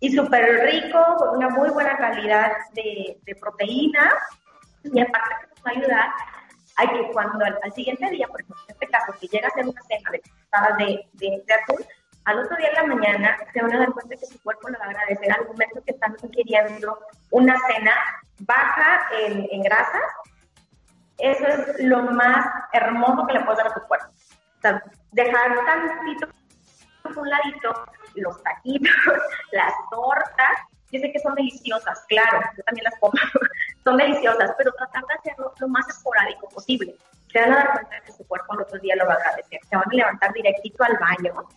Y 0.00 0.12
súper 0.14 0.64
rico, 0.66 1.02
con 1.16 1.36
una 1.36 1.48
muy 1.48 1.70
buena 1.70 1.96
calidad 1.96 2.52
de, 2.74 3.18
de 3.22 3.34
proteína, 3.36 4.12
y 4.82 5.00
aparte 5.00 5.34
que 5.40 5.46
nos 5.48 5.64
va 5.64 5.70
a 5.70 5.78
ayudar 5.78 6.10
a 6.76 6.92
que 6.92 7.12
cuando 7.12 7.44
al, 7.44 7.72
siguiente 7.72 8.10
día, 8.10 8.26
por 8.26 8.40
ejemplo, 8.40 8.62
en 8.68 8.74
este 8.74 8.88
caso, 8.88 9.14
que 9.18 9.28
llega 9.28 9.46
a 9.46 9.50
hacer 9.50 9.66
una 9.66 9.80
cena 9.82 10.10
de 10.10 10.18
tostadas 10.18 10.76
de, 10.78 11.08
de, 11.14 11.42
de 11.46 11.54
atún, 11.54 11.86
al 12.24 12.38
otro 12.38 12.56
día 12.56 12.68
en 12.68 12.74
la 12.74 12.94
mañana 12.94 13.36
se 13.52 13.62
van 13.62 13.74
a 13.74 13.78
dar 13.78 13.92
cuenta 13.92 14.16
que 14.16 14.26
su 14.26 14.40
cuerpo 14.42 14.68
le 14.68 14.78
va 14.78 14.86
a 14.86 14.88
agradecer 14.88 15.32
al 15.32 15.46
momento 15.46 15.82
que 15.84 15.92
están 15.92 16.16
ingiriendo 16.22 16.98
una 17.30 17.56
cena 17.68 17.92
baja 18.40 19.08
en, 19.20 19.46
en 19.50 19.62
grasas. 19.62 20.02
Eso 21.18 21.46
es 21.46 21.84
lo 21.84 22.02
más 22.02 22.46
hermoso 22.72 23.26
que 23.26 23.34
le 23.34 23.40
puedes 23.40 23.58
dar 23.58 23.68
a 23.68 23.74
tu 23.74 23.86
cuerpo. 23.86 24.06
O 24.06 24.60
sea, 24.60 24.82
dejar 25.12 25.54
tantito 25.66 26.28
un 27.16 27.28
ladito 27.28 27.84
los 28.14 28.42
taquitos, 28.42 28.90
las 29.52 29.72
tortas. 29.90 30.58
Yo 30.90 31.00
sé 31.00 31.12
que 31.12 31.18
son 31.18 31.34
deliciosas, 31.34 32.04
claro, 32.08 32.40
yo 32.56 32.62
también 32.62 32.84
las 32.84 32.94
como, 33.00 33.12
son 33.84 33.96
deliciosas, 33.96 34.52
pero 34.56 34.72
tratar 34.72 35.04
de 35.06 35.14
hacerlo 35.14 35.52
lo 35.58 35.68
más 35.68 35.88
esporádico 35.88 36.48
posible. 36.48 36.94
Se 37.32 37.40
van 37.40 37.52
a 37.52 37.56
dar 37.56 37.72
cuenta 37.72 38.00
que 38.00 38.12
su 38.12 38.26
cuerpo 38.28 38.52
al 38.52 38.62
otro 38.62 38.78
día 38.78 38.94
lo 38.94 39.06
va 39.06 39.14
a 39.14 39.16
agradecer. 39.16 39.60
Se 39.68 39.76
van 39.76 39.88
a 39.90 39.94
levantar 39.94 40.32
directito 40.32 40.84
al 40.84 40.96
baño 40.98 41.48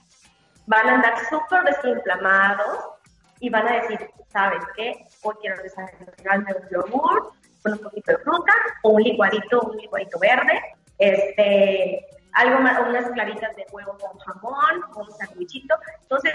van 0.67 0.87
a 0.87 0.95
andar 0.95 1.13
súper 1.29 1.63
desinflamados 1.63 2.89
y 3.39 3.49
van 3.49 3.67
a 3.67 3.81
decir, 3.81 4.09
¿sabes 4.27 4.63
qué? 4.75 5.05
Hoy 5.23 5.35
quiero 5.41 5.61
desayunarme 5.63 6.53
un 6.53 6.69
yogur 6.69 7.31
con 7.63 7.73
un 7.73 7.79
poquito 7.79 8.11
de 8.11 8.17
fruta 8.19 8.53
o 8.83 8.89
un 8.91 9.03
licuadito, 9.03 9.61
un 9.61 9.77
licuadito 9.77 10.19
verde, 10.19 10.61
este, 10.97 12.05
algo 12.33 12.59
más, 12.59 12.79
unas 12.87 13.09
claritas 13.11 13.55
de 13.55 13.65
huevo 13.71 13.97
con 13.97 14.17
jamón, 14.19 14.83
un 14.95 15.11
sandwichito. 15.11 15.75
Entonces, 16.01 16.33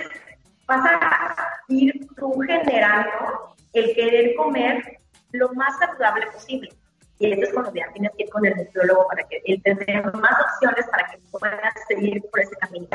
vas 0.67 0.85
a 0.85 1.37
ir 1.69 2.07
tú 2.17 2.41
generando 2.41 3.55
el 3.75 3.95
querer 3.95 4.35
comer 4.37 4.99
lo 5.33 5.53
más 5.55 5.79
saludable 5.79 6.27
posible. 6.29 6.71
Y 7.19 7.33
eso 7.33 7.43
es 7.43 7.53
cuando 7.53 7.73
ya 7.75 7.87
tienes 7.93 8.13
que 8.17 8.25
ir 8.25 8.31
con 8.31 8.45
el 8.47 8.57
nutriólogo 8.57 9.07
para 9.09 9.23
que 9.25 9.43
él 9.45 9.63
te 9.63 9.75
dé 9.75 10.03
más 10.03 10.41
opciones 10.41 10.87
para 10.89 11.09
que 11.11 11.19
puedas 11.31 11.75
seguir 11.87 12.23
por 12.31 12.41
ese 12.41 12.57
camino. 12.57 12.89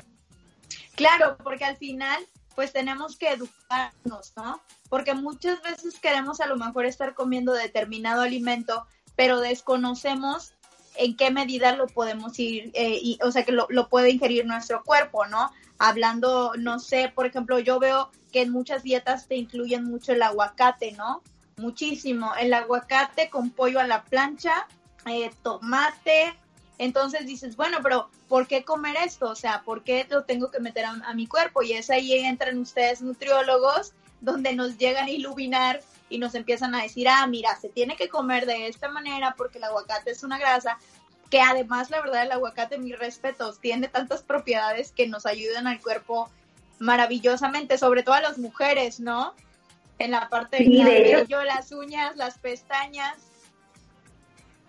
Claro, 0.97 1.37
porque 1.37 1.63
al 1.63 1.77
final 1.77 2.27
pues 2.55 2.73
tenemos 2.73 3.17
que 3.17 3.29
educarnos, 3.29 4.33
¿no? 4.35 4.59
Porque 4.89 5.13
muchas 5.13 5.61
veces 5.61 5.99
queremos 5.99 6.41
a 6.41 6.47
lo 6.47 6.57
mejor 6.57 6.87
estar 6.87 7.13
comiendo 7.13 7.53
determinado 7.53 8.23
alimento, 8.23 8.87
pero 9.15 9.39
desconocemos 9.39 10.53
en 10.95 11.15
qué 11.15 11.29
medida 11.29 11.75
lo 11.75 11.85
podemos 11.85 12.39
ir, 12.39 12.71
eh, 12.73 12.97
y, 12.99 13.19
o 13.21 13.31
sea, 13.31 13.45
que 13.45 13.51
lo, 13.51 13.67
puede 13.89 14.09
ingerir 14.09 14.47
nuestro 14.47 14.83
cuerpo, 14.83 15.27
¿no? 15.27 15.51
Hablando, 15.77 16.53
no 16.57 16.79
sé, 16.79 17.11
por 17.13 17.27
ejemplo, 17.27 17.59
yo 17.59 17.77
veo 17.77 18.09
que 18.31 18.41
en 18.41 18.49
muchas 18.49 18.81
dietas 18.81 19.27
te 19.27 19.35
incluyen 19.35 19.83
mucho 19.83 20.13
el 20.13 20.23
aguacate, 20.23 20.93
¿no? 20.93 21.21
Muchísimo. 21.57 22.33
El 22.39 22.55
aguacate 22.55 23.29
con 23.29 23.51
pollo 23.51 23.79
a 23.79 23.85
la 23.85 24.03
plancha, 24.03 24.65
eh, 25.05 25.29
tomate, 25.43 26.35
entonces 26.77 27.25
dices, 27.25 27.55
bueno, 27.55 27.79
pero 27.81 28.09
¿por 28.27 28.47
qué 28.47 28.63
comer 28.63 28.95
esto? 29.03 29.29
O 29.29 29.35
sea, 29.35 29.63
¿por 29.63 29.83
qué 29.83 30.05
lo 30.09 30.23
tengo 30.23 30.51
que 30.51 30.59
meter 30.59 30.85
a, 30.85 31.13
mi 31.13 31.27
cuerpo? 31.27 31.63
Y 31.63 31.73
es 31.73 31.89
ahí 31.89 32.13
entran 32.13 32.59
ustedes 32.59 33.01
nutriólogos 33.01 33.93
donde 34.21 34.53
nos 34.53 34.77
llegan 34.77 35.05
a 35.05 35.11
iluminar 35.11 35.81
y 36.09 36.19
nos 36.19 36.35
empiezan 36.35 36.75
a 36.75 36.83
decir, 36.83 37.07
ah, 37.09 37.25
mira, 37.27 37.55
se 37.59 37.69
tiene 37.69 37.95
que 37.95 38.09
comer 38.09 38.45
de 38.45 38.67
esta 38.67 38.89
manera 38.89 39.33
porque 39.37 39.57
el 39.57 39.63
aguacate 39.63 40.11
es 40.11 40.23
una 40.23 40.37
grasa, 40.37 40.77
que 41.29 41.41
además 41.41 41.89
la 41.89 41.99
verdad 42.01 42.23
el 42.23 42.31
aguacate, 42.31 42.77
mis 42.77 42.97
respetos, 42.97 43.59
tiene 43.59 43.87
tantas 43.87 44.23
propiedades 44.23 44.91
que 44.91 45.07
nos 45.07 45.25
ayudan 45.25 45.67
al 45.67 45.81
cuerpo 45.81 46.29
maravillosamente, 46.79 47.77
sobre 47.77 48.03
todo 48.03 48.15
a 48.15 48.21
las 48.21 48.37
mujeres, 48.37 48.99
¿no? 48.99 49.33
En 49.99 50.11
la 50.11 50.29
parte 50.29 50.57
de, 50.57 51.25
de 51.27 51.45
las 51.45 51.71
uñas, 51.71 52.15
las 52.15 52.37
pestañas, 52.37 53.26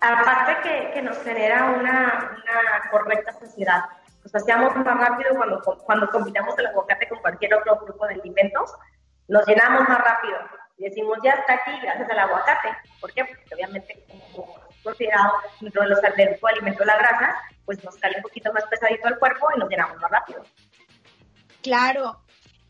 aparte 0.01 0.57
que, 0.63 0.91
que 0.93 1.01
nos 1.01 1.17
genera 1.23 1.65
una, 1.71 2.37
una, 2.43 2.89
correcta 2.91 3.31
saciedad. 3.33 3.85
Nos 4.23 4.35
hacíamos 4.35 4.75
más 4.75 4.97
rápido 4.97 5.35
cuando, 5.35 5.61
cuando 5.85 6.09
combinamos 6.09 6.57
el 6.57 6.67
aguacate 6.67 7.07
con 7.07 7.19
cualquier 7.19 7.53
otro 7.55 7.79
grupo 7.79 8.07
de 8.07 8.15
alimentos, 8.15 8.73
nos 9.27 9.45
llenamos 9.47 9.87
más 9.87 9.99
rápido. 9.99 10.37
Y 10.77 10.85
decimos, 10.85 11.17
ya 11.23 11.31
está 11.31 11.53
aquí 11.53 11.71
gracias 11.81 12.09
al 12.09 12.19
aguacate. 12.19 12.69
¿Por 13.01 13.13
qué? 13.13 13.25
Porque 13.25 13.55
obviamente 13.55 14.05
como 14.31 14.55
considerado 14.83 15.33
dentro 15.59 15.83
de 15.83 15.89
los 15.89 15.99
alimentos 16.03 16.85
la 16.85 16.97
grasa, 16.97 17.35
pues 17.65 17.83
nos 17.83 17.95
sale 17.95 18.17
un 18.17 18.23
poquito 18.23 18.51
más 18.53 18.65
pesadito 18.65 19.07
el 19.07 19.19
cuerpo 19.19 19.47
y 19.55 19.59
nos 19.59 19.69
llenamos 19.69 19.97
más 19.97 20.09
rápido. 20.09 20.43
Claro, 21.61 22.21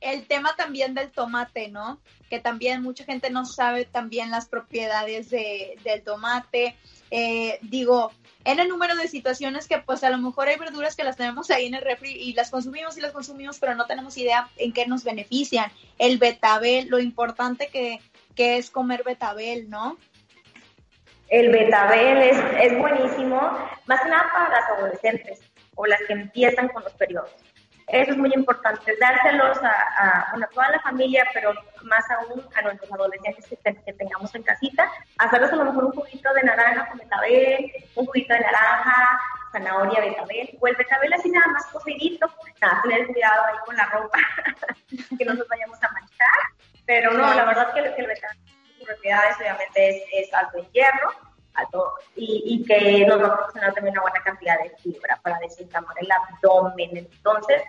el 0.02 0.26
tema 0.28 0.56
también 0.56 0.94
del 0.94 1.12
tomate, 1.12 1.70
¿no? 1.70 2.00
Que 2.30 2.40
también 2.40 2.82
mucha 2.82 3.04
gente 3.04 3.30
no 3.30 3.46
sabe 3.46 3.86
también 3.86 4.32
las 4.32 4.48
propiedades 4.48 5.30
de, 5.30 5.78
del 5.84 6.02
tomate. 6.04 6.76
Eh, 7.12 7.60
digo, 7.62 8.12
en 8.46 8.60
el 8.60 8.70
número 8.70 8.96
de 8.96 9.08
situaciones 9.08 9.68
que 9.68 9.80
pues 9.80 10.04
a 10.04 10.10
lo 10.10 10.18
mejor 10.18 10.48
hay 10.48 10.58
verduras 10.58 10.96
que 10.96 11.04
las 11.04 11.18
tenemos 11.18 11.50
ahí 11.50 11.66
en 11.66 11.76
el 11.76 11.82
refri 11.82 12.12
y 12.12 12.34
las 12.34 12.52
consumimos 12.52 12.98
y 12.98 13.02
las 13.02 13.12
consumimos, 13.12 13.60
pero 13.60 13.76
no 13.76 13.86
tenemos 13.86 14.18
idea 14.18 14.50
en 14.58 14.74
qué 14.74 14.88
nos 14.88 15.04
benefician. 15.04 15.72
El 15.98 16.18
betabel, 16.18 16.88
lo 16.88 17.00
importante 17.00 17.68
que, 17.68 18.00
que 18.36 18.58
es 18.58 18.70
comer 18.70 19.04
betabel, 19.04 19.70
¿no? 19.70 19.98
El 21.28 21.50
betabel 21.52 22.18
es, 22.18 22.38
es 22.60 22.80
buenísimo, 22.80 23.40
más 23.86 24.02
que 24.02 24.10
nada 24.10 24.30
para 24.34 24.50
las 24.50 24.70
adolescentes 24.78 25.40
o 25.76 25.86
las 25.86 26.00
que 26.08 26.14
empiezan 26.14 26.70
con 26.70 26.84
los 26.84 26.94
periodos. 26.94 27.32
Eso 27.92 28.12
es 28.12 28.18
muy 28.18 28.32
importante, 28.34 28.96
dárselos 29.00 29.58
a, 29.64 30.38
toda 30.54 30.72
la 30.72 30.80
familia, 30.80 31.26
pero 31.34 31.54
más 31.84 32.06
aún 32.12 32.44
a 32.56 32.62
nuestros 32.62 32.92
adolescentes 32.92 33.46
que, 33.48 33.94
tengamos 33.94 34.34
en 34.36 34.44
casita, 34.44 34.92
hacerles 35.18 35.52
a 35.52 35.56
lo 35.56 35.66
mejor 35.66 35.86
un 35.86 35.92
juguito 35.92 36.34
de 36.34 36.44
naranja 36.44 36.88
con 36.88 37.00
betabel, 37.00 37.72
un 37.96 38.06
juguito 38.06 38.34
de 38.34 38.40
naranja, 38.42 39.20
zanahoria, 39.52 40.02
betabel, 40.02 40.58
o 40.60 40.68
el 40.68 40.76
betabel 40.76 41.14
así 41.14 41.30
nada 41.30 41.48
más 41.48 41.66
cocidito, 41.68 42.32
nada, 42.62 42.82
tener 42.84 43.08
cuidado 43.08 43.46
ahí 43.46 43.58
con 43.66 43.76
la 43.76 43.86
ropa, 43.86 44.20
que 45.18 45.26
no 45.26 45.34
nos 45.34 45.48
vayamos 45.48 45.82
a 45.84 45.92
manchar, 45.92 46.40
pero 46.86 47.12
no, 47.12 47.34
la 47.34 47.46
verdad 47.46 47.74
que, 47.74 47.82
que 47.82 48.02
el 48.02 48.08
betabel, 48.08 48.38
sus 48.78 48.86
propiedades 48.86 49.36
obviamente 49.38 49.90
es, 49.90 50.28
es 50.28 50.34
alto 50.34 50.60
en 50.60 50.72
hierro, 50.72 51.29
y, 52.16 52.64
que 52.66 53.06
nos 53.06 53.22
va 53.22 53.26
a 53.26 53.36
proporcionar 53.36 53.74
también 53.74 53.94
una 53.94 54.02
buena 54.02 54.22
cantidad 54.24 54.58
de 54.60 54.70
fibra 54.78 55.20
para 55.24 55.38
desinflamar 55.40 55.96
el 56.00 56.10
abdomen. 56.12 56.98
Entonces, 56.98 57.62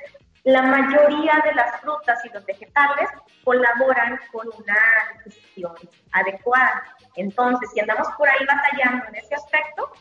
la 0.44 0.62
mayoría 0.62 1.42
de 1.44 1.54
las 1.54 1.80
frutas 1.80 2.24
y 2.24 2.30
los 2.30 2.44
vegetales 2.46 3.10
colaboran 3.44 4.18
con 4.32 4.48
una 4.58 4.78
digestión 5.24 5.74
adecuada. 6.12 6.82
Entonces, 7.16 7.70
si 7.72 7.80
andamos 7.80 8.08
por 8.16 8.28
ahí 8.28 8.46
batallando 8.46 9.06
en 9.08 9.16
ese 9.16 9.34
aspecto, 9.34 9.92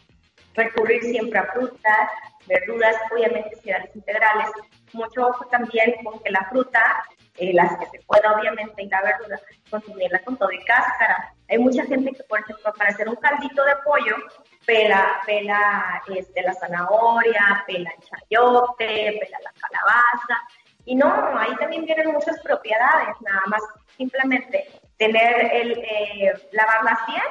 recurrir 0.53 1.01
siempre 1.03 1.39
a 1.39 1.45
frutas, 1.51 2.09
verduras, 2.47 2.95
obviamente 3.11 3.55
cereales 3.57 3.95
integrales. 3.95 4.49
Mucho 4.93 5.27
ojo 5.27 5.45
también 5.45 5.95
con 6.03 6.19
que 6.19 6.31
la 6.31 6.45
fruta 6.49 7.03
eh, 7.39 7.53
las 7.53 7.77
que 7.77 7.85
se 7.87 7.99
pueda 8.05 8.37
obviamente 8.37 8.83
y 8.83 8.89
la 8.89 9.01
verdura, 9.01 9.39
consumirla 9.69 10.19
con 10.19 10.37
todo 10.37 10.51
y 10.51 10.63
cáscara. 10.65 11.33
Hay 11.49 11.57
mucha 11.57 11.85
gente 11.85 12.11
que, 12.11 12.23
por 12.23 12.39
ejemplo, 12.39 12.73
para 12.77 12.89
hacer 12.89 13.07
un 13.07 13.15
caldito 13.15 13.63
de 13.63 13.75
pollo, 13.83 14.15
pela, 14.65 15.21
pela 15.25 16.01
este, 16.15 16.41
la 16.41 16.53
zanahoria, 16.53 17.63
pela 17.65 17.89
el 17.89 18.03
chayote, 18.03 19.19
pela 19.19 19.37
la 19.43 19.53
calabaza. 19.59 20.41
Y 20.85 20.95
no, 20.95 21.11
ahí 21.37 21.55
también 21.57 21.85
vienen 21.85 22.11
muchas 22.11 22.39
propiedades, 22.41 23.15
nada 23.21 23.41
más 23.47 23.61
simplemente 23.95 24.67
tener 24.97 25.53
el, 25.53 25.77
eh, 25.77 26.33
lavarlas 26.51 26.99
bien 27.07 27.23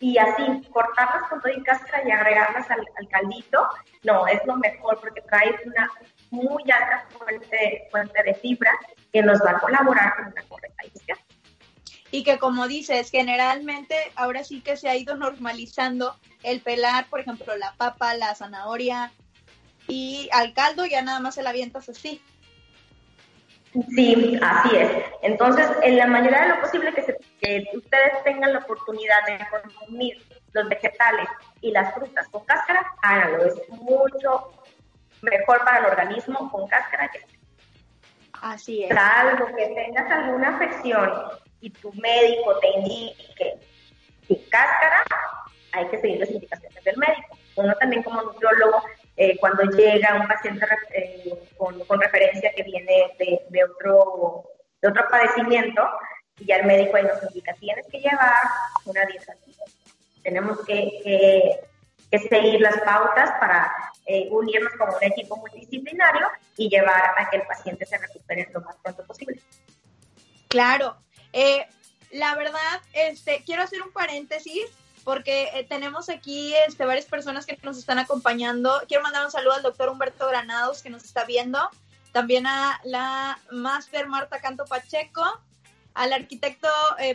y 0.00 0.16
así 0.18 0.62
cortarlas 0.70 1.28
con 1.28 1.40
todo 1.40 1.52
y 1.52 1.62
cáscara 1.62 2.06
y 2.06 2.10
agregarlas 2.10 2.70
al, 2.70 2.86
al, 2.96 3.08
caldito, 3.08 3.68
no, 4.04 4.26
es 4.26 4.40
lo 4.46 4.56
mejor 4.56 5.00
porque 5.00 5.20
trae 5.22 5.54
una 5.66 5.90
muy 6.30 6.62
alta 6.70 7.06
fuente, 7.18 7.88
fuente 7.90 8.22
de 8.22 8.34
fibra 8.34 8.72
que 9.12 9.22
nos 9.22 9.40
va 9.40 9.52
a 9.52 9.58
colaborar 9.58 10.14
con 10.16 10.26
una 10.26 10.42
correcta 10.42 10.84
digestión. 10.84 11.18
Y 12.10 12.22
que 12.22 12.38
como 12.38 12.68
dices, 12.68 13.10
generalmente 13.10 13.96
ahora 14.14 14.44
sí 14.44 14.60
que 14.60 14.76
se 14.76 14.88
ha 14.88 14.96
ido 14.96 15.16
normalizando 15.16 16.16
el 16.42 16.60
pelar, 16.60 17.06
por 17.08 17.20
ejemplo, 17.20 17.56
la 17.56 17.74
papa, 17.74 18.14
la 18.14 18.34
zanahoria 18.34 19.12
y 19.88 20.28
al 20.32 20.54
caldo 20.54 20.86
ya 20.86 21.02
nada 21.02 21.20
más 21.20 21.34
se 21.34 21.42
la 21.42 21.50
avientas 21.50 21.88
así. 21.88 22.22
Sí, 23.72 24.38
así 24.42 24.76
es. 24.76 24.90
Entonces, 25.22 25.68
en 25.82 25.96
la 25.96 26.06
mayoría 26.06 26.42
de 26.42 26.48
lo 26.48 26.60
posible 26.60 26.92
que, 26.92 27.04
que 27.40 27.64
ustedes 27.76 28.24
tengan 28.24 28.52
la 28.54 28.60
oportunidad 28.60 29.26
de 29.26 29.38
consumir 29.50 30.16
los 30.52 30.68
vegetales 30.68 31.28
y 31.60 31.70
las 31.70 31.94
frutas 31.94 32.26
con 32.28 32.44
cáscara, 32.44 32.84
háganlo. 33.02 33.44
Es 33.44 33.68
mucho 33.68 34.52
mejor 35.22 35.64
para 35.64 35.78
el 35.78 35.86
organismo 35.86 36.50
con 36.50 36.66
cáscara 36.68 37.08
que 37.08 37.20
Así 38.40 38.84
es. 38.84 38.94
Salvo 38.94 39.46
que 39.56 39.66
tengas 39.66 40.10
alguna 40.10 40.56
afección 40.56 41.12
y 41.60 41.70
tu 41.70 41.92
médico 41.94 42.58
te 42.60 42.68
indique 42.68 43.58
sin 44.26 44.38
cáscara, 44.48 45.04
hay 45.72 45.88
que 45.88 46.00
seguir 46.00 46.20
las 46.20 46.30
indicaciones 46.30 46.84
del 46.84 46.96
médico. 46.98 47.36
Uno 47.56 47.74
también 47.80 48.02
como 48.02 48.22
nutriólogo, 48.22 48.82
eh, 49.18 49.36
cuando 49.38 49.64
llega 49.64 50.14
un 50.20 50.26
paciente 50.26 50.66
eh, 50.94 51.32
con, 51.56 52.00
referencia 52.00 52.52
que 52.54 52.62
viene 52.62 53.14
de, 53.18 53.64
otro, 53.64 54.44
de 54.80 54.88
otro 54.88 55.04
padecimiento, 55.10 55.82
y 56.38 56.46
ya 56.46 56.56
el 56.56 56.66
médico 56.66 56.96
ahí 56.96 57.04
nos 57.04 57.22
indica, 57.24 57.52
tienes 57.54 57.86
que 57.88 58.00
llevar 58.00 58.32
una 58.86 59.04
dieta. 59.04 59.34
Tenemos 60.22 60.64
que 60.64 61.60
que 62.10 62.18
seguir 62.18 62.60
las 62.60 62.78
pautas 62.80 63.30
para 63.38 63.72
eh, 64.06 64.28
unirnos 64.30 64.72
como 64.78 64.96
un 64.96 65.04
equipo 65.04 65.36
multidisciplinario 65.36 66.28
y 66.56 66.68
llevar 66.68 67.14
a 67.18 67.28
que 67.28 67.36
el 67.36 67.42
paciente 67.42 67.84
se 67.86 67.98
recupere 67.98 68.48
lo 68.52 68.60
más 68.62 68.76
pronto 68.76 69.04
posible. 69.04 69.40
Claro. 70.48 70.96
Eh, 71.32 71.66
la 72.12 72.34
verdad, 72.36 72.80
este, 72.94 73.42
quiero 73.44 73.62
hacer 73.62 73.82
un 73.82 73.92
paréntesis 73.92 74.64
porque 75.08 75.48
eh, 75.54 75.64
tenemos 75.66 76.10
aquí 76.10 76.52
este, 76.68 76.84
varias 76.84 77.06
personas 77.06 77.46
que 77.46 77.58
nos 77.62 77.78
están 77.78 77.98
acompañando. 77.98 78.82
Quiero 78.86 79.02
mandar 79.02 79.24
un 79.24 79.30
saludo 79.30 79.54
al 79.54 79.62
doctor 79.62 79.88
Humberto 79.88 80.28
Granados 80.28 80.82
que 80.82 80.90
nos 80.90 81.02
está 81.02 81.24
viendo, 81.24 81.58
también 82.12 82.46
a 82.46 82.78
la 82.84 83.38
máster 83.50 84.06
Marta 84.06 84.38
Canto 84.42 84.66
Pacheco, 84.66 85.24
al 85.94 86.12
arquitecto 86.12 86.68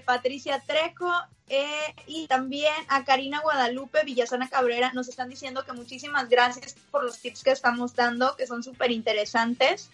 Patricia 0.05 0.59
Trejo 0.65 1.07
eh, 1.49 1.93
y 2.07 2.25
también 2.25 2.73
a 2.87 3.05
Karina 3.05 3.41
Guadalupe 3.41 4.03
Villasana 4.03 4.49
Cabrera 4.49 4.91
nos 4.93 5.07
están 5.07 5.29
diciendo 5.29 5.63
que 5.63 5.73
muchísimas 5.73 6.29
gracias 6.29 6.75
por 6.89 7.03
los 7.03 7.19
tips 7.19 7.43
que 7.43 7.51
estamos 7.51 7.93
dando, 7.93 8.35
que 8.35 8.47
son 8.47 8.63
súper 8.63 8.89
interesantes. 8.89 9.91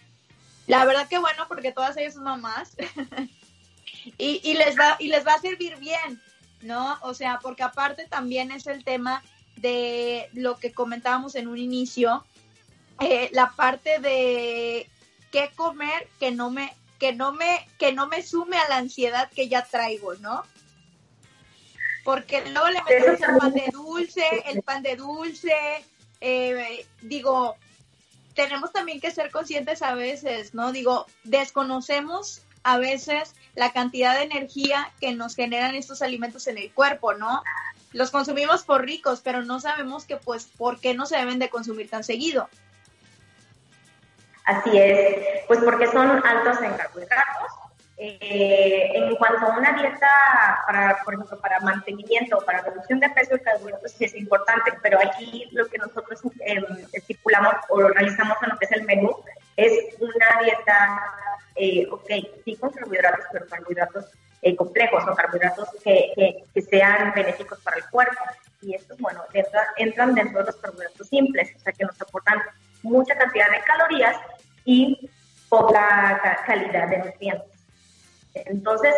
La 0.66 0.86
verdad 0.86 1.06
que 1.06 1.18
bueno, 1.18 1.44
porque 1.48 1.70
todas 1.70 1.98
ellas 1.98 2.14
son 2.14 2.22
mamás. 2.22 2.78
y, 4.16 4.54
les 4.54 4.78
va, 4.78 4.96
y 4.98 5.08
les 5.08 5.26
va 5.26 5.34
a 5.34 5.40
servir 5.42 5.76
bien, 5.76 6.18
¿no? 6.62 6.98
O 7.02 7.14
sea, 7.14 7.38
porque 7.42 7.62
aparte 7.62 8.06
también 8.06 8.50
es 8.50 8.66
el 8.66 8.84
tema 8.84 9.22
de 9.56 10.28
lo 10.32 10.58
que 10.58 10.72
comentábamos 10.72 11.34
en 11.34 11.48
un 11.48 11.58
inicio, 11.58 12.24
eh, 13.00 13.30
la 13.32 13.50
parte 13.52 13.98
de 13.98 14.88
qué 15.30 15.50
comer 15.54 16.08
que 16.18 16.30
no 16.30 16.50
me 16.50 16.74
que 16.98 17.14
no 17.14 17.32
me 17.32 17.66
que 17.78 17.92
no 17.92 18.06
me 18.08 18.22
sume 18.22 18.58
a 18.58 18.68
la 18.68 18.76
ansiedad 18.76 19.30
que 19.30 19.48
ya 19.48 19.64
traigo, 19.64 20.14
¿no? 20.16 20.42
porque 22.04 22.42
luego 22.50 22.68
le 22.68 22.82
metemos 22.82 23.20
el 23.20 23.36
pan 23.36 23.52
de 23.52 23.70
dulce, 23.72 24.24
el 24.46 24.62
pan 24.62 24.82
de 24.82 24.96
dulce, 24.96 25.54
eh, 26.20 26.86
digo, 27.02 27.56
tenemos 28.34 28.72
también 28.72 29.00
que 29.00 29.10
ser 29.10 29.30
conscientes 29.30 29.82
a 29.82 29.94
veces, 29.94 30.54
¿no? 30.54 30.72
Digo, 30.72 31.06
desconocemos 31.24 32.42
a 32.62 32.78
veces 32.78 33.34
la 33.54 33.72
cantidad 33.72 34.16
de 34.16 34.22
energía 34.22 34.90
que 35.00 35.14
nos 35.14 35.34
generan 35.34 35.74
estos 35.74 36.02
alimentos 36.02 36.46
en 36.46 36.58
el 36.58 36.72
cuerpo, 36.72 37.14
¿no? 37.14 37.42
Los 37.92 38.10
consumimos 38.10 38.62
por 38.64 38.82
ricos, 38.82 39.20
pero 39.22 39.42
no 39.42 39.60
sabemos 39.60 40.04
que, 40.04 40.16
pues, 40.16 40.46
por 40.56 40.80
qué 40.80 40.94
no 40.94 41.06
se 41.06 41.16
deben 41.16 41.38
de 41.38 41.50
consumir 41.50 41.90
tan 41.90 42.04
seguido. 42.04 42.48
Así 44.44 44.70
es, 44.76 45.44
pues 45.46 45.60
porque 45.60 45.86
son 45.88 46.26
altos 46.26 46.62
en 46.62 46.74
carbohidratos, 46.74 47.52
eh, 47.98 48.90
en 48.94 49.14
cuanto 49.16 49.46
a 49.46 49.58
una 49.58 49.72
dieta, 49.72 50.08
para, 50.66 51.02
por 51.04 51.14
ejemplo, 51.14 51.38
para 51.40 51.60
mantenimiento, 51.60 52.38
para 52.46 52.62
reducción 52.62 52.98
de 53.00 53.10
peso 53.10 53.34
de 53.34 53.42
carbohidratos, 53.42 53.92
sí 53.92 54.04
es 54.06 54.14
importante, 54.14 54.72
pero 54.82 54.98
aquí 55.00 55.48
lo 55.52 55.68
que 55.68 55.78
nosotros 55.78 56.20
eh, 56.40 56.62
estipulamos 56.92 57.54
o 57.68 57.80
realizamos 57.88 58.38
en 58.42 58.48
lo 58.48 58.58
que 58.58 58.64
es 58.64 58.72
el 58.72 58.84
menú 58.84 59.14
es 59.60 60.00
una 60.00 60.42
dieta, 60.42 61.02
eh, 61.54 61.86
ok, 61.90 62.10
sí 62.44 62.56
con 62.56 62.70
carbohidratos, 62.70 63.26
pero 63.32 63.46
carbohidratos 63.46 64.06
eh, 64.42 64.56
complejos 64.56 65.04
o 65.06 65.14
carbohidratos 65.14 65.68
que, 65.84 66.44
que, 66.54 66.62
sean 66.62 67.12
benéficos 67.14 67.60
para 67.60 67.76
el 67.76 67.84
cuerpo. 67.90 68.22
Y 68.62 68.74
estos, 68.74 68.98
bueno, 68.98 69.22
entran 69.76 70.14
dentro 70.14 70.40
de 70.40 70.46
los 70.46 70.56
carbohidratos 70.56 71.08
simples, 71.08 71.52
o 71.56 71.60
sea 71.60 71.72
que 71.72 71.84
nos 71.84 72.00
aportan 72.00 72.40
mucha 72.82 73.16
cantidad 73.16 73.50
de 73.50 73.60
calorías 73.60 74.16
y 74.64 75.10
poca 75.48 76.42
calidad 76.46 76.88
de 76.88 76.98
nutrientes. 76.98 77.60
Entonces, 78.34 78.94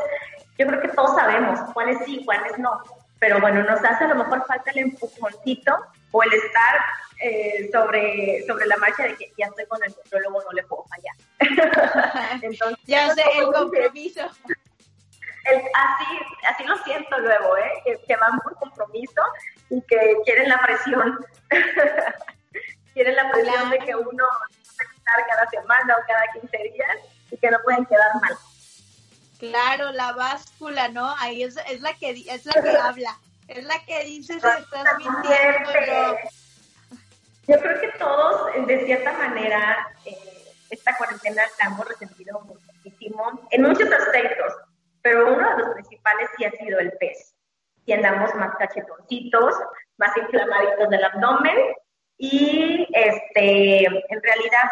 yo 0.59 0.67
creo 0.67 0.81
que 0.81 0.89
todos 0.89 1.17
sabemos 1.17 1.59
cuáles 1.73 1.99
sí, 2.05 2.23
cuáles 2.25 2.59
no, 2.59 2.83
pero 3.19 3.41
bueno, 3.41 3.63
nos 3.63 3.83
hace 3.85 4.05
a 4.05 4.09
lo 4.09 4.17
mejor 4.17 4.45
falta 4.47 4.71
el 4.73 4.79
empujoncito 4.79 5.79
o 6.13 6.23
el 6.23 6.33
estar 6.33 6.85
eh, 7.21 7.69
sobre, 7.73 8.45
sobre 8.47 8.67
la 8.67 8.77
marcha 8.77 9.05
de 9.05 9.17
que 9.17 9.33
ya 9.37 9.47
estoy 9.47 9.67
con 9.67 9.83
el 9.83 9.91
nutriólogo, 9.91 10.43
no 10.43 10.53
le 10.53 10.63
puedo 10.65 10.85
fallar. 10.85 11.17
Entonces, 12.43 12.79
ya 12.85 13.15
sé, 13.15 13.23
el 13.37 13.47
compromiso. 13.47 14.23
así, 14.25 16.07
así 16.49 16.65
lo 16.65 16.77
siento 16.79 17.19
luego, 17.19 17.57
¿eh? 17.57 18.01
que, 18.07 18.17
van 18.17 18.39
por 18.41 18.55
compromiso 18.57 19.23
y 19.71 19.81
que 19.83 20.17
quieren 20.25 20.49
la 20.49 20.61
presión. 20.63 21.27
quieren 22.95 23.17
la 23.17 23.31
presión 23.31 23.71
de 23.71 23.79
que 23.79 23.97
uno 23.97 24.25
va 24.25 24.85
a 24.85 24.95
estar 24.97 25.27
cada 25.29 25.49
semana 25.51 25.97
o 25.97 26.07
cada 26.07 26.41
15 26.41 26.57
días 26.73 26.99
y 27.31 27.37
que 27.39 27.51
no 27.51 27.59
pueden 27.65 27.87
quedar 27.87 28.15
mal. 28.21 28.37
Claro, 29.39 29.91
la 29.93 30.13
báscula, 30.13 30.89
¿no? 30.89 31.15
Ahí 31.19 31.43
es, 31.43 31.57
es 31.69 31.81
la 31.81 31.95
que 31.95 32.11
es 32.11 32.47
la 32.47 32.63
que 32.63 32.77
habla, 32.83 33.19
es 33.55 33.65
la 33.65 33.79
que 33.85 34.05
dice 34.05 34.35
si 34.35 34.47
estás 34.47 34.99
mintiendo. 34.99 36.17
Yo 37.49 37.59
creo 37.59 37.81
que 37.81 37.89
todos, 37.99 38.67
de 38.67 38.85
cierta 38.87 39.13
manera, 39.15 39.89
eh, 40.05 40.17
esta 40.71 40.97
cuarentena 40.97 41.43
la 41.59 41.67
hemos 41.67 41.89
resentido 41.89 42.41
muchísimo 42.41 43.49
en 43.51 43.63
muchos 43.63 43.91
aspectos, 43.91 44.53
pero 45.03 45.35
uno 45.35 45.57
de 45.57 45.63
los 45.63 45.75
principales 45.75 46.31
sí 46.37 46.45
ha 46.45 46.51
sido 46.53 46.79
el 46.79 46.93
peso. 46.93 47.35
Si 47.85 47.93
andamos 47.93 48.33
más 48.37 48.55
cachetoncitos, 48.57 49.55
más 49.99 50.17
inflamaditos 50.17 50.89
del 50.89 51.05
abdomen 51.05 51.57
y 52.17 52.87
este, 52.95 53.85
en 53.87 54.23
realidad 54.23 54.71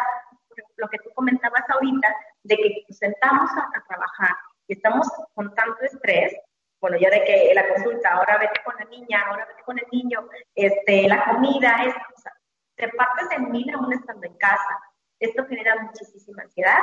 lo 0.77 0.87
que 0.87 0.97
tú 0.99 1.09
comentabas 1.13 1.63
ahorita, 1.69 2.15
de 2.43 2.55
que 2.55 2.83
nos 2.87 2.97
sentamos 2.97 3.49
a, 3.51 3.83
trabajar 3.87 4.35
y 4.67 4.73
estamos 4.73 5.07
con 5.35 5.53
tanto 5.55 5.83
estrés, 5.83 6.33
bueno, 6.81 6.97
ya 6.97 7.11
de 7.11 7.23
que 7.23 7.53
la 7.53 7.69
consulta, 7.69 8.09
ahora 8.09 8.39
vete 8.39 8.59
con 8.65 8.75
la 8.75 8.85
niña, 8.85 9.23
ahora 9.27 9.45
vete 9.45 9.61
con 9.63 9.77
el 9.77 9.85
niño, 9.91 10.27
este, 10.55 11.07
la 11.07 11.23
comida, 11.25 11.83
es, 11.85 11.93
o 11.95 12.19
sea, 12.19 12.33
te 12.75 12.89
partes 12.89 13.27
en 13.31 13.51
mil 13.51 13.69
aún 13.73 13.93
estando 13.93 14.25
en 14.25 14.35
casa. 14.37 14.79
Esto 15.19 15.45
genera 15.45 15.75
muchísima 15.79 16.41
ansiedad 16.41 16.79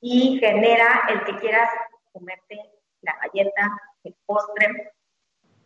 y 0.00 0.38
genera 0.38 1.02
el 1.10 1.22
que 1.24 1.36
quieras 1.36 1.68
comerte 2.10 2.58
la 3.02 3.14
galleta, 3.20 3.70
el 4.04 4.16
postre, 4.24 4.94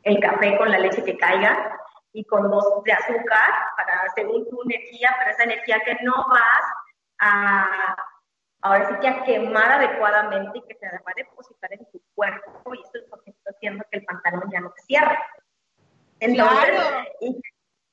el 0.03 0.18
café 0.20 0.59
con 0.59 0.72
la 0.72 0.79
leche 0.79 1.05
que 1.05 1.16
caiga 1.16 1.79
y 2.12 2.24
con 2.24 2.51
dos 2.51 2.83
de 2.83 2.93
azúcar 2.93 3.51
para 3.76 4.09
según 4.16 4.49
tu 4.51 4.61
energía, 4.64 5.14
pero 5.18 5.31
esa 5.31 5.45
energía 5.45 5.81
que 5.85 5.97
no 6.03 6.14
vas 6.29 6.64
a, 7.20 7.97
ahora 8.62 8.89
sí 8.89 8.95
que 9.01 9.09
a 9.09 9.22
quemar 9.22 9.70
adecuadamente 9.70 10.59
y 10.59 10.62
que 10.62 10.74
se 10.74 10.87
va 10.87 10.99
a 11.05 11.14
depositar 11.16 11.72
en 11.72 11.89
tu 11.93 12.01
cuerpo 12.18 12.74
y 12.74 12.80
eso 12.80 12.90
es 12.94 13.08
lo 13.10 13.22
que 13.22 13.30
está 13.30 13.50
haciendo 13.50 13.84
que 13.90 13.98
el 13.98 14.04
pantalón 14.04 14.50
ya 14.50 14.60
no 14.60 14.70
te 14.70 14.82
cierre. 14.82 15.16
Entonces, 16.18 16.80
y 17.20 17.40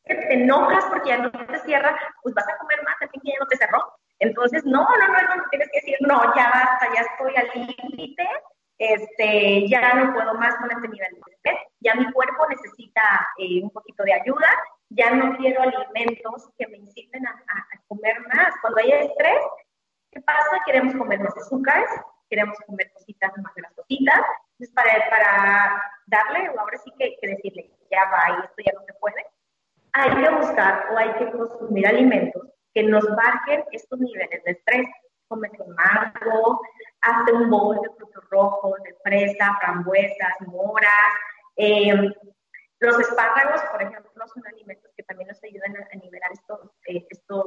te 0.03 0.33
enojas 0.33 0.85
porque 0.85 1.09
ya 1.09 1.17
no 1.17 1.31
te 1.31 1.59
cierra, 1.59 1.95
pues 2.23 2.33
vas 2.33 2.47
a 2.47 2.57
comer 2.57 2.81
más, 2.83 2.97
también 2.99 3.21
que 3.21 3.31
ya 3.31 3.39
no 3.39 3.47
te 3.47 3.57
cerró. 3.57 3.83
Entonces, 4.17 4.65
no, 4.65 4.81
no, 4.81 5.07
no, 5.07 5.35
no, 5.35 5.43
tienes 5.51 5.69
que 5.71 5.79
decir, 5.79 5.97
no, 6.01 6.35
ya 6.35 6.49
basta, 6.49 6.87
ya 6.95 7.01
estoy 7.01 7.35
al 7.35 7.49
límite, 7.53 8.27
este, 8.77 9.67
ya 9.67 9.93
no 9.93 10.13
puedo 10.13 10.33
más 10.35 10.55
con 10.55 10.71
este 10.71 10.87
nivel 10.87 11.13
de 11.13 11.31
estrés, 11.31 11.57
ya 11.81 11.95
mi 11.95 12.11
cuerpo 12.11 12.47
necesita 12.49 13.27
eh, 13.37 13.61
un 13.61 13.69
poquito 13.69 14.03
de 14.03 14.13
ayuda, 14.13 14.49
ya 14.89 15.11
no 15.11 15.37
quiero 15.37 15.61
alimentos 15.61 16.49
que 16.57 16.67
me 16.67 16.77
inciten 16.77 17.27
a, 17.27 17.35
comer 17.87 18.19
más. 18.33 18.53
Cuando 18.61 18.81
hay 18.81 18.91
estrés, 18.91 19.43
¿qué 20.11 20.21
pasa? 20.21 20.61
Queremos 20.65 20.95
comer 20.95 21.19
más 21.19 21.37
azúcares, 21.37 21.89
queremos 22.29 22.57
comer 22.65 22.91
cositas 22.93 23.31
más 23.37 23.53
grasositas, 23.55 24.21
entonces 24.51 24.73
para, 24.73 25.09
para 25.09 25.81
darle, 26.07 26.49
o 26.49 26.59
ahora 26.59 26.77
sí 26.77 26.91
que, 26.97 27.15
que 27.21 27.27
decirle, 27.27 27.71
ya 27.91 28.05
va, 28.05 28.37
y 28.37 28.45
esto 28.45 28.55
ya 28.65 28.73
no 28.73 28.85
se 28.85 28.93
puede, 28.93 29.25
hay 29.93 30.09
que 30.13 30.29
buscar 30.29 30.87
o 30.91 30.97
hay 30.97 31.13
que 31.13 31.31
consumir 31.31 31.87
alimentos 31.87 32.43
que 32.73 32.83
nos 32.83 33.03
bajen 33.15 33.63
estos 33.71 33.97
niveles 33.97 34.43
de 34.43 34.51
estrés. 34.51 34.87
Comete 35.27 35.61
un 35.63 35.73
mango, 35.73 36.61
hazte 37.01 37.31
un 37.31 37.49
bol 37.49 37.79
de 37.81 37.89
frutos 37.97 38.23
rojos, 38.29 38.73
de 38.83 38.93
fresa, 39.03 39.57
frambuesas, 39.61 40.33
moras. 40.47 40.91
Em, 41.55 42.13
los 42.79 42.99
espárragos, 42.99 43.61
por 43.71 43.81
ejemplo, 43.81 44.11
son 44.27 44.45
alimentos 44.47 44.91
que 44.95 45.03
también 45.03 45.29
nos 45.29 45.41
ayudan 45.43 45.75
a, 45.77 45.95
nivelar 45.95 46.31
estos, 46.33 46.59
eh, 46.87 47.07
estos 47.09 47.45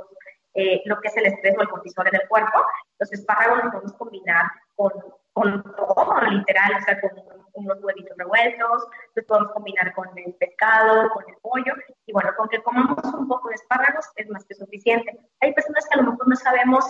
eh, 0.55 0.82
lo 0.86 1.01
que 1.01 1.09
es 1.09 1.16
el 1.16 1.26
estrés 1.26 1.57
o 1.57 1.62
el 1.62 1.68
cortisol 1.68 2.07
en 2.09 2.20
el 2.20 2.28
cuerpo. 2.28 2.64
Los 2.99 3.12
espárragos 3.12 3.64
los 3.64 3.72
podemos 3.72 3.92
combinar 3.94 4.44
con, 4.74 4.92
con 5.32 5.62
todo, 5.62 6.20
literal, 6.22 6.74
o 6.76 6.80
sea, 6.84 7.01
con 7.01 7.11
unos 7.55 7.78
huevitos 7.82 8.16
revueltos, 8.16 8.88
los 9.14 9.24
podemos 9.26 9.53
combinar 9.53 9.92
con 9.94 10.09
el 10.18 10.34
pescado, 10.34 11.11
con 11.11 11.24
el 11.28 11.36
pollo, 11.42 11.74
y 12.07 12.12
bueno, 12.12 12.30
con 12.36 12.49
que 12.49 12.62
comamos 12.62 12.99
un 13.05 13.28
poco 13.28 13.49
de 13.49 13.57
espárragos 13.57 14.07
es 14.16 14.28
más 14.30 14.44
que 14.46 14.55
suficiente. 14.55 15.18
Hay 15.40 15.53
personas 15.55 15.86
que 15.86 15.99
a 15.99 16.03
lo 16.03 16.11
mejor 16.12 16.28
no 16.28 16.36
sabemos 16.36 16.84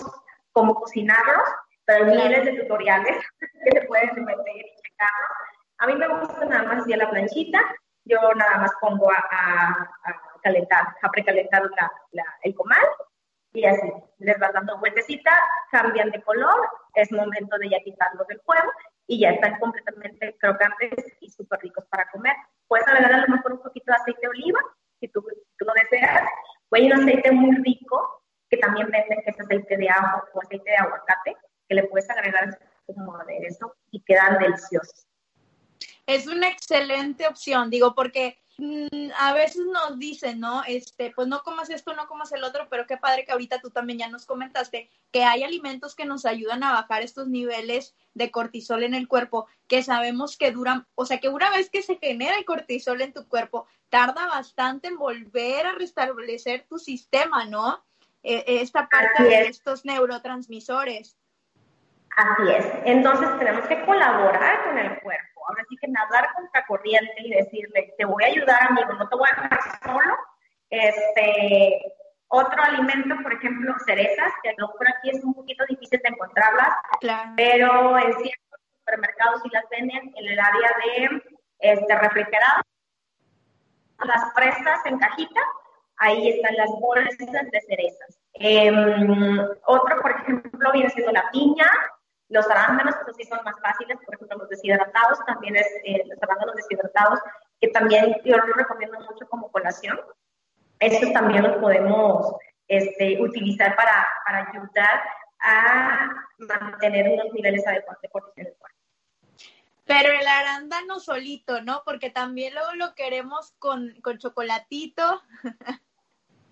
cómo 0.53 0.75
cocinarlos, 0.75 1.49
pero 1.85 2.05
hay 2.05 2.17
miles 2.17 2.45
de 2.45 2.63
tutoriales 2.63 3.17
que 3.65 3.81
se 3.81 3.87
pueden 3.87 4.25
meter 4.25 4.57
y 4.57 4.75
checarlos. 4.83 5.31
A 5.79 5.87
mí 5.87 5.95
me 5.95 6.09
gusta 6.09 6.45
nada 6.45 6.65
más 6.65 6.83
así 6.83 6.93
a 6.93 6.97
la 6.97 7.11
planchita, 7.11 7.61
yo 8.05 8.19
nada 8.35 8.59
más 8.59 8.73
pongo 8.81 9.11
a, 9.11 9.17
a, 9.31 10.23
calentar, 10.43 10.85
a 11.03 11.11
precalentar 11.11 11.63
la, 12.13 12.25
el 12.43 12.55
comal 12.55 12.85
y 13.53 13.65
así, 13.65 13.89
les 14.19 14.39
vas 14.39 14.53
dando 14.53 14.79
vueltecita, 14.79 15.31
cambian 15.71 16.11
de 16.11 16.23
color, 16.23 16.69
es 16.95 17.11
momento 17.13 17.57
de 17.59 17.71
ya 17.71 17.81
quitarlos 17.81 18.27
del 18.27 18.41
fuego 18.41 18.71
y 19.07 19.21
ya 19.21 19.31
están 19.31 19.59
completamente 19.59 20.37
crocantes 20.39 20.93
y 21.21 21.31
súper 21.31 21.61
ricos 21.61 21.85
para 21.87 22.11
comer. 22.11 22.37
Puedes 22.67 22.87
agregar 22.87 23.13
a 23.15 23.27
lo 23.27 23.29
mejor 23.29 23.53
un 23.53 23.63
poquito 23.63 23.91
de 23.91 23.97
aceite 23.97 24.21
de 24.23 24.29
oliva, 24.29 24.61
si 25.01 25.09
tú, 25.09 25.25
tú 25.57 25.65
lo 25.65 25.73
deseas, 25.75 26.29
o 26.69 26.77
hay 26.77 26.87
un 26.93 27.01
aceite 27.01 27.33
muy 27.33 27.57
rico 27.57 28.23
que 28.51 28.59
también 28.59 28.91
venden, 28.91 29.23
que 29.25 29.31
es 29.31 29.41
aceite 29.41 29.77
de 29.77 29.89
ajo 29.89 30.23
o 30.35 30.43
aceite 30.43 30.71
de 30.71 30.77
aguacate, 30.77 31.37
que 31.69 31.75
le 31.75 31.85
puedes 31.85 32.09
agregar 32.11 32.59
como 32.87 33.17
aderezo 33.17 33.75
y 33.91 34.03
quedan 34.03 34.39
deliciosos. 34.39 35.07
Es 36.07 36.27
una 36.27 36.49
excelente 36.49 37.27
opción, 37.27 37.69
digo, 37.71 37.95
porque 37.95 38.39
a 39.17 39.33
veces 39.35 39.65
nos 39.67 39.99
dicen, 39.99 40.41
¿no? 40.41 40.63
Este, 40.67 41.13
pues 41.15 41.29
no 41.29 41.43
comas 41.43 41.71
esto, 41.71 41.95
no 41.95 42.09
comas 42.09 42.33
el 42.33 42.43
otro, 42.43 42.67
pero 42.69 42.87
qué 42.87 42.97
padre 42.97 43.25
que 43.25 43.31
ahorita 43.31 43.61
tú 43.61 43.71
también 43.71 44.01
ya 44.01 44.09
nos 44.09 44.27
comentaste 44.27 44.91
que 45.13 45.25
hay 45.25 45.45
alimentos 45.45 45.95
que 45.95 46.05
nos 46.05 46.27
ayudan 46.27 46.65
a 46.65 46.73
bajar 46.73 47.03
estos 47.03 47.29
niveles 47.29 47.95
de 48.15 48.33
cortisol 48.33 48.83
en 48.83 48.95
el 48.95 49.07
cuerpo, 49.07 49.47
que 49.69 49.83
sabemos 49.85 50.37
que 50.37 50.51
duran, 50.51 50.87
o 50.97 51.07
sea, 51.07 51.19
que 51.19 51.29
una 51.29 51.51
vez 51.51 51.71
que 51.71 51.83
se 51.83 51.99
genera 51.99 52.37
el 52.37 52.45
cortisol 52.45 53.01
en 53.01 53.13
tu 53.13 53.29
cuerpo, 53.29 53.67
tarda 53.91 54.27
bastante 54.27 54.89
en 54.89 54.99
volver 54.99 55.67
a 55.67 55.73
restablecer 55.75 56.67
tu 56.69 56.79
sistema, 56.79 57.45
¿no? 57.45 57.85
E, 58.25 58.43
esta 58.61 58.89
parte 58.89 59.23
de 59.23 59.47
estos 59.47 59.85
neurotransmisores. 59.85 61.17
Así 62.17 62.51
es. 62.51 62.67
Entonces 62.85 63.29
tenemos 63.39 63.67
que 63.69 63.85
colaborar 63.85 64.65
con 64.65 64.79
el 64.79 64.99
cuerpo 65.01 65.38
ahora 65.49 65.65
sí 65.69 65.77
que 65.81 65.89
nadar 65.89 66.29
contra 66.35 66.65
corriente 66.67 67.15
y 67.19 67.31
decirle, 67.31 67.95
te 67.97 68.05
voy 68.05 68.23
a 68.25 68.27
ayudar, 68.29 68.63
amigo, 68.69 68.93
no 68.93 69.09
te 69.09 69.17
voy 69.17 69.29
a 69.31 69.43
dejar 69.43 69.61
solo. 69.83 70.15
Este, 70.71 71.81
otro 72.29 72.63
alimento, 72.63 73.17
por 73.23 73.33
ejemplo, 73.33 73.75
cerezas, 73.87 74.33
que 74.43 74.51
a 74.51 74.55
lo 74.59 74.69
mejor 74.69 74.87
aquí 74.89 75.11
es 75.11 75.25
un 75.25 75.35
poquito 75.35 75.65
difícil 75.69 76.01
de 76.03 76.09
encontrarlas, 76.11 76.69
pero 77.37 77.99
en 77.99 78.13
ciertos 78.13 78.61
supermercados 78.79 79.43
sí 79.43 79.49
las 79.51 79.65
venden 79.71 80.13
en 80.15 80.27
el 80.27 80.39
área 80.39 80.71
de 80.85 81.23
este, 81.61 81.99
refrigerado. 81.99 82.63
Las 84.05 84.33
fresas 84.35 84.85
en 84.85 84.99
cajita, 84.99 85.41
ahí 85.97 86.29
están 86.29 86.55
las 86.57 86.71
bolsas 86.81 87.17
de 87.19 87.61
cerezas. 87.63 88.21
Em, 88.35 89.41
otro, 89.65 90.01
por 90.03 90.11
ejemplo, 90.13 90.73
viene 90.73 90.91
siendo 90.91 91.13
la 91.13 91.29
piña, 91.31 91.67
los 92.29 92.49
arándanos, 92.51 92.95
pues 93.05 93.17
sí 93.17 93.25
son 93.25 93.41
más 93.45 93.59
fáciles, 93.61 93.99
por 94.05 94.15
ejemplo, 94.15 94.39
los 94.39 94.49
deshidratados, 94.49 95.19
también 95.27 95.57
es 95.57 95.67
eh, 95.85 96.03
los 96.07 96.23
arándanos 96.23 96.57
deshidratados, 96.57 97.21
que 97.61 97.69
también 97.69 98.17
yo 98.25 98.37
los 98.37 98.57
recomiendo 98.57 98.99
mucho 99.01 99.29
como 99.29 99.51
colación. 99.51 99.99
Estos 100.79 101.13
también 101.13 101.43
los 101.43 101.57
podemos 101.57 102.35
este, 102.69 103.21
utilizar 103.21 103.75
para, 103.77 104.07
para 104.25 104.49
ayudar 104.51 105.03
a 105.41 106.09
mantener 106.39 107.09
unos 107.09 107.33
niveles 107.33 107.67
adecuados 107.67 108.03
de 108.03 108.09
cortisol 108.09 108.41
en 108.41 108.47
el 108.47 108.59
cuerpo. 108.59 108.79
Pero 109.85 110.13
el 110.13 110.27
arándano 110.27 111.01
solito, 111.01 111.63
¿no? 111.63 111.83
Porque 111.85 112.11
también 112.11 112.53
luego 112.53 112.75
lo 112.75 112.95
queremos 112.95 113.53
con, 113.59 113.95
con 114.03 114.19
chocolatito. 114.19 115.23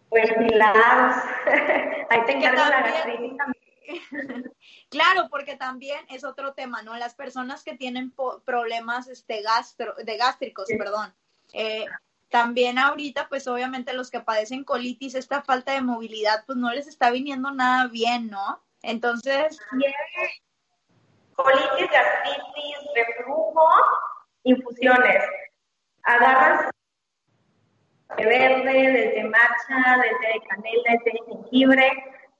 Pues 0.09 0.31
claro. 0.33 1.15
Ahí 2.11 2.25
te 2.25 2.33
encargo 2.33 2.65
la 2.65 2.81
gastritis 2.81 3.37
también. 3.37 3.66
Claro, 4.89 5.29
porque 5.31 5.57
también 5.57 6.05
es 6.09 6.25
otro 6.25 6.55
tema, 6.55 6.83
¿no? 6.83 6.97
Las 6.97 7.15
personas 7.15 7.63
que 7.65 7.77
tienen 7.77 8.13
problemas 8.45 9.09
este, 9.09 9.43
gastro, 9.43 9.95
de 10.03 10.17
gástricos, 10.17 10.67
perdón. 10.79 11.15
Eh, 11.53 11.85
también 12.29 12.79
ahorita, 12.79 13.29
pues 13.29 13.47
obviamente 13.47 13.93
los 13.93 14.11
que 14.11 14.21
padecen 14.21 14.65
colitis, 14.65 15.15
esta 15.15 15.43
falta 15.43 15.73
de 15.73 15.81
movilidad, 15.81 16.45
pues 16.47 16.59
no 16.59 16.73
les 16.73 16.87
está 16.87 17.11
viniendo 17.11 17.51
nada 17.53 17.87
bien, 17.89 18.29
¿no? 18.29 18.63
Entonces... 18.83 19.59
Colitis, 21.35 21.91
gastritis, 21.91 22.77
reflujo, 22.95 23.69
infusiones. 24.45 25.23
Agarras 26.03 26.71
de 28.17 28.25
verde, 28.25 29.13
té 29.15 29.25
matcha, 29.25 29.99
del 30.03 30.19
té 30.21 30.29
de 30.33 30.41
canela, 30.49 30.91
del 30.91 31.03
té 31.05 31.11
de 31.11 31.21
jengibre, 31.27 31.89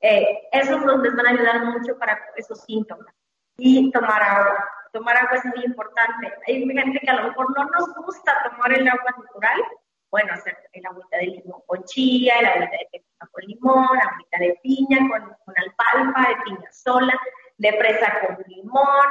eh, 0.07 0.49
esos 0.53 0.85
nos 0.85 1.03
les 1.03 1.17
van 1.17 1.27
a 1.27 1.31
ayudar 1.31 1.65
mucho 1.65 1.99
para 1.99 2.19
esos 2.37 2.61
síntomas. 2.63 3.13
Y 3.59 3.91
tomar 3.91 4.23
agua. 4.23 4.69
Tomar 4.93 5.17
agua 5.17 5.37
es 5.37 5.45
muy 5.47 5.65
importante. 5.65 6.33
Hay 6.47 6.65
gente 6.65 7.01
que 7.01 7.11
a 7.11 7.17
lo 7.17 7.29
mejor 7.29 7.57
no 7.57 7.65
nos 7.65 7.95
gusta 7.95 8.33
tomar 8.45 8.73
el 8.73 8.87
agua 8.87 9.15
natural. 9.19 9.61
Bueno, 10.11 10.33
hacer 10.33 10.57
el 10.73 10.87
agüita 10.87 11.17
de 11.17 11.27
limón 11.27 11.61
con 11.67 11.83
chía, 11.85 12.39
el 12.39 12.47
agüita 12.47 12.77
de 12.79 12.89
pepita 12.93 13.27
con 13.33 13.45
limón, 13.45 13.99
agüita 13.99 14.39
de 14.39 14.59
piña 14.63 14.99
con, 15.11 15.37
con 15.45 15.55
alfalfa, 15.59 16.29
de 16.29 16.37
piña 16.45 16.73
sola, 16.73 17.21
de 17.59 17.73
fresa 17.73 18.21
con 18.21 18.39
limón. 18.47 19.09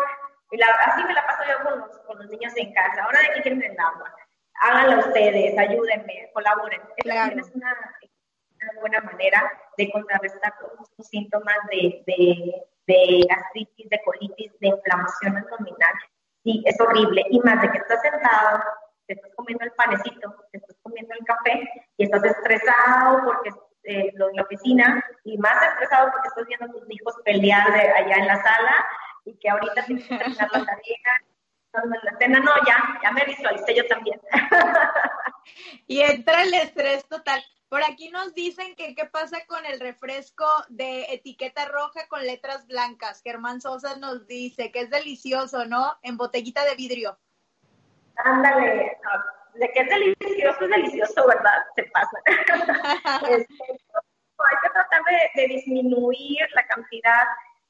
Y 0.52 0.62
así 0.62 1.04
me 1.04 1.14
la 1.14 1.26
paso 1.26 1.44
yo 1.50 1.70
con 1.70 1.80
los, 1.80 1.98
con 2.08 2.18
los 2.20 2.30
niños 2.30 2.54
en 2.56 2.74
casa. 2.74 3.04
Ahora 3.04 3.20
de 3.20 3.34
qué 3.34 3.42
quieren 3.42 3.64
el 3.64 3.80
agua. 3.80 4.16
Háganlo 4.62 5.00
ustedes, 5.00 5.58
ayúdenme, 5.58 6.30
colaboren. 6.34 6.82
Claro. 7.00 7.38
es 7.38 7.52
una 7.54 7.76
una 8.72 8.82
buena 8.82 9.02
manera 9.02 9.52
de 9.78 9.92
contrarrestar 9.92 10.54
todos 10.60 10.90
estos 10.90 11.08
síntomas 11.08 11.58
de, 11.72 12.04
de, 12.88 13.26
gastritis, 13.28 13.90
de 13.90 14.02
colitis, 14.04 14.52
de 14.60 14.68
inflamación 14.68 15.38
abdominal. 15.38 15.94
Y 16.44 16.64
es 16.66 16.80
horrible. 16.80 17.24
Y 17.30 17.40
más 17.40 17.62
de 17.62 17.72
que 17.72 17.78
estás 17.80 18.02
sentado, 18.02 18.64
te 19.08 19.14
estás 19.14 19.32
comiendo 19.36 19.66
el 19.66 19.72
panecito, 19.72 20.36
te 20.52 20.58
estás 20.60 20.78
comiendo 20.84 21.14
el 21.14 21.26
café 21.26 21.68
y 21.98 22.04
estás 22.04 22.24
estresado 22.24 23.24
porque 23.26 23.50
eh, 23.84 24.12
lo 24.16 24.28
de 24.28 24.34
la 24.34 24.42
oficina, 24.44 25.04
y 25.24 25.38
más 25.38 25.64
estresado 25.64 26.12
porque 26.12 26.28
estás 26.28 26.48
viendo 26.48 26.66
a 26.66 26.70
tus 26.70 26.84
hijos 26.90 27.16
pelear 27.24 27.72
de 27.72 27.82
allá 27.82 28.16
en 28.16 28.28
la 28.28 28.42
sala 28.42 28.86
y 29.26 29.38
que 29.38 29.50
ahorita 29.50 29.86
tienes 29.86 30.08
que 30.08 30.18
terminar 30.18 30.50
la 30.52 30.66
tarea, 30.66 31.22
cena, 32.20 32.40
no, 32.40 32.52
ya, 32.66 33.00
ya 33.04 33.12
me 33.12 33.26
visualicé 33.26 33.76
yo 33.76 33.86
también. 33.88 34.20
y 35.88 36.02
entra 36.02 36.44
el 36.44 36.54
estrés 36.54 37.06
total. 37.08 37.44
Por 37.76 37.84
aquí 37.84 38.10
nos 38.10 38.34
dicen 38.34 38.74
que 38.78 38.96
qué 38.96 39.04
pasa 39.04 39.46
con 39.48 39.66
el 39.66 39.82
refresco 39.82 40.46
de 40.70 41.14
etiqueta 41.14 41.66
roja 41.66 42.08
con 42.08 42.26
letras 42.26 42.66
blancas. 42.68 43.22
Germán 43.22 43.60
Sosa 43.60 43.98
nos 43.98 44.26
dice 44.28 44.72
que 44.72 44.80
es 44.80 44.90
delicioso, 44.90 45.66
¿no? 45.66 46.00
En 46.02 46.16
botellita 46.16 46.64
de 46.64 46.76
vidrio. 46.76 47.20
Ándale, 48.16 48.98
de 49.56 49.72
que 49.74 49.80
es 49.82 49.90
delicioso, 49.90 50.64
es 50.64 50.70
delicioso, 50.70 51.28
¿verdad? 51.28 51.66
Se 51.76 51.84
pasa. 51.92 52.18
Este, 53.30 53.54
hay 53.64 54.58
que 54.64 54.70
tratar 54.70 55.02
de, 55.36 55.48
disminuir 55.50 56.48
la 56.54 56.66
cantidad. 56.68 57.28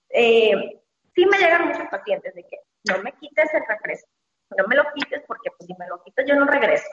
Eh, 0.10 0.84
sí 1.16 1.26
me 1.26 1.40
llegan 1.40 1.68
muchos 1.68 1.88
pacientes 1.90 2.36
de 2.36 2.44
que 2.44 2.60
no 2.92 3.02
me 3.02 3.12
quites 3.14 3.52
el 3.56 3.64
refresco, 3.68 4.10
no 4.56 4.68
me 4.68 4.76
lo 4.76 4.84
quites 4.94 5.24
porque 5.26 5.50
pues, 5.58 5.66
si 5.66 5.74
me 5.80 5.88
lo 5.88 6.00
quitas 6.04 6.28
yo 6.28 6.36
no 6.36 6.46
regreso. 6.46 6.86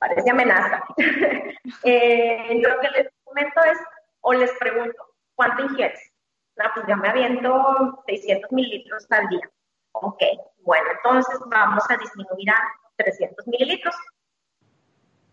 Parece 0.00 0.30
amenaza. 0.30 0.82
eh, 1.84 2.58
lo 2.58 2.80
que 2.80 2.90
les 2.90 3.08
comento 3.22 3.62
es, 3.64 3.78
o 4.22 4.32
les 4.32 4.50
pregunto, 4.52 4.96
¿cuánto 5.34 5.62
ingieres? 5.64 6.00
No, 6.56 6.64
pues 6.74 6.86
ya 6.88 6.96
me 6.96 7.08
aviento 7.08 8.02
600 8.06 8.50
mililitros 8.50 9.06
al 9.10 9.28
día. 9.28 9.50
Ok, 9.92 10.22
bueno, 10.62 10.86
entonces 10.96 11.38
vamos 11.46 11.84
a 11.90 11.96
disminuir 11.98 12.50
a 12.50 12.56
300 12.96 13.46
mililitros. 13.46 13.94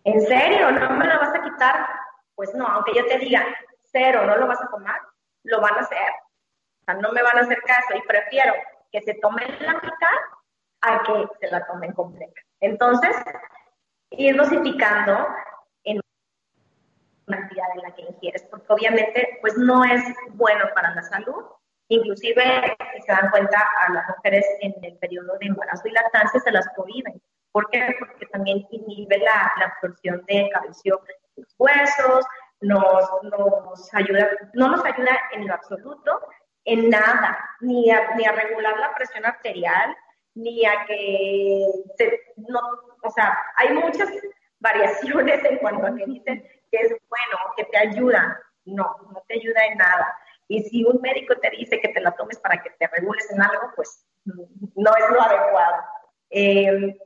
¿En 0.04 0.22
serio? 0.22 0.72
¿No 0.72 0.90
me 0.92 1.06
lo 1.06 1.18
vas 1.18 1.34
a 1.34 1.44
quitar? 1.44 1.88
Pues 2.36 2.54
no, 2.54 2.68
aunque 2.68 2.94
yo 2.94 3.06
te 3.06 3.20
diga 3.20 3.46
cero, 3.92 4.26
no 4.26 4.36
lo 4.36 4.48
vas 4.48 4.62
a 4.62 4.70
tomar, 4.70 5.00
lo 5.44 5.62
van 5.62 5.76
a 5.76 5.80
hacer. 5.80 6.12
O 6.82 6.86
sea, 6.86 6.96
no 6.96 7.12
me 7.14 7.24
van 7.24 7.38
a 7.38 7.42
hacer 7.42 7.62
caso 7.62 7.96
y 7.96 8.02
prefiero 8.02 8.54
que 8.92 9.02
se 9.02 9.14
tomen 9.16 9.48
la 9.60 9.76
mitad 9.76 10.18
a 10.82 11.04
que 11.04 11.28
se 11.40 11.52
la 11.52 11.66
tomen 11.68 11.94
completa. 11.94 12.42
Entonces, 12.60 13.16
ir 14.12 14.36
dosificando 14.36 15.28
en 15.84 16.00
la 17.26 17.38
cantidad 17.38 17.66
en 17.76 17.82
la 17.82 17.96
que 17.96 18.02
ingieres, 18.04 18.44
porque 18.50 18.74
obviamente 18.74 19.38
pues 19.42 19.58
no 19.58 19.84
es 19.84 20.04
bueno 20.32 20.66
para 20.76 20.94
la 20.96 21.04
salud. 21.04 21.44
Inclusive, 21.90 22.44
si 22.94 23.02
se 23.02 23.12
dan 23.12 23.30
cuenta, 23.32 23.66
a 23.88 23.94
las 23.94 24.10
mujeres 24.10 24.46
en 24.62 24.74
el 24.84 24.98
periodo 24.98 25.38
de 25.40 25.48
embarazo 25.48 25.88
y 25.88 25.92
lactancia 25.92 26.40
se 26.42 26.52
las 26.52 26.68
prohíben 26.76 27.22
¿Por 27.58 27.72
qué? 27.72 27.96
Porque 27.98 28.28
también 28.28 28.68
inhibe 28.70 29.18
la, 29.18 29.52
absorción 29.66 30.24
de 30.28 30.48
calcio 30.54 31.02
en 31.08 31.44
los 31.44 31.56
huesos, 31.58 32.26
nos, 32.62 33.10
nos, 33.24 33.94
ayuda, 33.96 34.30
no 34.54 34.68
nos 34.68 34.86
ayuda 34.86 35.20
en 35.32 35.48
lo 35.48 35.56
absoluto, 35.56 36.20
en 36.66 36.92
nada, 36.92 37.36
ni 37.62 37.90
a, 37.90 38.14
ni 38.16 38.26
a 38.26 38.34
regular 38.34 38.80
la 38.80 38.94
presión 38.94 39.26
arterial, 39.26 39.98
ni 40.36 40.68
a 40.68 40.86
que 40.86 41.66
se, 41.98 42.22
no, 42.36 42.60
o 43.04 43.12
sea, 43.12 43.38
hay 43.56 43.74
muchas 43.74 44.10
variaciones 44.60 45.44
en 45.46 45.58
cuanto 45.58 45.88
a 45.88 45.96
que 45.96 46.06
dicen 46.06 46.48
que 46.72 46.78
es 46.78 46.90
bueno, 47.10 47.38
que 47.56 47.64
te 47.66 47.78
ayuda. 47.78 48.40
No, 48.66 48.96
no 49.12 49.24
te 49.28 49.36
ayuda 49.36 49.66
en 49.66 49.78
nada. 49.78 50.18
Y 50.48 50.64
si 50.64 50.84
un 50.84 51.02
médico 51.02 51.36
te 51.38 51.50
dice 51.52 51.80
que 51.80 51.90
te 51.90 52.02
la 52.02 52.12
tomes 52.12 52.40
para 52.40 52.62
que 52.62 52.70
te 52.72 52.88
regules 52.88 53.30
en 53.32 53.42
algo, 53.42 53.72
pues 53.76 54.06
no 54.26 54.92
es 54.96 55.10
lo 55.12 55.22
adecuado. 55.22 55.84
Eh, 56.30 56.98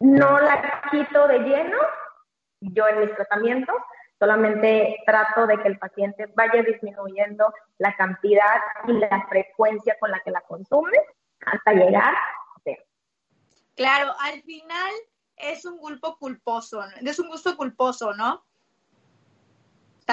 no 0.00 0.40
la 0.40 0.82
quito 0.90 1.26
de 1.28 1.38
lleno, 1.40 1.78
yo 2.60 2.86
en 2.88 3.00
mis 3.00 3.14
tratamientos, 3.14 3.76
solamente 4.18 4.96
trato 5.06 5.46
de 5.46 5.58
que 5.58 5.68
el 5.68 5.78
paciente 5.78 6.26
vaya 6.34 6.62
disminuyendo 6.62 7.52
la 7.78 7.94
cantidad 7.96 8.60
y 8.86 8.92
la 8.92 9.26
frecuencia 9.28 9.96
con 9.98 10.10
la 10.10 10.20
que 10.20 10.30
la 10.30 10.40
consume 10.42 10.98
hasta 11.46 11.72
llegar 11.72 12.14
a 12.14 12.60
cero. 12.64 12.82
Claro, 13.76 14.12
al 14.20 14.42
final 14.42 14.92
es 15.40 15.64
un 15.64 15.78
gusto 15.78 16.16
culposo, 16.18 16.80
es 17.00 17.18
un 17.18 17.28
gusto 17.28 17.56
culposo, 17.56 18.12
¿no? 18.14 18.44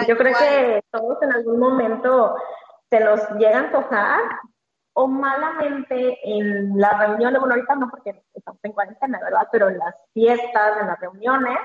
Yo 0.07 0.17
creo 0.17 0.37
que 0.37 0.83
todos 0.91 1.21
en 1.21 1.33
algún 1.33 1.59
momento 1.59 2.35
se 2.89 2.99
nos 2.99 3.29
llega 3.37 3.57
a 3.57 3.63
antojar 3.63 4.19
o 4.93 5.07
malamente 5.07 6.19
en 6.23 6.77
las 6.77 6.99
reuniones, 6.99 7.39
bueno, 7.39 7.55
ahorita 7.55 7.75
no 7.75 7.89
porque 7.89 8.23
estamos 8.33 8.59
en 8.63 8.71
cuarentena, 8.73 9.19
¿verdad? 9.21 9.47
Pero 9.51 9.69
en 9.69 9.77
las 9.77 9.95
fiestas, 10.13 10.81
en 10.81 10.87
las 10.87 10.99
reuniones, 10.99 11.57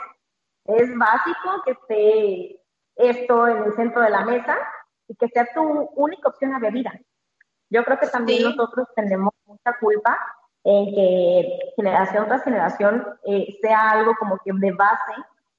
es 0.65 0.97
básico 0.97 1.63
que 1.65 1.71
esté 1.73 2.61
esto 2.97 3.49
en 3.49 3.65
el 3.65 3.75
centro 3.75 4.03
de 4.03 4.11
la 4.11 4.25
mesa 4.25 4.57
y 5.09 5.15
que 5.17 5.29
sea 5.29 5.47
tu 5.53 5.63
única 5.97 6.29
opción 6.29 6.55
a 6.55 6.59
bebida. 6.59 6.93
Yo 7.69 7.85
creo 7.85 7.99
que 7.99 8.09
también 8.09 8.43
nosotros 8.43 8.89
tenemos 8.95 9.33
mucha 9.47 9.77
culpa 9.79 10.19
en 10.65 10.95
que 10.95 11.73
generación 11.77 12.27
tras 12.27 12.45
generación 12.45 13.07
eh, 13.25 13.59
sea 13.63 13.93
algo 13.93 14.15
como 14.19 14.39
que 14.39 14.53
de 14.53 14.73
base 14.73 15.13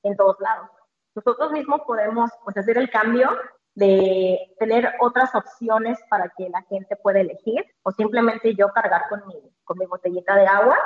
en 0.04 0.16
todos 0.16 0.40
lados. 0.40 0.70
Nosotros 1.16 1.52
mismos 1.52 1.82
podemos 1.86 2.32
pues, 2.44 2.58
hacer 2.58 2.78
el 2.78 2.90
cambio 2.90 3.30
de 3.74 4.54
tener 4.60 4.94
otras 5.00 5.34
opciones 5.34 6.00
para 6.10 6.30
que 6.38 6.50
la 6.50 6.62
gente 6.64 6.96
pueda 6.98 7.22
elegir 7.22 7.66
o 7.84 7.92
simplemente 7.92 8.54
yo 8.56 8.70
cargar 8.70 9.08
con 9.10 9.26
mi, 9.28 9.36
con 9.64 9.78
mi 9.78 9.86
botellita 9.86 10.36
de 10.36 10.46
agua 10.46 10.78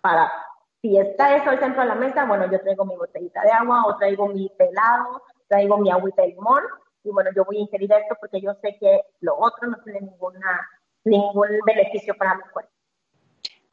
para, 0.00 0.32
si 0.80 0.96
está 0.96 1.36
eso 1.36 1.50
al 1.50 1.58
centro 1.58 1.82
de 1.82 1.88
la 1.88 1.94
mesa, 1.94 2.24
bueno, 2.24 2.50
yo 2.50 2.60
traigo 2.60 2.84
mi 2.84 2.96
botellita 2.96 3.42
de 3.42 3.50
agua 3.50 3.84
o 3.86 3.96
traigo 3.96 4.28
mi 4.28 4.48
pelado, 4.56 5.22
traigo 5.48 5.78
mi 5.78 5.90
agüita 5.90 6.22
de 6.22 6.28
limón 6.28 6.62
y 7.02 7.10
bueno, 7.10 7.30
yo 7.34 7.44
voy 7.44 7.58
a 7.58 7.60
ingerir 7.60 7.92
esto 7.92 8.16
porque 8.20 8.40
yo 8.40 8.54
sé 8.54 8.76
que 8.78 9.02
lo 9.20 9.36
otro 9.36 9.68
no 9.68 9.78
tiene 9.78 10.00
ninguna, 10.00 10.68
ningún 11.04 11.48
beneficio 11.64 12.14
para 12.16 12.36
mi 12.36 12.42
cuerpo. 12.52 12.75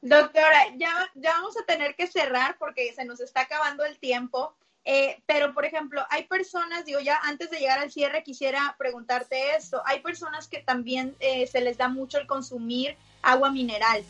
Doctora, 0.04 0.58
ya, 0.76 0.92
ya 1.16 1.32
vamos 1.32 1.56
a 1.58 1.66
tener 1.66 1.96
que 1.96 2.08
cerrar 2.08 2.58
porque 2.60 2.92
se 2.92 3.06
nos 3.06 3.22
está 3.22 3.42
acabando 3.42 3.86
el 3.86 3.98
tiempo. 4.00 4.54
Eh, 4.84 5.24
pero, 5.26 5.54
por 5.54 5.64
ejemplo, 5.64 6.02
hay 6.10 6.26
personas, 6.26 6.84
digo, 6.84 7.00
ya 7.00 7.18
antes 7.24 7.50
de 7.50 7.60
llegar 7.60 7.80
al 7.80 7.90
cierre 7.90 8.22
quisiera 8.22 8.76
preguntarte 8.78 9.56
esto, 9.56 9.82
hay 9.86 10.02
personas 10.02 10.50
que 10.50 10.60
también 10.60 11.16
eh, 11.22 11.48
se 11.48 11.62
les 11.62 11.78
da 11.78 11.88
mucho 11.88 12.18
el 12.18 12.28
consumir 12.28 12.98
agua 13.22 13.50
mineral. 13.50 14.04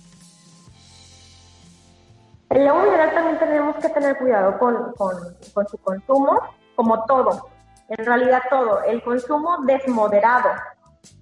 El 2.50 2.68
agua 2.68 2.86
mineral 2.86 3.14
también 3.14 3.38
tenemos 3.38 3.76
que 3.76 3.90
tener 3.90 4.18
cuidado 4.18 4.58
con, 4.58 4.94
con, 4.94 5.38
con 5.54 5.68
su 5.68 5.78
consumo, 5.78 6.42
como 6.76 7.06
todo, 7.06 7.52
en 7.90 8.04
realidad 8.04 8.42
todo, 8.50 8.82
el 8.82 9.04
consumo 9.04 9.60
desmoderado 9.64 10.50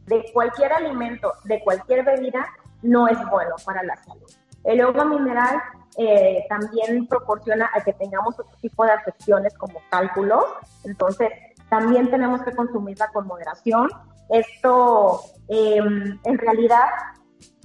de 0.06 0.32
cualquier 0.32 0.72
alimento, 0.72 1.34
de 1.44 1.60
cualquier 1.62 2.06
bebida, 2.06 2.48
no 2.82 3.10
es 3.10 3.18
bueno 3.30 3.56
para 3.66 3.84
la 3.84 3.98
salud. 3.98 4.32
El 4.64 4.82
agua 4.82 5.05
mineral 5.05 5.62
eh, 5.97 6.45
también 6.47 7.07
proporciona 7.07 7.70
a 7.74 7.82
que 7.82 7.93
tengamos 7.93 8.39
otro 8.39 8.55
tipo 8.62 8.86
de 8.86 8.91
afecciones 8.91 9.53
como 9.57 9.82
cálculos. 9.89 10.45
Entonces, 10.84 11.30
también 11.70 12.09
tenemos 12.09 12.41
que 12.43 12.51
consumirla 12.51 13.07
con 13.09 13.28
moderación. 13.28 13.89
Esto 14.30 15.22
em, 15.47 16.20
en 16.24 16.38
realidad 16.38 16.86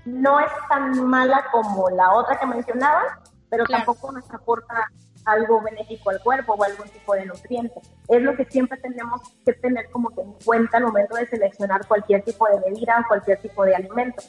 no 0.05 0.41
es 0.41 0.51
tan 0.69 1.07
mala 1.07 1.45
como 1.53 1.91
la 1.91 2.13
otra 2.15 2.39
que 2.39 2.47
mencionaba, 2.47 3.21
pero 3.51 3.65
tampoco 3.65 4.13
nos 4.13 4.29
aporta 4.33 4.89
algo 5.25 5.61
benéfico 5.61 6.11
al 6.11 6.21
cuerpo 6.21 6.55
o 6.55 6.65
algún 6.65 6.89
tipo 6.89 7.15
de 7.15 7.27
nutriente. 7.27 7.81
Es 8.09 8.23
lo 8.23 8.37
que 8.37 8.45
siempre 8.45 8.79
tenemos 8.79 9.21
que 9.45 9.53
tener 9.55 9.91
como 9.91 10.11
que 10.11 10.23
en 10.23 10.33
cuenta 10.45 10.79
al 10.79 10.85
momento 10.85 11.17
de 11.17 11.27
seleccionar 11.27 11.87
cualquier 11.87 12.23
tipo 12.23 12.47
de 12.47 12.61
bebida 12.61 13.01
o 13.01 13.09
cualquier 13.09 13.39
tipo 13.41 13.65
de 13.65 13.75
alimento. 13.75 14.23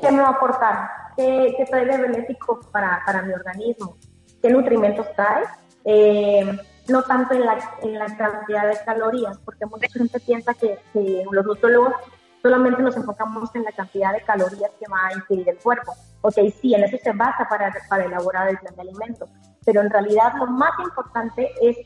¿Qué 0.00 0.10
me 0.12 0.20
va 0.22 0.28
a 0.28 0.32
aportar? 0.32 0.90
¿Qué, 1.16 1.54
qué 1.56 1.64
trae 1.64 1.84
de 1.84 1.98
benéfico 1.98 2.60
para, 2.72 3.02
para, 3.04 3.22
mi 3.22 3.32
organismo? 3.32 3.96
¿Qué 4.40 4.50
nutrimentos 4.50 5.06
trae? 5.14 5.44
Eh, 5.84 6.58
no 6.88 7.02
tanto 7.02 7.34
en 7.34 7.44
la, 7.44 7.58
en 7.82 7.98
la 7.98 8.06
cantidad 8.16 8.68
de 8.68 8.78
calorías, 8.84 9.38
porque 9.44 9.66
mucha 9.66 9.88
gente 9.88 10.20
piensa 10.20 10.54
que, 10.54 10.78
que 10.92 11.24
los 11.30 11.44
nutriólogos 11.44 11.94
solamente 12.42 12.82
nos 12.82 12.96
enfocamos 12.96 13.54
en 13.54 13.64
la 13.64 13.72
cantidad 13.72 14.12
de 14.12 14.22
calorías 14.22 14.70
que 14.78 14.86
va 14.90 15.08
a 15.08 15.12
ingerir 15.14 15.48
el 15.48 15.58
cuerpo. 15.58 15.92
Ok, 16.22 16.34
sí, 16.60 16.74
en 16.74 16.84
eso 16.84 16.96
se 17.02 17.12
basa 17.12 17.46
para, 17.48 17.72
para 17.88 18.04
elaborar 18.04 18.48
el 18.48 18.58
plan 18.58 18.74
de 18.74 18.82
alimentos, 18.82 19.28
pero 19.64 19.80
en 19.80 19.90
realidad 19.90 20.32
lo 20.38 20.46
más 20.46 20.72
importante 20.80 21.50
es 21.60 21.76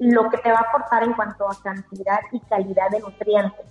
lo 0.00 0.30
que 0.30 0.38
te 0.38 0.50
va 0.50 0.58
a 0.58 0.68
aportar 0.68 1.02
en 1.02 1.12
cuanto 1.14 1.48
a 1.48 1.62
cantidad 1.62 2.20
y 2.32 2.40
calidad 2.40 2.90
de 2.90 3.00
nutrientes. 3.00 3.66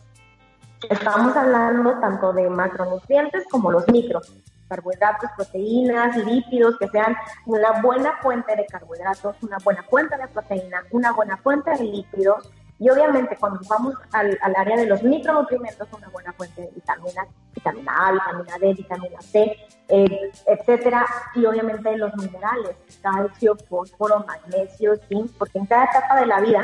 Estamos 0.84 1.36
hablando 1.36 2.00
tanto 2.00 2.34
de 2.34 2.50
macronutrientes 2.50 3.46
como 3.50 3.72
los 3.72 3.88
micros, 3.88 4.32
carbohidratos, 4.70 5.32
proteínas, 5.36 6.16
lípidos, 6.18 6.78
que 6.78 6.88
sean 6.90 7.16
una 7.48 7.82
buena 7.82 8.18
fuente 8.22 8.56
de 8.56 8.66
carbohidratos, 8.68 9.36
una 9.42 9.58
buena 9.64 9.82
fuente 9.84 10.16
de 10.18 10.28
proteína, 10.28 10.84
una 10.92 11.14
buena 11.14 11.38
fuente 11.38 11.72
de 11.72 11.84
lípidos. 11.84 12.52
Y 12.80 12.92
obviamente 12.92 13.36
cuando 13.40 13.60
vamos 13.68 13.96
al, 14.12 14.38
área 14.56 14.78
de 14.78 14.86
los 14.86 15.02
micronutrientes, 15.02 15.88
una 15.92 16.10
buena 16.10 16.32
fuente 16.34 16.62
de 16.62 16.70
vitaminas, 16.70 17.28
vitamina 17.56 18.08
A, 18.08 18.12
vitamina 18.12 18.58
D, 18.60 18.74
vitamina 18.76 19.22
C, 19.22 19.58
eh, 19.88 20.32
etcétera. 20.46 21.08
Y 21.34 21.46
obviamente 21.48 21.98
los 21.98 22.16
minerales, 22.18 22.76
calcio, 23.02 23.58
fósforo, 23.68 24.24
magnesio, 24.28 24.96
zinc, 25.10 25.32
porque 25.40 25.58
en 25.58 25.66
cada 25.66 25.86
etapa 25.86 26.20
de 26.20 26.28
la 26.28 26.40
vida 26.40 26.62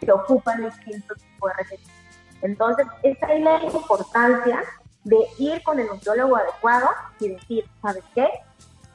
se 0.00 0.10
ocupan 0.10 0.64
distintos 0.64 1.16
tipos 1.18 1.52
de 1.56 1.62
recursos 1.62 1.95
Entonces, 2.42 2.86
esa 3.02 3.26
es 3.32 3.42
la 3.42 3.62
importancia 3.64 4.62
de 5.04 5.18
ir 5.38 5.62
con 5.62 5.78
el 5.78 5.86
nutriólogo 5.86 6.36
adecuado 6.36 6.88
y 7.20 7.28
decir, 7.28 7.64
¿sabes 7.80 8.04
qué? 8.14 8.28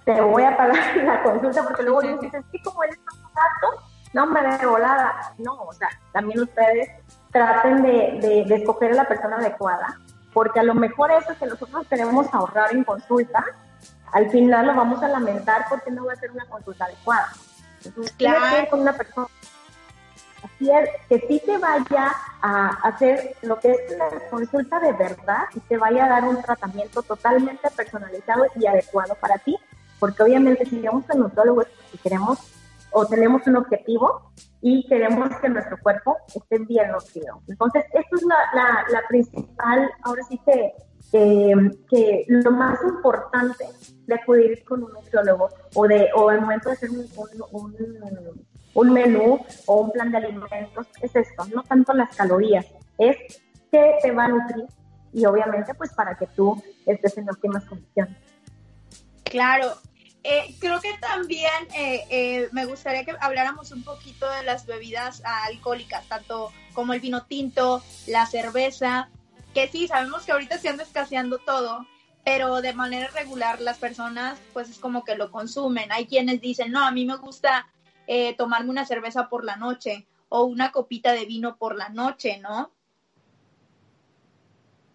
Te 0.06 0.20
voy 0.20 0.44
a 0.44 0.58
pagar 0.58 0.98
la 1.04 1.24
consulta 1.24 1.64
porque 1.64 1.84
luego 1.84 2.02
dices, 2.02 2.44
sí, 2.52 2.62
como 2.62 2.84
eres 2.84 3.00
más 3.00 3.22
no 4.14 4.26
me 4.28 4.42
de 4.42 4.66
volada. 4.66 5.34
No, 5.38 5.54
o 5.62 5.74
sea, 5.74 5.89
también 6.12 6.42
ustedes 6.42 6.89
traten 7.32 7.82
de, 7.82 8.46
de, 8.46 8.56
escoger 8.56 8.92
a 8.92 8.96
la 8.96 9.08
persona 9.08 9.38
adecuada, 9.38 9.98
porque 10.34 10.60
a 10.60 10.64
lo 10.64 10.76
mejor 10.76 11.12
eso 11.12 11.34
que 11.39 11.46
nosotros 11.46 11.88
queremos 11.88 12.28
ahorrar 12.34 12.74
en 12.74 12.84
consulta, 12.84 13.46
al 14.12 14.30
final 14.30 14.68
lo 14.68 14.76
vamos 14.76 15.02
a 15.02 15.08
lamentar 15.08 15.66
porque 15.70 15.92
no 15.92 16.06
va 16.06 16.14
a 16.14 16.18
ser 16.18 16.32
una 16.32 16.46
consulta 16.46 16.86
adecuada. 16.86 17.30
Entonces, 17.86 18.12
claro. 18.18 18.70
con 18.70 18.82
una 18.82 18.94
persona 18.94 19.28
que 21.10 21.20
sí 21.28 21.42
te 21.46 21.58
vaya 21.58 22.12
a 22.42 22.68
hacer 22.84 23.36
lo 23.42 23.60
que 23.60 23.72
es 23.72 23.98
la 23.98 24.30
consulta 24.30 24.80
de 24.80 24.94
verdad 24.94 25.44
y 25.54 25.60
te 25.62 25.78
vaya 25.78 26.06
a 26.06 26.10
dar 26.10 26.24
un 26.24 26.42
tratamiento 26.42 27.02
totalmente 27.02 27.70
personalizado 27.76 28.46
y 28.56 28.66
adecuado 28.66 29.16
para 29.16 29.38
ti, 29.39 29.58
porque 30.00 30.24
obviamente 30.24 30.66
si 30.66 30.82
vamos 30.82 31.10
al 31.10 31.20
nutriólogo 31.20 31.62
es 31.62 31.68
porque 31.68 31.98
queremos 32.04 32.39
o 32.92 33.06
tenemos 33.06 33.46
un 33.48 33.56
objetivo 33.56 34.32
y 34.62 34.86
queremos 34.88 35.30
que 35.42 35.50
nuestro 35.50 35.78
cuerpo 35.82 36.18
esté 36.36 36.60
bien 36.60 36.92
nutrido. 36.92 37.42
Entonces, 37.48 37.86
esto 37.94 38.16
es 38.18 38.24
la, 38.24 38.86
la, 38.92 39.02
principal, 39.08 39.89
ahora 40.04 40.24
sí 40.24 40.39
que, 40.46 40.74
que 41.89 42.26
lo 42.28 42.52
más 42.52 42.78
importante 42.84 43.66
de 44.06 44.16
acudir 44.16 44.64
con 44.66 44.84
un 44.84 44.92
nutriólogo 44.92 45.50
o, 45.74 45.88
de, 45.88 46.10
o 46.16 46.30
al 46.30 46.42
momento 46.42 46.70
de 46.70 46.76
hacer 46.76 46.89
un, 46.89 47.08
un, 47.52 47.72
un, 47.72 48.46
menú 48.76 49.39
o 49.65 49.76
un 49.82 49.91
plan 49.91 50.11
de 50.11 50.17
alimentos 50.17 50.88
es 51.01 51.15
esto, 51.15 51.45
no 51.53 51.63
tanto 51.63 51.93
las 51.93 52.15
calorías, 52.15 52.65
es 52.97 53.17
que 53.72 53.95
te 54.01 54.11
va 54.11 54.26
a 54.26 54.28
nutrir 54.30 54.65
y 55.13 55.26
obviamente 55.26 55.74
pues 55.74 55.93
para 55.93 56.15
que 56.15 56.28
tú 56.28 56.61
estés 56.86 57.17
en 57.17 57.30
óptimas 57.30 57.65
condiciones. 57.65 58.17
Claro, 59.24 59.74
eh, 60.24 60.55
creo 60.59 60.80
que 60.80 60.93
también 60.99 61.51
eh, 61.76 62.05
eh, 62.09 62.49
me 62.51 62.65
gustaría 62.65 63.03
que 63.03 63.15
habláramos 63.19 63.72
un 63.72 63.84
poquito 63.84 64.30
de 64.30 64.43
las 64.43 64.65
bebidas 64.65 65.22
alcohólicas, 65.26 66.05
tanto 66.07 66.51
como 66.74 66.93
el 66.93 66.99
vino 66.99 67.26
tinto, 67.26 67.84
la 68.07 68.26
cerveza, 68.26 69.09
que 69.53 69.67
sí, 69.67 69.88
sabemos 69.88 70.24
que 70.24 70.32
ahorita 70.32 70.57
se 70.59 70.69
anda 70.69 70.84
escaseando 70.84 71.39
todo, 71.39 71.88
pero 72.24 72.61
de 72.61 72.74
manera 72.74 73.07
regular 73.07 73.59
las 73.61 73.80
personas 73.80 74.39
pues 74.53 74.69
es 74.69 74.78
como 74.78 75.03
que 75.03 75.15
lo 75.15 75.32
consumen. 75.32 75.91
Hay 75.91 76.05
quienes 76.05 76.39
dicen, 76.39 76.72
no, 76.72 76.86
a 76.86 76.91
mí 76.91 77.05
me 77.05 77.17
gusta 77.17 77.67
tomarme 78.38 78.70
una 78.70 78.86
cerveza 78.86 79.30
por 79.30 79.43
la 79.43 79.56
noche 79.56 80.08
o 80.30 80.43
una 80.43 80.72
copita 80.72 81.14
de 81.14 81.26
vino 81.26 81.58
por 81.58 81.76
la 81.76 81.89
noche, 81.89 82.39
¿no? 82.39 82.72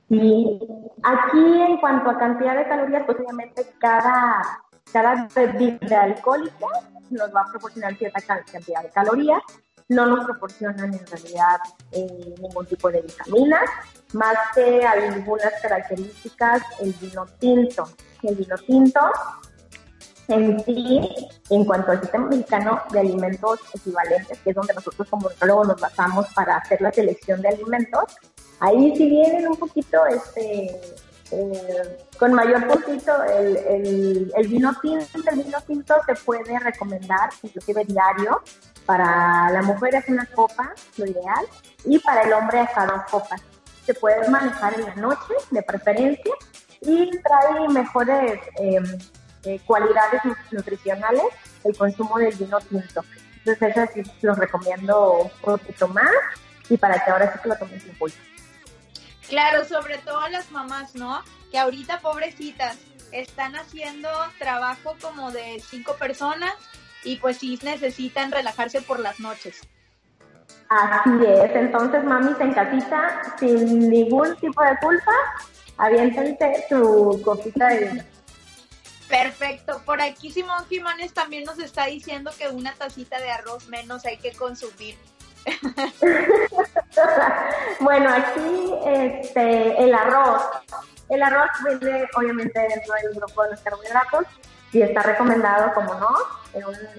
Y 0.08 0.60
aquí 1.02 1.60
en 1.62 1.78
cuanto 1.78 2.10
a 2.10 2.18
cantidad 2.18 2.56
de 2.56 2.68
calorías, 2.68 3.02
pues 3.06 3.18
obviamente 3.18 3.66
cada 3.78 4.66
cada 4.92 5.28
bebida 5.34 6.02
alcohólica 6.02 6.66
nos 7.10 7.34
va 7.34 7.42
a 7.42 7.50
proporcionar 7.50 7.96
cierta 7.96 8.20
cantidad 8.20 8.82
de 8.82 8.90
calorías, 8.90 9.42
no 9.88 10.06
nos 10.06 10.24
proporcionan 10.24 10.94
en 10.94 11.06
realidad 11.06 11.58
eh, 11.92 12.34
ningún 12.40 12.66
tipo 12.66 12.90
de 12.90 13.02
vitaminas, 13.02 13.68
más 14.12 14.36
que 14.54 14.84
algunas 14.84 15.52
características 15.62 16.62
el 16.80 16.92
vino 16.94 17.26
tinto. 17.38 17.88
El 18.22 18.34
vino 18.34 18.56
tinto 18.66 19.00
en 20.28 20.58
sí, 20.64 21.28
en 21.50 21.64
cuanto 21.64 21.92
al 21.92 22.00
sistema 22.00 22.26
mexicano 22.26 22.82
de 22.90 23.00
alimentos 23.00 23.60
equivalentes, 23.74 24.38
que 24.40 24.50
es 24.50 24.56
donde 24.56 24.74
nosotros 24.74 25.08
como 25.08 25.28
nutrólogos 25.28 25.68
nos 25.68 25.80
basamos 25.80 26.26
para 26.34 26.56
hacer 26.56 26.80
la 26.80 26.92
selección 26.92 27.40
de 27.40 27.48
alimentos, 27.48 28.04
ahí 28.60 28.94
sí 28.96 29.08
vienen 29.08 29.48
un 29.48 29.56
poquito 29.56 30.04
este, 30.06 30.80
eh, 31.32 31.98
con 32.18 32.32
mayor 32.32 32.66
poquito 32.68 33.12
el, 33.24 34.30
el, 34.34 34.48
vino 34.48 34.72
tinto. 34.80 35.30
El 35.30 35.42
vino 35.42 35.58
tinto 35.66 35.94
se 36.06 36.14
puede 36.14 36.58
recomendar 36.58 37.30
inclusive 37.42 37.84
diario. 37.84 38.40
Para 38.84 39.50
la 39.50 39.62
mujer 39.62 39.96
es 39.96 40.08
una 40.08 40.26
copa, 40.26 40.72
lo 40.96 41.06
ideal, 41.06 41.44
y 41.84 41.98
para 41.98 42.22
el 42.22 42.32
hombre 42.32 42.60
hasta 42.60 42.86
dos 42.86 43.02
copas. 43.10 43.42
Se 43.84 43.94
puede 43.94 44.28
manejar 44.28 44.74
en 44.74 44.86
la 44.86 44.94
noche, 44.94 45.34
de 45.50 45.62
preferencia, 45.62 46.34
y 46.80 47.10
trae 47.22 47.68
mejores 47.68 48.40
em, 48.58 48.84
eh, 49.46 49.60
cualidades 49.64 50.22
nutricionales 50.50 51.24
el 51.64 51.76
consumo 51.76 52.18
del 52.18 52.34
vino 52.34 52.58
tinto. 52.60 53.04
Entonces, 53.44 53.76
eso 53.76 53.92
sí 53.94 54.02
los 54.22 54.38
recomiendo 54.38 55.12
un 55.12 55.30
poquito 55.40 55.88
más 55.88 56.10
y 56.68 56.76
para 56.76 57.04
que 57.04 57.10
ahora 57.10 57.32
sí 57.32 57.38
que 57.42 57.48
lo 57.48 57.56
tomen 57.56 57.80
sin 57.80 57.94
pulso. 57.94 58.18
Claro, 59.28 59.64
sobre 59.64 59.98
todo 59.98 60.28
las 60.28 60.50
mamás, 60.50 60.94
¿no? 60.94 61.22
Que 61.50 61.58
ahorita, 61.58 62.00
pobrecitas, 62.00 62.76
están 63.12 63.56
haciendo 63.56 64.08
trabajo 64.38 64.96
como 65.00 65.30
de 65.30 65.62
cinco 65.68 65.94
personas 65.94 66.54
y 67.04 67.16
pues 67.16 67.38
sí 67.38 67.58
necesitan 67.62 68.32
relajarse 68.32 68.82
por 68.82 68.98
las 68.98 69.20
noches. 69.20 69.60
Así 70.68 71.10
es, 71.24 71.50
entonces 71.54 72.02
mamis 72.02 72.38
en 72.40 72.52
casita, 72.52 73.36
sin 73.38 73.88
ningún 73.88 74.34
tipo 74.36 74.62
de 74.62 74.76
culpa, 74.78 75.12
aviéntense 75.78 76.64
su 76.68 77.20
copita 77.24 77.68
de 77.68 77.84
vino. 77.84 78.15
Perfecto, 79.08 79.82
por 79.84 80.00
aquí 80.00 80.30
Simón 80.30 80.64
Jiménez 80.68 81.12
también 81.12 81.44
nos 81.44 81.58
está 81.58 81.86
diciendo 81.86 82.30
que 82.36 82.48
una 82.48 82.74
tacita 82.74 83.20
de 83.20 83.30
arroz 83.30 83.68
menos 83.68 84.04
hay 84.04 84.16
que 84.16 84.32
consumir. 84.32 84.96
bueno, 87.80 88.12
aquí 88.12 88.74
este, 88.84 89.82
el 89.82 89.94
arroz. 89.94 90.42
El 91.08 91.22
arroz 91.22 91.50
viene 91.80 92.08
obviamente 92.16 92.58
dentro 92.58 92.94
del 93.00 93.14
grupo 93.14 93.44
de 93.44 93.50
los 93.50 93.60
carbohidratos 93.60 94.26
y 94.72 94.82
está 94.82 95.02
recomendado, 95.02 95.72
como 95.74 95.94
no, 95.94 96.08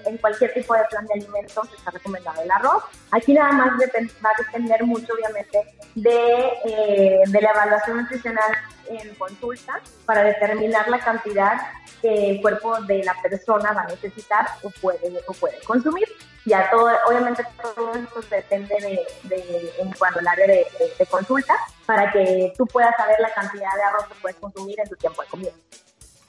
en, 0.06 0.16
cualquier 0.18 0.52
tipo 0.54 0.74
de 0.74 0.84
plan 0.84 1.06
de 1.06 1.14
alimentos 1.14 1.68
está 1.76 1.90
recomendado 1.90 2.40
el 2.42 2.50
arroz. 2.50 2.84
Aquí 3.10 3.34
nada 3.34 3.52
más 3.52 3.68
va 3.70 4.30
a 4.30 4.42
depender 4.42 4.84
mucho, 4.84 5.12
obviamente, 5.14 5.74
de, 5.94 6.52
eh, 6.64 7.22
de 7.26 7.40
la 7.40 7.50
evaluación 7.50 7.98
nutricional 7.98 8.52
en 8.88 9.14
consulta 9.16 9.80
para 10.06 10.22
determinar 10.24 10.88
la 10.88 10.98
cantidad 10.98 11.60
que 12.00 12.30
el 12.30 12.40
cuerpo 12.40 12.80
de 12.82 13.02
la 13.04 13.14
persona 13.20 13.72
va 13.72 13.82
a 13.82 13.86
necesitar 13.86 14.46
o 14.62 14.70
puede, 14.70 15.20
o 15.26 15.32
puede 15.32 15.58
consumir. 15.64 16.08
Ya 16.44 16.70
todo, 16.70 16.90
obviamente 17.06 17.44
todo 17.60 17.92
esto 17.94 18.20
depende 18.30 19.04
de, 19.24 19.72
en 19.78 19.92
cuanto 19.92 20.20
al 20.20 20.28
área 20.28 20.46
de, 20.46 20.66
consulta 21.10 21.54
para 21.84 22.10
que 22.10 22.52
tú 22.56 22.66
puedas 22.66 22.94
saber 22.96 23.20
la 23.20 23.32
cantidad 23.34 23.70
de 23.74 23.82
arroz 23.82 24.06
que 24.08 24.14
puedes 24.22 24.36
consumir 24.38 24.78
en 24.80 24.88
tu 24.88 24.96
tiempo 24.96 25.22
de 25.22 25.28
comida. 25.28 25.52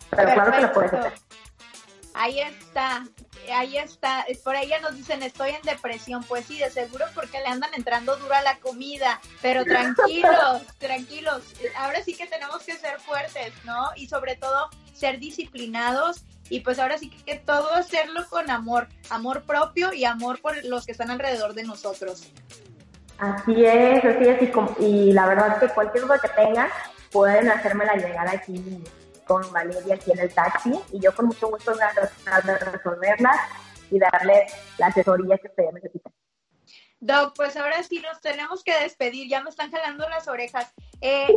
Pero 0.10 0.34
claro 0.34 0.52
que 0.52 0.62
lo 0.62 0.74
puedes 0.74 0.94
hacer. 0.94 1.14
Ahí 2.14 2.40
está, 2.40 3.06
ahí 3.54 3.78
está. 3.78 4.26
Por 4.44 4.56
ahí 4.56 4.70
ya 4.70 4.80
nos 4.80 4.96
dicen, 4.96 5.22
estoy 5.24 5.52
en 5.52 5.62
depresión. 5.62 6.24
Pues 6.24 6.46
sí, 6.46 6.58
de 6.58 6.70
seguro 6.70 7.06
porque 7.14 7.40
le 7.40 7.48
andan 7.48 7.74
entrando 7.74 8.18
dura 8.18 8.42
la 8.42 8.58
comida. 8.60 9.22
Pero 9.42 9.64
tranquilos, 9.64 10.64
tranquilos. 10.80 11.44
Ahora 11.78 12.02
sí 12.04 12.16
que 12.16 12.28
tenemos 12.28 12.64
que 12.64 12.76
ser 12.76 13.00
fuertes, 13.00 13.54
¿no? 13.64 13.90
Y 13.96 14.08
sobre 14.08 14.36
todo 14.36 14.70
ser 14.94 15.20
disciplinados. 15.20 16.26
Y 16.50 16.62
pues 16.62 16.80
ahora 16.80 16.98
sí 16.98 17.10
que 17.10 17.36
todo 17.36 17.74
hacerlo 17.74 18.26
con 18.30 18.50
amor. 18.50 18.88
Amor 19.10 19.44
propio 19.44 19.94
y 19.94 20.06
amor 20.06 20.42
por 20.42 20.64
los 20.66 20.86
que 20.86 20.92
están 20.92 21.12
alrededor 21.12 21.54
de 21.54 21.64
nosotros. 21.64 22.32
Así 23.20 23.66
es, 23.66 24.04
así 24.04 24.28
es. 24.28 24.42
Y, 24.80 24.86
y 24.86 25.14
la 25.14 25.28
verdad 25.28 25.54
es 25.54 25.60
que 25.70 25.74
cualquier 25.74 26.06
duda 26.06 26.20
que 26.20 26.30
tengan, 26.30 26.70
pueden 27.12 27.50
hacérmela 27.50 27.96
llegar 27.96 28.28
aquí 28.28 28.82
con 29.30 29.44
Valeria 29.54 29.94
aquí 29.94 30.12
en 30.12 30.18
el 30.18 30.34
taxi 30.34 30.74
y 30.92 31.00
yo 31.00 31.14
con 31.14 31.28
mucho 31.28 31.50
gusto 31.50 31.72
voy 31.72 31.82
a 31.82 32.42
resolverlas 32.72 33.38
y 33.92 34.00
darle 34.00 34.48
la 34.80 34.88
asesoría 34.88 35.38
que 35.38 35.48
ustedes 35.50 35.72
necesitan. 35.72 36.19
Doc, 37.02 37.34
pues 37.36 37.56
ahora 37.56 37.82
sí 37.84 38.00
nos 38.00 38.20
tenemos 38.20 38.64
que 38.64 38.78
despedir, 38.78 39.30
ya 39.30 39.42
me 39.42 39.50
están 39.50 39.72
jalando 39.72 40.08
las 40.10 40.28
orejas. 40.28 40.74
Eh, 41.00 41.28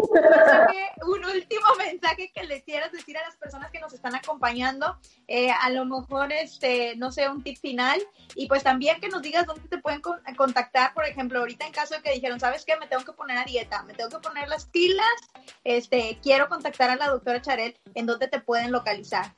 un 1.07 1.25
último 1.25 1.67
mensaje 1.79 2.33
que 2.35 2.43
le 2.45 2.63
quieras 2.63 2.91
decir 2.91 3.17
a 3.17 3.23
las 3.23 3.37
personas 3.37 3.71
que 3.71 3.79
nos 3.79 3.93
están 3.93 4.15
acompañando, 4.17 4.99
eh, 5.29 5.51
a 5.51 5.71
lo 5.71 5.85
mejor, 5.85 6.33
este, 6.33 6.97
no 6.97 7.13
sé, 7.13 7.29
un 7.29 7.45
tip 7.45 7.59
final, 7.59 8.01
y 8.35 8.49
pues 8.49 8.65
también 8.65 9.01
que 9.01 9.09
nos 9.09 9.23
digas 9.23 9.47
dónde 9.47 9.69
te 9.69 9.79
pueden 9.79 10.01
contactar, 10.37 10.95
por 10.95 11.07
ejemplo, 11.07 11.39
ahorita 11.39 11.65
en 11.65 11.73
caso 11.73 11.95
de 11.95 12.03
que 12.03 12.13
dijeron, 12.13 12.41
¿sabes 12.41 12.65
qué? 12.65 12.77
Me 12.77 12.89
tengo 12.89 13.05
que 13.05 13.13
poner 13.13 13.39
a 13.39 13.45
dieta, 13.45 13.85
me 13.85 13.95
tengo 13.95 14.11
que 14.11 14.19
poner 14.19 14.49
las 14.49 14.67
pilas, 14.67 15.07
este, 15.63 16.19
quiero 16.23 16.49
contactar 16.49 16.91
a 16.91 16.97
la 16.97 17.07
doctora 17.07 17.41
Charel, 17.41 17.79
¿en 17.95 18.07
dónde 18.07 18.27
te 18.27 18.41
pueden 18.41 18.73
localizar? 18.73 19.33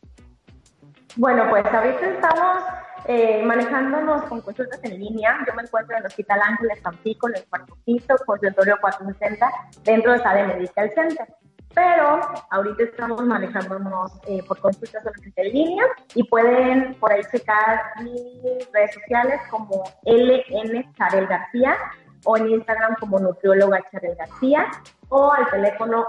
Bueno, 1.17 1.49
pues 1.49 1.65
ahorita 1.65 2.07
estamos 2.07 2.65
eh, 3.07 3.41
manejándonos 3.45 4.25
con 4.25 4.41
consultas 4.41 4.81
en 4.83 4.99
línea. 4.99 5.39
Yo 5.47 5.55
me 5.55 5.63
encuentro 5.63 5.95
en 5.95 6.01
el 6.01 6.07
Hospital 6.07 6.41
Ángeles 6.43 6.83
Tampico, 6.83 7.29
en 7.29 7.37
el 7.37 7.45
cuarto 7.45 7.79
piso, 7.85 8.17
consultorio 8.27 8.77
460, 8.81 9.49
dentro 9.85 10.13
de 10.13 10.19
Sade 10.19 10.49
Medical 10.49 10.91
Center. 10.91 11.29
Pero 11.73 12.21
ahorita 12.51 12.83
estamos 12.83 13.25
manejándonos 13.25 14.11
eh, 14.27 14.43
por 14.47 14.59
consultas 14.59 15.05
en 15.37 15.53
línea 15.53 15.85
y 16.15 16.25
pueden 16.25 16.95
por 16.95 17.13
ahí 17.13 17.23
checar 17.31 17.81
mis 18.03 18.73
redes 18.73 18.95
sociales 18.95 19.41
como 19.51 19.85
LN 20.05 20.93
Charel 20.95 21.29
García 21.29 21.77
o 22.25 22.37
en 22.37 22.49
Instagram 22.49 22.97
como 22.99 23.21
nutrióloga 23.21 23.81
Charel 23.91 24.17
García 24.17 24.67
o 25.11 25.33
al 25.33 25.49
teléfono 25.51 26.09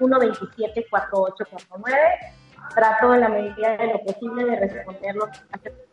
833-127-4849. 0.00 2.41
Trato 2.74 3.14
en 3.14 3.20
la 3.20 3.28
medida 3.28 3.76
de 3.76 3.86
lo 3.88 4.00
posible 4.04 4.44
de 4.44 4.56
responderlos 4.56 5.28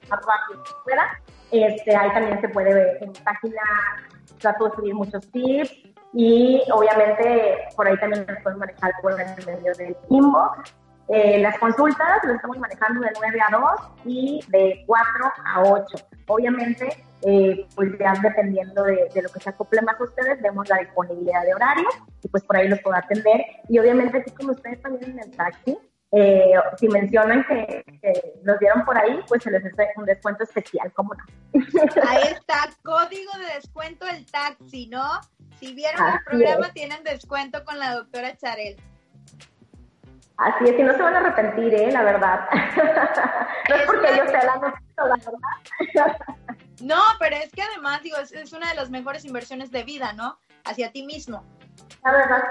más 0.09 0.19
rápido 0.25 0.63
que 0.63 0.71
pueda. 0.84 1.21
Este, 1.51 1.95
ahí 1.95 2.11
también 2.13 2.41
se 2.41 2.49
puede 2.49 2.73
ver 2.73 2.97
en 3.01 3.09
mi 3.09 3.19
página, 3.19 3.61
trato 4.39 4.69
de 4.69 4.75
subir 4.75 4.93
muchos 4.93 5.30
tips 5.32 5.71
y 6.13 6.61
obviamente 6.71 7.67
por 7.75 7.88
ahí 7.88 7.97
también 7.97 8.25
nos 8.27 8.41
pueden 8.41 8.59
manejar 8.59 8.91
por 9.01 9.15
medio 9.15 9.73
del 9.73 9.97
inbox. 10.09 10.73
Eh, 11.07 11.39
las 11.39 11.57
consultas 11.57 12.23
las 12.23 12.36
estamos 12.36 12.59
manejando 12.59 13.01
de 13.01 13.09
9 13.19 13.39
a 13.41 13.57
2 13.57 13.63
y 14.05 14.39
de 14.49 14.84
4 14.86 15.05
a 15.43 15.63
8. 15.63 15.97
Obviamente, 16.27 16.88
eh, 17.23 17.65
pues 17.75 17.97
ya 17.99 18.13
dependiendo 18.21 18.84
de, 18.84 19.09
lo 19.19 19.30
que 19.30 19.39
se 19.39 19.49
acople 19.49 19.82
más 19.82 19.99
a 19.99 20.03
ustedes, 20.03 20.39
vemos 20.41 20.69
la 20.69 20.77
disponibilidad 20.77 21.43
de 21.43 21.55
horario 21.55 21.88
y 22.21 22.27
pues 22.27 22.43
por 22.43 22.57
ahí 22.57 22.67
los 22.67 22.80
puedo 22.82 22.95
atender. 22.95 23.41
Y 23.67 23.80
obviamente, 23.80 24.19
así 24.19 24.30
como 24.32 24.51
ustedes 24.51 24.80
también 24.84 25.11
en 25.11 25.19
el 25.19 25.32
taxi, 25.32 25.80
eh, 26.12 26.53
si 26.78 26.88
mencionan 26.88 27.45
que, 27.45 27.84
nos 28.43 28.57
dieron 28.60 28.84
por 28.84 28.97
ahí, 28.97 29.20
pues 29.28 29.43
se 29.43 29.51
les 29.51 29.64
hace 29.64 29.93
un 29.95 30.05
descuento 30.05 30.43
especial, 30.43 30.91
¿cómo 30.93 31.14
no? 31.14 31.24
Ahí 32.07 32.24
está, 32.32 32.70
código 32.84 33.32
de 33.38 33.55
descuento 33.55 34.07
el 34.07 34.26
taxi, 34.26 34.88
¿no? 34.88 35.22
Si 35.60 35.74
vieron 35.74 36.01
el 36.07 36.24
programa, 36.24 36.70
tienen 36.74 37.03
descuento 37.03 37.64
con 37.64 37.78
la 37.78 37.93
doctora 37.93 38.36
Charel. 38.38 38.78
Así 40.38 40.64
es, 40.70 40.80
y 40.80 40.84
no 40.84 40.93
se 40.93 41.01
van 41.01 41.16
a 41.16 41.20
arrepentir, 41.20 41.74
¿eh? 41.74 41.91
La 41.91 42.01
verdad. 42.01 42.47
no 43.70 43.76
es 43.76 43.86
porque 43.86 44.07
yo 44.18 44.26
sea 44.28 44.45
la 44.45 44.55
mejor, 44.55 44.80
la 44.97 45.16
verdad. 45.16 46.18
no, 46.82 47.01
pero 47.20 47.36
es 47.36 47.51
que 47.51 47.62
además, 47.62 48.01
digo, 48.01 48.18
es, 48.18 48.53
una 48.53 48.70
de 48.70 48.76
las 48.76 48.89
mejores 48.89 49.26
inversiones 49.26 49.70
de 49.70 49.84
vida, 49.84 50.14
¿no? 50.14 50.39
Hacia 50.64 50.91
ti 50.91 51.05
mismo. 51.05 51.43
La 52.05 52.14
verdad, 52.14 52.43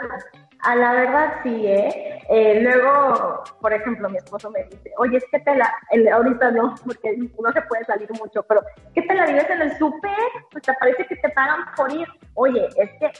a 0.60 0.76
la 0.76 0.92
verdad 0.92 1.34
sí, 1.42 1.66
¿eh? 1.66 2.07
¿Eh? 2.28 2.60
Luego, 2.62 3.42
por 3.60 3.72
ejemplo, 3.72 4.08
mi 4.08 4.18
esposo 4.18 4.50
me 4.50 4.64
dice, 4.64 4.92
oye, 4.98 5.16
es 5.16 5.24
que 5.30 5.40
te 5.40 5.54
la, 5.54 5.72
ahorita 6.12 6.50
no, 6.52 6.74
porque 6.84 7.16
no 7.16 7.52
se 7.52 7.62
puede 7.62 7.84
salir 7.84 8.08
mucho, 8.18 8.42
pero 8.44 8.62
¿qué 8.94 9.02
te 9.02 9.14
la 9.14 9.26
vives 9.26 9.48
en 9.50 9.62
el 9.62 9.78
súper? 9.78 10.10
Pues 10.50 10.62
te 10.62 10.74
parece 10.74 11.06
que 11.06 11.16
te 11.16 11.28
pagan 11.30 11.60
por 11.76 11.92
ir. 11.92 12.06
Oye, 12.34 12.68
es 12.76 12.90
que 13.00 13.12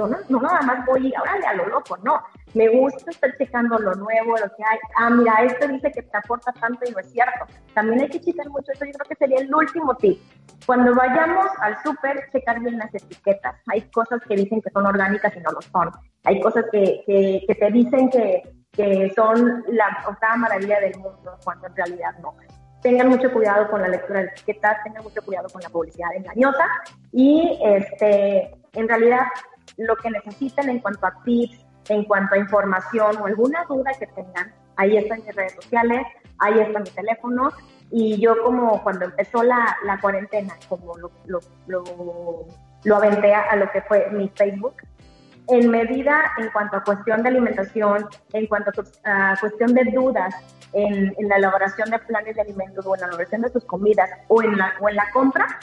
yo 0.00 0.06
no, 0.06 0.18
no 0.28 0.40
nada 0.40 0.62
más 0.62 0.86
voy 0.86 1.12
órale 1.20 1.46
a 1.46 1.54
lo 1.54 1.66
loco, 1.68 1.96
no. 1.98 2.22
Me 2.54 2.68
gusta 2.68 3.10
estar 3.10 3.36
checando 3.36 3.78
lo 3.78 3.94
nuevo, 3.94 4.36
lo 4.36 4.48
que 4.56 4.64
hay. 4.64 4.78
Ah, 4.96 5.10
mira, 5.10 5.42
esto 5.44 5.68
dice 5.68 5.92
que 5.92 6.02
te 6.02 6.16
aporta 6.16 6.52
tanto 6.52 6.80
y 6.88 6.92
no 6.92 6.98
es 6.98 7.12
cierto. 7.12 7.46
También 7.74 8.00
hay 8.00 8.08
que 8.08 8.20
checar 8.20 8.48
mucho 8.48 8.72
eso. 8.72 8.84
Yo 8.84 8.92
creo 8.92 9.08
que 9.08 9.14
sería 9.14 9.38
el 9.38 9.54
último 9.54 9.94
tip. 9.96 10.18
Cuando 10.66 10.94
vayamos 10.94 11.46
al 11.60 11.80
súper, 11.82 12.28
checar 12.32 12.60
bien 12.60 12.78
las 12.78 12.92
etiquetas. 12.94 13.54
Hay 13.68 13.82
cosas 13.90 14.20
que 14.26 14.36
dicen 14.36 14.60
que 14.62 14.70
son 14.70 14.86
orgánicas 14.86 15.36
y 15.36 15.40
no 15.40 15.52
lo 15.52 15.62
son. 15.62 15.90
Hay 16.24 16.40
cosas 16.40 16.64
que, 16.72 17.02
que, 17.06 17.44
que 17.46 17.54
te 17.54 17.70
dicen 17.70 18.10
que, 18.10 18.42
que 18.72 19.12
son 19.14 19.64
la 19.68 20.04
octava 20.08 20.36
maravilla 20.36 20.80
del 20.80 20.96
mundo, 20.98 21.38
cuando 21.44 21.66
en 21.66 21.76
realidad 21.76 22.14
no 22.20 22.34
tengan 22.82 23.08
mucho 23.08 23.30
cuidado 23.32 23.70
con 23.70 23.82
la 23.82 23.88
lectura 23.88 24.20
de 24.20 24.26
etiquetas, 24.28 24.82
tengan 24.84 25.02
mucho 25.02 25.22
cuidado 25.22 25.48
con 25.48 25.62
la 25.62 25.68
publicidad 25.68 26.14
engañosa 26.16 26.66
y 27.12 27.58
este, 27.62 28.50
en 28.72 28.88
realidad 28.88 29.26
lo 29.76 29.96
que 29.96 30.10
necesiten 30.10 30.68
en 30.68 30.80
cuanto 30.80 31.06
a 31.06 31.22
tips, 31.24 31.66
en 31.88 32.04
cuanto 32.04 32.34
a 32.34 32.38
información 32.38 33.16
o 33.18 33.26
alguna 33.26 33.64
duda 33.64 33.92
que 33.98 34.06
tengan, 34.08 34.52
ahí 34.76 34.96
están 34.96 35.22
mis 35.24 35.34
redes 35.34 35.54
sociales, 35.54 36.06
ahí 36.38 36.58
está 36.60 36.78
mi 36.80 36.90
teléfono. 36.90 37.50
Y 37.90 38.20
yo 38.20 38.40
como 38.42 38.82
cuando 38.82 39.06
empezó 39.06 39.42
la, 39.42 39.76
la 39.84 40.00
cuarentena, 40.00 40.54
como 40.68 40.96
lo, 40.96 41.10
lo, 41.26 41.40
lo, 42.84 42.96
aventé 42.96 43.34
a, 43.34 43.56
lo 43.56 43.70
que 43.70 43.82
fue 43.82 44.08
mi 44.10 44.28
Facebook, 44.28 44.74
en 45.48 45.70
medida 45.70 46.32
en 46.38 46.50
cuanto 46.50 46.76
a 46.76 46.84
cuestión 46.84 47.22
de 47.22 47.30
alimentación, 47.30 48.06
en 48.32 48.46
cuanto 48.46 48.70
a, 49.04 49.34
cuestión 49.40 49.74
de 49.74 49.84
dudas 49.84 50.32
en, 50.72 51.12
en, 51.18 51.28
la 51.28 51.36
elaboración 51.36 51.90
de 51.90 51.98
planes 51.98 52.36
de 52.36 52.42
alimentos 52.42 52.86
o 52.86 52.94
en 52.94 53.00
la 53.00 53.06
elaboración 53.08 53.42
de 53.42 53.48
sus 53.48 53.64
comidas 53.64 54.08
o 54.28 54.40
en 54.42 54.56
la, 54.56 54.74
o 54.80 54.88
en 54.88 54.94
la 54.94 55.10
compra, 55.12 55.58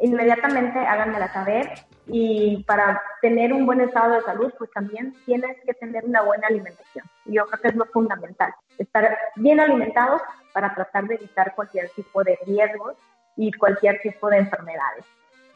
inmediatamente 0.00 0.78
háganmela 0.78 1.32
saber 1.32 1.70
y 2.06 2.62
para 2.64 3.02
tener 3.22 3.52
un 3.52 3.64
buen 3.66 3.80
estado 3.80 4.14
de 4.14 4.22
salud, 4.22 4.52
pues 4.58 4.70
también 4.72 5.14
tienes 5.24 5.56
que 5.64 5.74
tener 5.74 6.04
una 6.04 6.22
buena 6.22 6.46
alimentación. 6.48 7.04
Yo 7.24 7.46
creo 7.46 7.60
que 7.60 7.68
es 7.68 7.74
lo 7.76 7.86
fundamental, 7.86 8.54
estar 8.78 9.18
bien 9.36 9.60
alimentados 9.60 10.20
para 10.52 10.74
tratar 10.74 11.06
de 11.06 11.14
evitar 11.14 11.54
cualquier 11.54 11.88
tipo 11.90 12.22
de 12.22 12.38
riesgos 12.46 12.96
y 13.36 13.52
cualquier 13.52 14.00
tipo 14.00 14.28
de 14.28 14.38
enfermedades. 14.38 15.04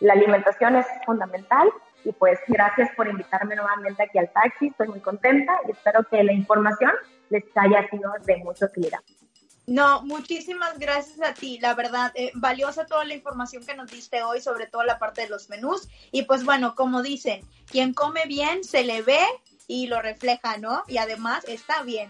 La 0.00 0.14
alimentación 0.14 0.76
es 0.76 0.86
fundamental 1.04 1.68
y 2.04 2.12
pues 2.12 2.38
gracias 2.46 2.90
por 2.96 3.08
invitarme 3.08 3.56
nuevamente 3.56 4.02
aquí 4.02 4.18
al 4.18 4.30
taxi, 4.30 4.68
estoy 4.68 4.88
muy 4.88 5.00
contenta 5.00 5.60
y 5.66 5.72
espero 5.72 6.04
que 6.04 6.22
la 6.22 6.32
información 6.32 6.92
les 7.30 7.44
haya 7.56 7.86
sido 7.88 8.12
de 8.24 8.36
mucha 8.38 8.66
utilidad. 8.66 9.00
No, 9.68 10.00
muchísimas 10.00 10.78
gracias 10.78 11.20
a 11.20 11.34
ti, 11.34 11.58
la 11.60 11.74
verdad, 11.74 12.10
eh, 12.14 12.32
valiosa 12.34 12.86
toda 12.86 13.04
la 13.04 13.12
información 13.12 13.66
que 13.66 13.74
nos 13.74 13.90
diste 13.90 14.22
hoy, 14.22 14.40
sobre 14.40 14.66
todo 14.66 14.82
la 14.82 14.98
parte 14.98 15.20
de 15.20 15.28
los 15.28 15.50
menús. 15.50 15.90
Y 16.10 16.22
pues 16.22 16.42
bueno, 16.42 16.74
como 16.74 17.02
dicen, 17.02 17.42
quien 17.70 17.92
come 17.92 18.24
bien 18.24 18.64
se 18.64 18.82
le 18.82 19.02
ve 19.02 19.20
y 19.66 19.86
lo 19.86 20.00
refleja, 20.00 20.56
¿no? 20.56 20.84
Y 20.88 20.96
además 20.96 21.44
está 21.46 21.82
bien. 21.82 22.08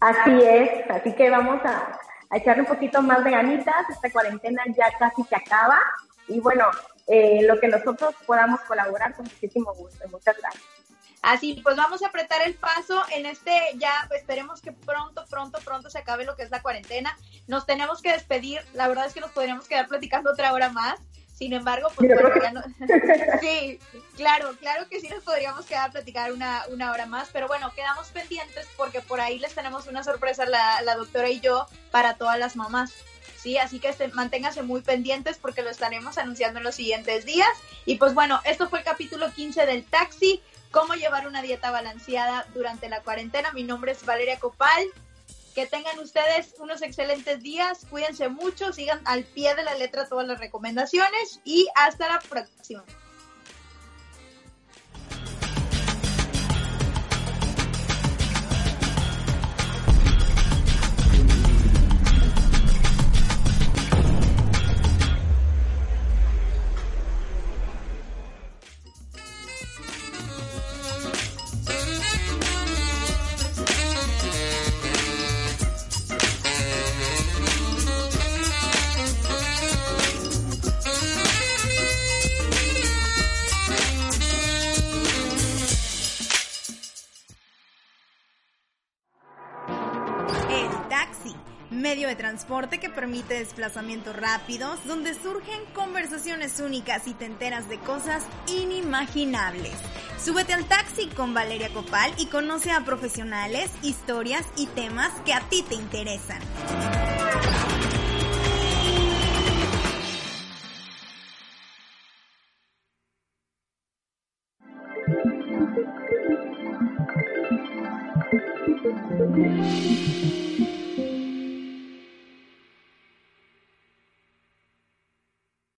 Así 0.00 0.32
es, 0.42 0.90
así 0.90 1.12
que 1.14 1.30
vamos 1.30 1.64
a, 1.64 1.96
a 2.30 2.36
echarle 2.36 2.62
un 2.62 2.68
poquito 2.68 3.00
más 3.02 3.22
de 3.22 3.30
ganitas, 3.30 3.88
esta 3.88 4.10
cuarentena 4.10 4.64
ya 4.76 4.90
casi 4.98 5.22
se 5.22 5.36
acaba. 5.36 5.78
Y 6.26 6.40
bueno, 6.40 6.64
eh, 7.06 7.42
lo 7.46 7.60
que 7.60 7.68
nosotros 7.68 8.16
podamos 8.26 8.60
colaborar 8.62 9.14
con 9.14 9.26
muchísimo 9.26 9.72
gusto. 9.74 10.08
Muchas 10.08 10.36
gracias. 10.36 10.79
Así, 11.22 11.60
pues 11.62 11.76
vamos 11.76 12.02
a 12.02 12.06
apretar 12.06 12.40
el 12.42 12.54
paso 12.54 13.02
en 13.14 13.26
este, 13.26 13.52
ya 13.76 14.08
esperemos 14.16 14.62
que 14.62 14.72
pronto, 14.72 15.24
pronto, 15.28 15.58
pronto 15.62 15.90
se 15.90 15.98
acabe 15.98 16.24
lo 16.24 16.34
que 16.34 16.44
es 16.44 16.50
la 16.50 16.62
cuarentena. 16.62 17.16
Nos 17.46 17.66
tenemos 17.66 18.00
que 18.00 18.12
despedir, 18.12 18.62
la 18.72 18.88
verdad 18.88 19.06
es 19.06 19.12
que 19.12 19.20
nos 19.20 19.30
podríamos 19.30 19.68
quedar 19.68 19.86
platicando 19.86 20.30
otra 20.30 20.52
hora 20.52 20.70
más. 20.70 20.98
Sin 21.34 21.54
embargo, 21.54 21.90
pues 21.94 22.10
ya 22.42 22.52
no... 22.52 22.62
Sí, 23.40 23.78
claro, 24.16 24.54
claro 24.60 24.86
que 24.90 25.00
sí 25.00 25.08
nos 25.08 25.24
podríamos 25.24 25.64
quedar 25.64 25.88
a 25.88 25.92
platicar 25.92 26.32
una, 26.32 26.64
una 26.68 26.92
hora 26.92 27.06
más, 27.06 27.30
pero 27.32 27.48
bueno, 27.48 27.72
quedamos 27.74 28.08
pendientes 28.08 28.68
porque 28.76 29.00
por 29.00 29.20
ahí 29.20 29.38
les 29.38 29.54
tenemos 29.54 29.86
una 29.86 30.04
sorpresa 30.04 30.44
la, 30.44 30.82
la 30.82 30.96
doctora 30.96 31.30
y 31.30 31.40
yo 31.40 31.66
para 31.90 32.14
todas 32.14 32.38
las 32.38 32.56
mamás. 32.56 32.92
Sí, 33.38 33.56
así 33.56 33.80
que 33.80 33.88
este, 33.88 34.08
manténganse 34.08 34.62
muy 34.62 34.82
pendientes 34.82 35.38
porque 35.38 35.62
lo 35.62 35.70
estaremos 35.70 36.18
anunciando 36.18 36.58
en 36.58 36.64
los 36.64 36.74
siguientes 36.74 37.24
días. 37.24 37.48
Y 37.86 37.96
pues 37.96 38.12
bueno, 38.12 38.38
esto 38.44 38.68
fue 38.68 38.80
el 38.80 38.84
capítulo 38.84 39.32
15 39.32 39.64
del 39.64 39.84
taxi 39.84 40.42
cómo 40.70 40.94
llevar 40.94 41.26
una 41.26 41.42
dieta 41.42 41.70
balanceada 41.70 42.46
durante 42.54 42.88
la 42.88 43.02
cuarentena. 43.02 43.52
Mi 43.52 43.62
nombre 43.62 43.92
es 43.92 44.04
Valeria 44.04 44.38
Copal. 44.38 44.86
Que 45.54 45.66
tengan 45.66 45.98
ustedes 45.98 46.54
unos 46.60 46.80
excelentes 46.80 47.42
días, 47.42 47.84
cuídense 47.90 48.28
mucho, 48.28 48.72
sigan 48.72 49.00
al 49.04 49.24
pie 49.24 49.56
de 49.56 49.64
la 49.64 49.74
letra 49.74 50.08
todas 50.08 50.26
las 50.26 50.38
recomendaciones 50.38 51.40
y 51.44 51.66
hasta 51.74 52.08
la 52.08 52.20
próxima. 52.20 52.84
Que 92.80 92.90
permite 92.90 93.34
desplazamientos 93.34 94.16
rápidos, 94.16 94.80
donde 94.84 95.14
surgen 95.14 95.64
conversaciones 95.72 96.58
únicas 96.58 97.06
y 97.06 97.14
te 97.14 97.24
enteras 97.24 97.68
de 97.68 97.78
cosas 97.78 98.24
inimaginables. 98.48 99.74
Súbete 100.22 100.52
al 100.52 100.64
taxi 100.64 101.06
con 101.06 101.32
Valeria 101.32 101.72
Copal 101.72 102.12
y 102.18 102.26
conoce 102.26 102.72
a 102.72 102.84
profesionales, 102.84 103.70
historias 103.82 104.44
y 104.56 104.66
temas 104.66 105.12
que 105.24 105.32
a 105.32 105.40
ti 105.42 105.62
te 105.68 105.76
interesan. 105.76 106.40